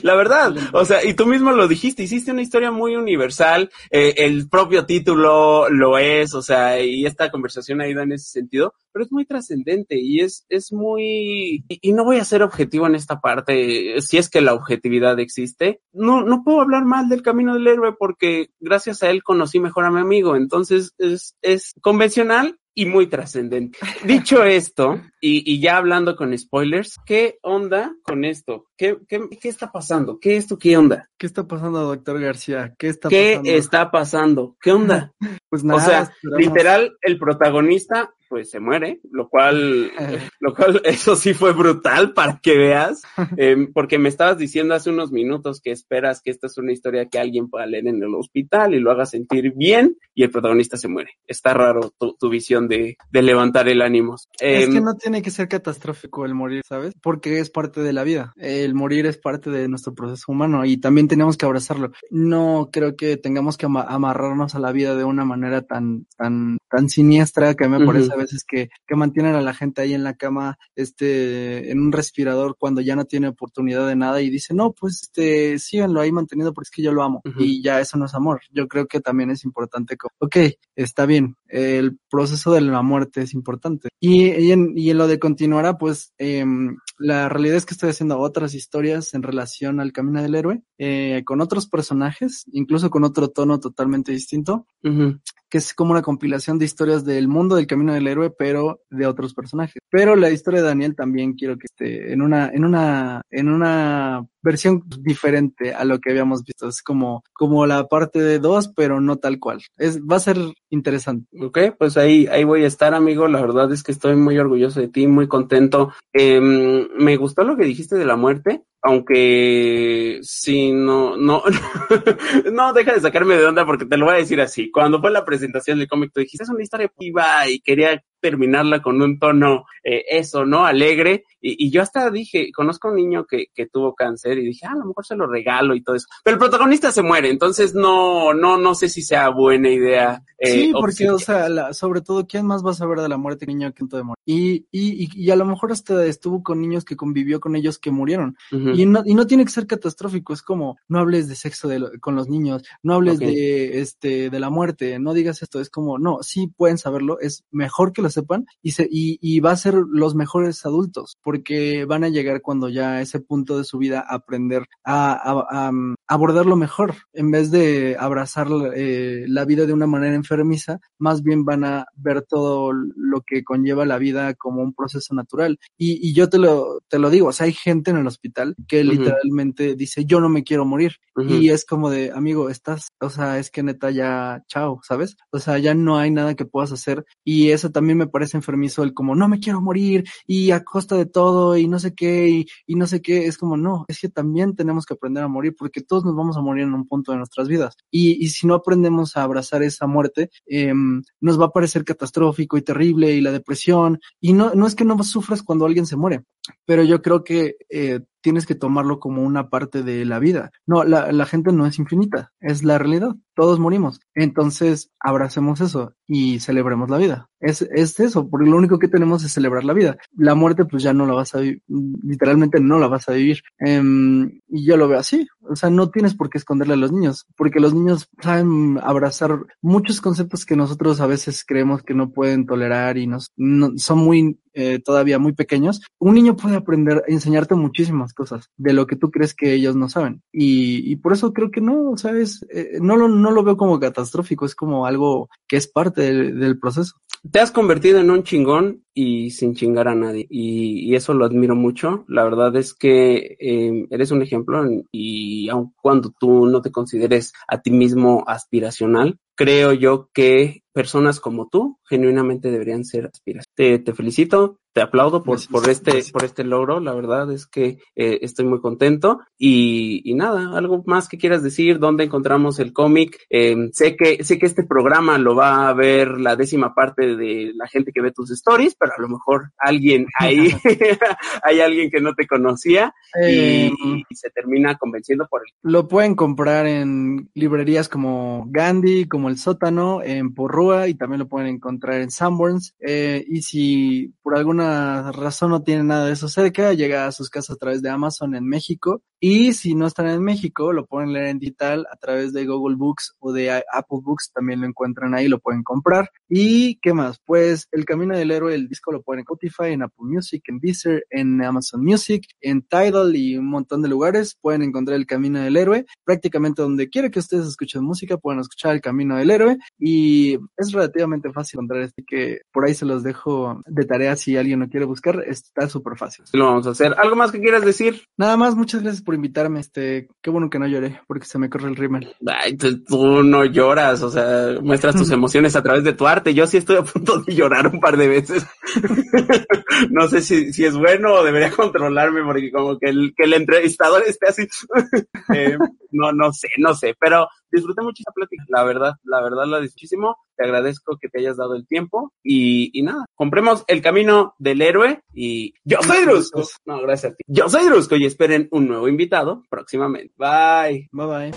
La 0.02 0.14
verdad, 0.14 0.54
o 0.72 0.84
sea, 0.84 1.04
y 1.04 1.14
tú 1.14 1.26
mismo 1.26 1.52
lo 1.52 1.68
dijiste, 1.68 2.02
hiciste 2.02 2.32
una 2.32 2.42
historia 2.42 2.70
muy 2.70 2.96
universal, 2.96 3.70
eh, 3.90 4.14
el 4.18 4.48
propio 4.48 4.86
título 4.86 5.68
lo 5.68 5.98
es, 5.98 6.34
o 6.34 6.42
sea, 6.42 6.80
y 6.80 7.06
esta 7.06 7.30
conversación 7.30 7.80
ha 7.80 7.88
ido 7.88 8.02
en 8.02 8.12
ese 8.12 8.30
sentido, 8.30 8.74
pero 8.92 9.04
es 9.04 9.12
muy 9.12 9.24
trascendente 9.24 9.98
y 9.98 10.20
es, 10.20 10.44
es 10.48 10.72
muy, 10.72 11.64
y, 11.68 11.78
y 11.80 11.92
no 11.92 12.04
voy 12.04 12.18
a 12.18 12.24
ser 12.24 12.42
objetivo 12.42 12.86
en 12.86 12.94
esta 12.94 13.20
parte, 13.20 14.00
si 14.00 14.18
es 14.18 14.28
que 14.28 14.40
la 14.40 14.54
objetividad 14.54 15.18
existe, 15.18 15.80
no, 15.92 16.22
no 16.22 16.42
puedo 16.44 16.60
hablar 16.60 16.84
mal 16.84 17.08
del 17.08 17.22
camino 17.22 17.54
del 17.54 17.66
héroe 17.66 17.94
porque 17.98 18.50
gracias 18.60 19.02
a 19.02 19.10
él 19.10 19.22
conocí 19.22 19.60
mejor 19.60 19.84
a 19.84 19.90
mi 19.90 20.00
amigo, 20.00 20.36
entonces 20.36 20.92
es, 20.98 21.36
es 21.42 21.74
convencional, 21.80 22.58
y 22.74 22.86
muy 22.86 23.06
trascendente. 23.06 23.78
Dicho 24.04 24.44
esto, 24.44 25.00
y, 25.20 25.50
y 25.50 25.60
ya 25.60 25.76
hablando 25.76 26.16
con 26.16 26.36
spoilers, 26.36 26.96
¿qué 27.06 27.38
onda 27.42 27.94
con 28.02 28.24
esto? 28.24 28.66
¿Qué, 28.76 28.98
qué, 29.08 29.20
qué 29.40 29.48
está 29.48 29.70
pasando? 29.70 30.18
¿Qué 30.20 30.36
esto? 30.36 30.58
¿Qué 30.58 30.76
onda? 30.76 31.08
¿Qué 31.16 31.26
está 31.26 31.46
pasando, 31.46 31.80
doctor 31.82 32.20
García? 32.20 32.74
¿Qué 32.78 32.88
está 32.88 33.08
¿Qué 33.08 33.32
pasando? 33.36 33.50
está 33.50 33.90
pasando? 33.90 34.56
¿Qué 34.60 34.72
onda? 34.72 35.12
Pues 35.48 35.62
o 35.62 35.66
nada, 35.68 35.80
sea, 35.84 36.00
esperamos. 36.02 36.40
literal, 36.40 36.96
el 37.02 37.16
protagonista 37.16 38.12
pues 38.34 38.50
se 38.50 38.58
muere, 38.58 38.98
lo 39.12 39.28
cual, 39.28 39.92
lo 40.40 40.52
cual, 40.56 40.82
eso 40.84 41.14
sí 41.14 41.34
fue 41.34 41.52
brutal 41.52 42.12
para 42.14 42.40
que 42.42 42.56
veas, 42.58 43.00
eh, 43.36 43.68
porque 43.72 43.96
me 43.96 44.08
estabas 44.08 44.38
diciendo 44.38 44.74
hace 44.74 44.90
unos 44.90 45.12
minutos 45.12 45.60
que 45.60 45.70
esperas 45.70 46.20
que 46.20 46.32
esta 46.32 46.48
es 46.48 46.58
una 46.58 46.72
historia 46.72 47.06
que 47.08 47.20
alguien 47.20 47.48
pueda 47.48 47.64
leer 47.66 47.86
en 47.86 48.02
el 48.02 48.12
hospital 48.16 48.74
y 48.74 48.80
lo 48.80 48.90
haga 48.90 49.06
sentir 49.06 49.52
bien 49.54 49.96
y 50.16 50.24
el 50.24 50.30
protagonista 50.32 50.76
se 50.76 50.88
muere. 50.88 51.10
Está 51.28 51.54
raro 51.54 51.92
tu, 51.96 52.16
tu 52.18 52.28
visión 52.28 52.66
de, 52.66 52.96
de 53.08 53.22
levantar 53.22 53.68
el 53.68 53.82
ánimo. 53.82 54.16
Es 54.40 54.66
Eh, 54.66 54.72
que 54.72 54.80
no 54.80 54.96
tiene 54.96 55.22
que 55.22 55.30
ser 55.30 55.46
catastrófico 55.46 56.24
el 56.26 56.34
morir, 56.34 56.62
¿sabes? 56.68 56.92
Porque 57.00 57.38
es 57.38 57.50
parte 57.50 57.82
de 57.82 57.92
la 57.92 58.02
vida. 58.02 58.32
El 58.36 58.74
morir 58.74 59.06
es 59.06 59.16
parte 59.16 59.48
de 59.50 59.68
nuestro 59.68 59.94
proceso 59.94 60.24
humano 60.32 60.64
y 60.64 60.78
también 60.78 61.06
tenemos 61.06 61.36
que 61.36 61.46
abrazarlo. 61.46 61.92
No 62.10 62.68
creo 62.72 62.96
que 62.96 63.16
tengamos 63.16 63.56
que 63.56 63.66
ama- 63.66 63.86
amarrarnos 63.88 64.56
a 64.56 64.58
la 64.58 64.72
vida 64.72 64.96
de 64.96 65.04
una 65.04 65.24
manera 65.24 65.62
tan, 65.62 66.08
tan, 66.16 66.58
tan 66.68 66.88
siniestra 66.88 67.54
que 67.54 67.68
me 67.68 67.76
Ujú. 67.76 67.86
parece 67.86 68.12
a 68.12 68.16
veces 68.24 68.44
que, 68.44 68.68
que 68.86 68.96
mantienen 68.96 69.34
a 69.34 69.40
la 69.40 69.54
gente 69.54 69.82
ahí 69.82 69.94
en 69.94 70.04
la 70.04 70.14
cama, 70.14 70.58
este, 70.74 71.70
en 71.70 71.80
un 71.80 71.92
respirador 71.92 72.56
cuando 72.58 72.80
ya 72.80 72.96
no 72.96 73.04
tiene 73.04 73.28
oportunidad 73.28 73.86
de 73.86 73.96
nada 73.96 74.20
y 74.20 74.30
dice, 74.30 74.54
no, 74.54 74.72
pues, 74.72 75.02
este, 75.02 75.58
síganlo 75.58 76.00
ahí 76.00 76.12
manteniendo 76.12 76.52
porque 76.52 76.66
es 76.66 76.70
que 76.70 76.82
yo 76.82 76.92
lo 76.92 77.02
amo. 77.02 77.22
Ujú. 77.24 77.42
Y 77.42 77.62
ya 77.62 77.80
eso 77.80 77.96
no 77.98 78.06
es 78.06 78.14
amor. 78.14 78.42
Yo 78.50 78.68
creo 78.68 78.86
que 78.86 79.00
también 79.00 79.30
es 79.30 79.44
importante, 79.44 79.96
como, 79.96 80.12
ok, 80.18 80.36
está 80.76 81.06
bien, 81.06 81.36
el 81.48 81.98
proceso 82.10 82.52
de 82.52 82.60
la 82.60 82.82
muerte 82.82 83.22
es 83.22 83.34
importante. 83.34 83.88
Y, 84.00 84.32
y, 84.32 84.52
en, 84.52 84.76
y 84.76 84.90
en 84.90 84.98
lo 84.98 85.06
de 85.06 85.18
continuará, 85.18 85.78
pues, 85.78 86.12
em, 86.18 86.76
la 86.98 87.28
realidad 87.28 87.56
es 87.56 87.66
que 87.66 87.74
estoy 87.74 87.90
haciendo 87.90 88.18
otras 88.18 88.54
historias 88.54 89.14
en 89.14 89.22
relación 89.22 89.80
al 89.80 89.92
camino 89.92 90.22
del 90.22 90.34
héroe, 90.34 90.62
eh, 90.78 91.22
con 91.24 91.40
otros 91.40 91.66
personajes, 91.66 92.44
incluso 92.52 92.90
con 92.90 93.04
otro 93.04 93.28
tono 93.28 93.60
totalmente 93.60 94.12
distinto, 94.12 94.66
ujú. 94.82 95.20
Que 95.54 95.58
es 95.58 95.72
como 95.72 95.92
una 95.92 96.02
compilación 96.02 96.58
de 96.58 96.64
historias 96.64 97.04
del 97.04 97.28
mundo 97.28 97.54
del 97.54 97.68
camino 97.68 97.94
del 97.94 98.08
héroe, 98.08 98.28
pero 98.36 98.80
de 98.90 99.06
otros 99.06 99.34
personajes. 99.34 99.80
Pero 99.88 100.16
la 100.16 100.28
historia 100.30 100.60
de 100.60 100.66
Daniel 100.66 100.96
también 100.96 101.34
quiero 101.34 101.56
que 101.56 101.66
esté 101.66 102.12
en 102.12 102.22
una, 102.22 102.48
en 102.48 102.64
una, 102.64 103.22
en 103.30 103.48
una 103.48 104.26
versión 104.44 104.82
diferente 105.00 105.74
a 105.74 105.84
lo 105.84 105.98
que 105.98 106.10
habíamos 106.10 106.44
visto. 106.44 106.68
Es 106.68 106.82
como, 106.82 107.24
como 107.32 107.66
la 107.66 107.88
parte 107.88 108.20
de 108.20 108.38
dos, 108.38 108.68
pero 108.68 109.00
no 109.00 109.16
tal 109.16 109.40
cual. 109.40 109.62
Es, 109.78 110.00
va 110.00 110.16
a 110.16 110.20
ser 110.20 110.36
interesante. 110.70 111.26
Ok, 111.40 111.58
pues 111.78 111.96
ahí, 111.96 112.26
ahí 112.30 112.44
voy 112.44 112.64
a 112.64 112.68
estar, 112.68 112.94
amigo. 112.94 113.26
La 113.26 113.40
verdad 113.40 113.72
es 113.72 113.82
que 113.82 113.92
estoy 113.92 114.14
muy 114.16 114.38
orgulloso 114.38 114.80
de 114.80 114.88
ti, 114.88 115.06
muy 115.06 115.26
contento. 115.26 115.92
Em, 116.12 116.86
me 116.98 117.16
gustó 117.16 117.42
lo 117.42 117.56
que 117.56 117.64
dijiste 117.64 117.96
de 117.96 118.04
la 118.04 118.16
muerte, 118.16 118.62
aunque 118.82 120.18
sí, 120.22 120.72
no, 120.72 121.16
no, 121.16 121.42
no, 122.52 122.72
deja 122.74 122.92
de 122.92 123.00
sacarme 123.00 123.36
de 123.36 123.46
onda 123.46 123.64
porque 123.64 123.86
te 123.86 123.96
lo 123.96 124.04
voy 124.04 124.14
a 124.16 124.18
decir 124.18 124.40
así. 124.42 124.70
Cuando 124.70 125.00
fue 125.00 125.10
la 125.10 125.24
presentación 125.24 125.78
del 125.78 125.88
cómic, 125.88 126.10
tú 126.12 126.20
dijiste, 126.20 126.44
es 126.44 126.50
una 126.50 126.62
historia 126.62 126.92
viva 126.98 127.48
y 127.48 127.60
quería 127.60 128.02
terminarla 128.28 128.80
con 128.80 129.02
un 129.02 129.18
tono, 129.18 129.66
eh, 129.84 130.02
eso, 130.08 130.46
¿no? 130.46 130.64
Alegre. 130.64 131.24
Y, 131.42 131.66
y 131.66 131.70
yo 131.70 131.82
hasta 131.82 132.10
dije, 132.10 132.50
conozco 132.56 132.88
a 132.88 132.92
un 132.92 132.96
niño 132.96 133.26
que, 133.26 133.48
que 133.54 133.66
tuvo 133.66 133.94
cáncer 133.94 134.38
y 134.38 134.46
dije, 134.46 134.64
ah, 134.66 134.72
a 134.72 134.78
lo 134.78 134.86
mejor 134.86 135.04
se 135.04 135.14
lo 135.14 135.26
regalo 135.26 135.74
y 135.74 135.82
todo 135.82 135.94
eso. 135.94 136.06
Pero 136.24 136.36
el 136.36 136.38
protagonista 136.38 136.90
se 136.90 137.02
muere, 137.02 137.28
entonces 137.28 137.74
no, 137.74 138.32
no, 138.32 138.56
no 138.56 138.74
sé 138.74 138.88
si 138.88 139.02
sea 139.02 139.28
buena 139.28 139.68
idea. 139.68 140.22
eh, 140.38 140.46
Sí, 140.46 140.72
porque, 140.72 141.10
o 141.10 141.18
sea, 141.18 141.48
la- 141.50 141.74
sobre 141.74 142.00
todo, 142.00 142.26
¿quién 142.26 142.46
más 142.46 142.64
va 142.64 142.70
a 142.70 142.74
saber 142.74 143.00
de 143.00 143.08
la 143.10 143.18
muerte 143.18 143.44
de 143.44 143.52
un 143.52 143.58
niño 143.58 143.72
que 143.74 143.84
de 143.84 144.02
morir? 144.02 144.16
Y, 144.24 144.66
y, 144.72 145.08
y, 145.22 145.30
a 145.30 145.36
lo 145.36 145.44
mejor 145.44 145.70
hasta 145.70 146.02
estuvo 146.06 146.42
con 146.42 146.62
niños 146.62 146.84
que 146.86 146.96
convivió 146.96 147.40
con 147.40 147.54
ellos 147.56 147.78
que 147.78 147.90
murieron. 147.90 148.36
Y 148.74 148.86
no, 148.86 149.02
y 149.04 149.14
no 149.14 149.26
tiene 149.26 149.44
que 149.44 149.50
ser 149.50 149.66
catastrófico, 149.66 150.32
es 150.32 150.40
como, 150.40 150.78
no 150.88 150.98
hables 150.98 151.28
de 151.28 151.34
sexo 151.34 151.68
de 151.68 151.78
lo- 151.80 151.90
con 152.00 152.16
los 152.16 152.28
niños, 152.30 152.62
no 152.82 152.94
hables 152.94 153.18
de, 153.34 153.80
este, 153.82 154.30
de 154.30 154.40
la 154.40 154.48
muerte, 154.48 154.98
no 154.98 155.12
digas 155.12 155.42
esto, 155.42 155.60
es 155.60 155.68
como, 155.68 155.98
no, 155.98 156.22
sí 156.22 156.46
pueden 156.56 156.78
saberlo, 156.78 157.20
es 157.20 157.44
mejor 157.50 157.92
que 157.92 158.00
lo 158.00 158.08
sepan 158.14 158.46
y 158.62 158.72
se, 158.72 158.88
y, 158.90 159.18
y 159.20 159.40
va 159.40 159.50
a 159.52 159.56
ser 159.56 159.74
los 159.74 160.14
mejores 160.14 160.64
adultos, 160.64 161.18
porque 161.22 161.84
van 161.84 162.04
a 162.04 162.08
llegar 162.08 162.40
cuando 162.40 162.68
ya 162.68 162.92
a 162.94 163.00
ese 163.02 163.20
punto 163.20 163.58
de 163.58 163.64
su 163.64 163.78
vida 163.78 164.00
a 164.08 164.14
aprender 164.14 164.64
a, 164.84 165.12
a- 165.12 165.66
a, 165.66 165.70
um, 165.70 165.94
abordarlo 166.06 166.56
mejor, 166.56 166.94
en 167.12 167.30
vez 167.30 167.50
de 167.50 167.96
abrazar 167.98 168.48
eh, 168.74 169.24
la 169.28 169.44
vida 169.44 169.66
de 169.66 169.72
una 169.72 169.86
manera 169.86 170.14
enfermiza, 170.14 170.78
más 170.98 171.22
bien 171.22 171.44
van 171.44 171.64
a 171.64 171.86
ver 171.96 172.22
todo 172.22 172.72
lo 172.72 173.20
que 173.22 173.42
conlleva 173.44 173.84
la 173.86 173.98
vida 173.98 174.34
como 174.34 174.62
un 174.62 174.74
proceso 174.74 175.14
natural. 175.14 175.58
Y, 175.76 176.08
y 176.08 176.14
yo 176.14 176.28
te 176.28 176.38
lo, 176.38 176.80
te 176.88 176.98
lo 176.98 177.10
digo, 177.10 177.28
o 177.28 177.32
sea, 177.32 177.46
hay 177.46 177.52
gente 177.52 177.90
en 177.90 177.96
el 177.98 178.06
hospital 178.06 178.54
que 178.68 178.82
literalmente 178.84 179.74
dice, 179.74 180.04
yo 180.04 180.20
no 180.20 180.28
me 180.28 180.44
quiero 180.44 180.64
morir. 180.64 180.92
Y 181.30 181.50
es 181.50 181.64
como 181.64 181.90
de, 181.90 182.10
amigo, 182.12 182.50
estás, 182.50 182.88
o 183.00 183.08
sea, 183.10 183.38
es 183.38 183.50
que 183.50 183.62
neta 183.62 183.90
ya, 183.90 184.42
chao, 184.48 184.80
¿sabes? 184.82 185.16
O 185.30 185.38
sea, 185.38 185.58
ya 185.58 185.74
no 185.74 185.98
hay 185.98 186.10
nada 186.10 186.34
que 186.34 186.44
puedas 186.44 186.72
hacer. 186.72 187.04
Y 187.24 187.50
eso 187.50 187.70
también 187.70 187.93
me 187.94 188.06
parece 188.06 188.36
enfermizo, 188.36 188.82
el 188.82 188.94
como, 188.94 189.14
no 189.14 189.28
me 189.28 189.40
quiero 189.40 189.60
morir 189.60 190.04
y 190.26 190.50
a 190.50 190.64
costa 190.64 190.96
de 190.96 191.06
todo 191.06 191.56
y 191.56 191.68
no 191.68 191.78
sé 191.78 191.94
qué 191.94 192.28
y, 192.28 192.46
y 192.66 192.74
no 192.74 192.86
sé 192.86 193.00
qué. 193.02 193.26
Es 193.26 193.38
como, 193.38 193.56
no, 193.56 193.84
es 193.88 194.00
que 194.00 194.08
también 194.08 194.54
tenemos 194.56 194.86
que 194.86 194.94
aprender 194.94 195.22
a 195.22 195.28
morir 195.28 195.54
porque 195.58 195.80
todos 195.80 196.04
nos 196.04 196.16
vamos 196.16 196.36
a 196.36 196.40
morir 196.40 196.64
en 196.64 196.74
un 196.74 196.86
punto 196.86 197.12
de 197.12 197.18
nuestras 197.18 197.48
vidas. 197.48 197.76
Y, 197.90 198.24
y 198.24 198.28
si 198.28 198.46
no 198.46 198.54
aprendemos 198.54 199.16
a 199.16 199.22
abrazar 199.22 199.62
esa 199.62 199.86
muerte, 199.86 200.30
em, 200.46 201.02
nos 201.20 201.40
va 201.40 201.46
a 201.46 201.50
parecer 201.52 201.84
catastrófico 201.84 202.56
y 202.56 202.62
terrible 202.62 203.12
y 203.12 203.20
la 203.20 203.32
depresión. 203.32 204.00
Y 204.20 204.32
no, 204.32 204.54
no 204.54 204.66
es 204.66 204.74
que 204.74 204.84
no 204.84 204.96
sufras 205.02 205.42
cuando 205.42 205.66
alguien 205.66 205.86
se 205.86 205.96
muere, 205.96 206.24
pero 206.64 206.82
yo 206.82 207.02
creo 207.02 207.24
que 207.24 207.56
eh, 207.68 208.00
tienes 208.20 208.46
que 208.46 208.54
tomarlo 208.54 209.00
como 209.00 209.22
una 209.22 209.48
parte 209.48 209.82
de 209.82 210.04
la 210.04 210.18
vida. 210.18 210.50
No, 210.66 210.84
la, 210.84 211.12
la 211.12 211.26
gente 211.26 211.52
no 211.52 211.66
es 211.66 211.78
infinita, 211.78 212.32
es 212.40 212.64
la 212.64 212.78
realidad. 212.78 213.14
Todos 213.34 213.58
morimos. 213.58 214.00
Entonces, 214.14 214.90
abracemos 215.00 215.60
eso 215.60 215.94
y 216.06 216.40
celebremos 216.40 216.90
la 216.90 216.98
vida. 216.98 217.28
Es, 217.40 217.62
es 217.62 218.00
eso, 218.00 218.28
porque 218.28 218.48
lo 218.48 218.56
único 218.56 218.78
que 218.78 218.88
tenemos 218.88 219.24
es 219.24 219.32
celebrar 219.32 219.64
la 219.64 219.72
vida. 219.72 219.96
La 220.16 220.34
muerte, 220.34 220.64
pues 220.64 220.82
ya 220.82 220.92
no 220.92 221.06
la 221.06 221.14
vas 221.14 221.34
a 221.34 221.40
vivir, 221.40 221.62
literalmente 222.02 222.60
no 222.60 222.78
la 222.78 222.88
vas 222.88 223.08
a 223.08 223.12
vivir. 223.12 223.42
Em, 223.58 224.40
y 224.48 224.64
yo 224.64 224.76
lo 224.76 224.88
veo 224.88 224.98
así. 224.98 225.26
O 225.42 225.56
sea, 225.56 225.68
no 225.70 225.90
tienes 225.90 226.14
por 226.14 226.30
qué 226.30 226.38
esconderle 226.38 226.74
a 226.74 226.78
los 226.78 226.92
niños, 226.92 227.26
porque 227.36 227.60
los 227.60 227.74
niños 227.74 228.08
saben 228.22 228.78
abrazar 228.82 229.40
muchos 229.60 230.00
conceptos 230.00 230.46
que 230.46 230.56
nosotros 230.56 231.00
a 231.00 231.06
veces 231.06 231.44
creemos 231.46 231.82
que 231.82 231.94
no 231.94 232.12
pueden 232.12 232.46
tolerar 232.46 232.96
y 232.96 233.06
nos, 233.06 233.30
no, 233.36 233.72
son 233.76 233.98
muy 233.98 234.38
eh, 234.56 234.78
todavía 234.78 235.18
muy 235.18 235.32
pequeños, 235.32 235.82
un 235.98 236.14
niño 236.14 236.36
puede 236.36 236.54
aprender, 236.54 237.02
enseñarte 237.08 237.56
muchísimas 237.56 238.14
cosas 238.14 238.50
de 238.56 238.72
lo 238.72 238.86
que 238.86 238.94
tú 238.94 239.10
crees 239.10 239.34
que 239.34 239.52
ellos 239.52 239.74
no 239.74 239.88
saben. 239.88 240.22
Y, 240.32 240.92
y 240.92 240.96
por 240.96 241.12
eso 241.12 241.32
creo 241.32 241.50
que 241.50 241.60
no, 241.60 241.96
¿sabes? 241.96 242.46
Eh, 242.50 242.78
no, 242.80 242.96
lo, 242.96 243.08
no 243.24 243.30
lo 243.30 243.42
veo 243.42 243.56
como 243.56 243.80
catastrófico, 243.80 244.44
es 244.44 244.54
como 244.54 244.86
algo 244.86 245.28
que 245.48 245.56
es 245.56 245.66
parte 245.66 246.02
del, 246.02 246.58
proceso. 246.58 246.94
Te 247.30 247.40
has 247.40 247.50
convertido 247.50 247.98
en 248.00 248.10
un 248.10 248.22
chingón 248.22 248.84
y 248.92 249.30
sin 249.30 249.54
chingar 249.54 249.88
a 249.88 249.94
nadie. 249.94 250.26
Y, 250.28 250.94
eso 250.94 251.14
lo 251.14 251.24
admiro 251.24 251.56
mucho. 251.56 252.04
La 252.06 252.22
verdad 252.22 252.54
es 252.56 252.74
que 252.74 253.36
eh, 253.40 253.86
eres 253.90 254.10
un 254.10 254.22
ejemplo 254.22 254.62
y 254.92 255.48
aun 255.48 255.72
cuando 255.80 256.12
tú 256.18 256.46
no 256.46 256.60
te 256.60 256.70
consideres 256.70 257.32
a 257.48 257.62
ti 257.62 257.70
mismo 257.70 258.24
aspiracional, 258.26 259.18
creo 259.34 259.72
yo 259.72 260.10
que 260.12 260.62
personas 260.72 261.18
como 261.18 261.48
tú 261.48 261.78
genuinamente 261.88 262.50
deberían 262.50 262.84
ser 262.84 263.06
aspiracionales. 263.06 263.84
Te 263.84 263.94
felicito, 263.94 264.60
te 264.74 264.82
aplaudo 264.82 265.22
por, 265.22 265.36
Gracias, 265.36 265.52
por 265.52 265.70
este, 265.70 265.90
gracias. 265.92 266.12
por 266.12 266.24
este 266.24 266.42
logro. 266.44 266.80
La 266.80 266.92
verdad 266.92 267.30
es 267.32 267.46
que 267.46 267.78
eh, 267.94 268.18
estoy 268.22 268.44
muy 268.44 268.60
contento. 268.60 269.20
Y, 269.38 270.02
y 270.04 270.14
nada, 270.14 270.56
algo 270.58 270.82
más 270.84 271.08
que 271.08 271.16
quieras 271.16 271.44
decir, 271.44 271.78
dónde 271.78 272.04
encontramos 272.04 272.58
el 272.58 272.72
cómic. 272.72 273.16
Eh, 273.30 273.68
sé 273.72 273.96
que, 273.96 274.24
sé 274.24 274.38
que 274.38 274.46
este 274.46 274.64
programa 274.64 275.16
lo 275.16 275.36
va 275.36 275.68
a 275.68 275.72
ver 275.74 276.18
la 276.20 276.34
décima 276.34 276.74
parte 276.74 277.16
de 277.16 277.52
la 277.54 277.68
gente 277.68 277.92
que 277.92 278.02
ve 278.02 278.10
tus 278.10 278.32
stories, 278.32 278.74
pero 278.74 278.92
a 278.98 279.00
lo 279.00 279.08
mejor 279.08 279.52
alguien 279.58 280.06
ahí, 280.18 280.48
hay 281.44 281.60
alguien 281.60 281.88
que 281.88 282.00
no 282.00 282.14
te 282.14 282.26
conocía 282.26 282.92
Eh, 283.22 283.70
y, 283.70 284.02
y 284.08 284.14
se 284.16 284.30
termina 284.30 284.76
convenciendo 284.76 285.28
por 285.30 285.42
el 285.42 285.52
Lo 285.62 285.86
pueden 285.86 286.16
comprar 286.16 286.66
en 286.66 287.30
librerías 287.34 287.88
como 287.88 288.46
Gandhi, 288.48 289.06
como 289.06 289.28
El 289.28 289.38
Sótano, 289.38 290.02
en 290.02 290.34
Porrúa 290.34 290.88
y 290.88 290.94
también 290.94 291.20
lo 291.20 291.28
pueden 291.28 291.48
encontrar 291.48 292.00
en 292.00 292.10
Sanborns. 292.10 292.74
Eh, 292.80 293.24
y 293.28 293.42
si 293.42 294.12
por 294.20 294.36
alguna 294.36 294.63
razón 295.12 295.50
no 295.50 295.62
tienen 295.62 295.88
nada 295.88 296.06
de 296.06 296.12
eso 296.12 296.28
cerca, 296.28 296.72
llega 296.72 297.06
a 297.06 297.12
sus 297.12 297.30
casas 297.30 297.56
a 297.56 297.58
través 297.58 297.82
de 297.82 297.90
Amazon 297.90 298.34
en 298.34 298.46
México. 298.46 299.02
Y 299.26 299.54
si 299.54 299.74
no 299.74 299.86
están 299.86 300.06
en 300.08 300.22
México, 300.22 300.70
lo 300.74 300.84
pueden 300.84 301.14
leer 301.14 301.28
en 301.28 301.38
digital 301.38 301.86
a 301.90 301.96
través 301.96 302.34
de 302.34 302.44
Google 302.44 302.76
Books 302.76 303.16
o 303.20 303.32
de 303.32 303.50
Apple 303.50 304.00
Books, 304.02 304.30
también 304.34 304.60
lo 304.60 304.66
encuentran 304.66 305.14
ahí, 305.14 305.28
lo 305.28 305.38
pueden 305.38 305.62
comprar. 305.62 306.10
¿Y 306.28 306.78
qué 306.82 306.92
más? 306.92 307.20
Pues 307.24 307.66
El 307.72 307.86
Camino 307.86 308.14
del 308.14 308.30
Héroe, 308.30 308.54
el 308.54 308.68
disco 308.68 308.92
lo 308.92 309.00
pueden 309.00 309.20
en 309.20 309.22
Spotify, 309.22 309.72
en 309.72 309.82
Apple 309.82 310.04
Music, 310.04 310.42
en 310.48 310.58
Deezer, 310.58 311.06
en 311.08 311.42
Amazon 311.42 311.82
Music, 311.82 312.26
en 312.42 312.60
Tidal 312.68 313.16
y 313.16 313.38
un 313.38 313.46
montón 313.46 313.80
de 313.80 313.88
lugares. 313.88 314.36
Pueden 314.38 314.60
encontrar 314.60 314.98
El 314.98 315.06
Camino 315.06 315.40
del 315.40 315.56
Héroe. 315.56 315.86
Prácticamente 316.04 316.60
donde 316.60 316.90
quiera 316.90 317.08
que 317.08 317.20
ustedes 317.20 317.46
escuchen 317.46 317.82
música, 317.82 318.18
pueden 318.18 318.40
escuchar 318.40 318.74
El 318.74 318.82
Camino 318.82 319.16
del 319.16 319.30
Héroe. 319.30 319.56
Y 319.78 320.34
es 320.58 320.70
relativamente 320.70 321.32
fácil 321.32 321.60
encontrar 321.60 321.80
este 321.80 322.04
que 322.06 322.42
por 322.52 322.66
ahí 322.66 322.74
se 322.74 322.84
los 322.84 323.02
dejo 323.02 323.62
de 323.64 323.86
tarea 323.86 324.16
si 324.16 324.36
alguien 324.36 324.60
lo 324.60 324.68
quiere 324.68 324.84
buscar. 324.84 325.24
Está 325.26 325.66
súper 325.66 325.96
fácil. 325.96 326.26
lo 326.34 326.44
vamos 326.44 326.66
a 326.66 326.72
hacer. 326.72 326.94
¿Algo 326.98 327.16
más 327.16 327.32
que 327.32 327.40
quieras 327.40 327.64
decir? 327.64 328.02
Nada 328.18 328.36
más, 328.36 328.54
muchas 328.54 328.82
gracias 328.82 329.02
por 329.02 329.13
invitarme. 329.14 329.60
Este, 329.60 330.08
qué 330.22 330.30
bueno 330.30 330.50
que 330.50 330.58
no 330.58 330.66
lloré 330.66 331.00
porque 331.06 331.26
se 331.26 331.38
me 331.38 331.50
corre 331.50 331.68
el 331.68 331.76
rímel. 331.76 332.14
Ay, 332.26 332.56
tú, 332.56 332.82
tú 332.82 333.22
no 333.22 333.44
lloras, 333.44 334.02
o 334.02 334.10
sea, 334.10 334.60
muestras 334.62 334.96
tus 334.96 335.10
emociones 335.12 335.54
a 335.54 335.62
través 335.62 335.84
de 335.84 335.92
tu 335.92 336.06
arte. 336.06 336.34
Yo 336.34 336.46
sí 336.46 336.56
estoy 336.56 336.76
a 336.76 336.82
punto 336.82 337.20
de 337.20 337.34
llorar 337.34 337.66
un 337.66 337.80
par 337.80 337.96
de 337.96 338.08
veces. 338.08 338.46
no 339.90 340.08
sé 340.08 340.20
si, 340.22 340.52
si 340.52 340.64
es 340.64 340.76
bueno 340.76 341.14
o 341.14 341.24
debería 341.24 341.50
controlarme 341.50 342.24
porque 342.24 342.50
como 342.50 342.78
que 342.78 342.90
el, 342.90 343.14
que 343.16 343.24
el 343.24 343.34
entrevistador 343.34 344.02
esté 344.06 344.28
así. 344.28 344.48
Eh, 345.34 345.56
no, 345.90 346.12
no 346.12 346.32
sé, 346.32 346.48
no 346.58 346.74
sé, 346.74 346.94
pero 347.00 347.28
disfruté 347.50 347.82
mucho 347.82 348.02
esa 348.02 348.12
plática. 348.12 348.44
La 348.48 348.62
verdad, 348.62 348.92
la 349.04 349.22
verdad 349.22 349.46
la 349.46 349.60
disfruté 349.60 349.84
muchísimo. 349.84 350.16
Te 350.36 350.44
agradezco 350.44 350.98
que 351.00 351.08
te 351.08 351.20
hayas 351.20 351.36
dado 351.36 351.54
el 351.54 351.66
tiempo 351.66 352.12
y, 352.22 352.70
y 352.78 352.82
nada, 352.82 353.04
compremos 353.14 353.64
el 353.68 353.82
camino 353.82 354.34
del 354.38 354.62
héroe 354.62 355.00
y 355.12 355.54
yo 355.64 355.78
soy 355.82 356.04
Drusco. 356.04 356.42
No, 356.64 356.80
gracias 356.80 357.12
a 357.12 357.16
ti. 357.16 357.24
Yo 357.26 357.48
soy 357.48 357.66
Drusco 357.66 357.96
y 357.96 358.06
esperen 358.06 358.48
un 358.50 358.68
nuevo 358.68 358.88
invitado 358.88 359.42
próximamente. 359.48 360.12
Bye. 360.16 360.88
Bye 360.92 361.06
bye. 361.06 361.30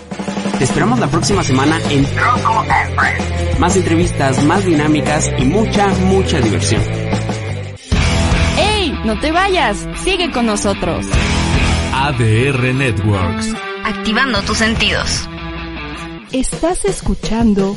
Te 0.58 0.64
esperamos 0.64 0.98
la 0.98 1.06
próxima 1.06 1.44
semana 1.44 1.78
en 1.90 2.04
Tronco 2.04 2.64
and 2.68 2.98
Friends. 2.98 3.60
Más 3.60 3.76
entrevistas, 3.76 4.44
más 4.44 4.64
dinámicas 4.64 5.30
y 5.38 5.44
mucha, 5.44 5.86
mucha 5.86 6.40
diversión. 6.40 6.82
¡Ey! 8.58 8.92
No 9.04 9.18
te 9.20 9.30
vayas, 9.30 9.86
sigue 10.02 10.32
con 10.32 10.46
nosotros. 10.46 11.06
ADR 11.92 12.74
Networks. 12.74 13.54
Activando 13.84 14.42
tus 14.42 14.58
sentidos. 14.58 15.28
Estás 16.32 16.84
escuchando 16.84 17.76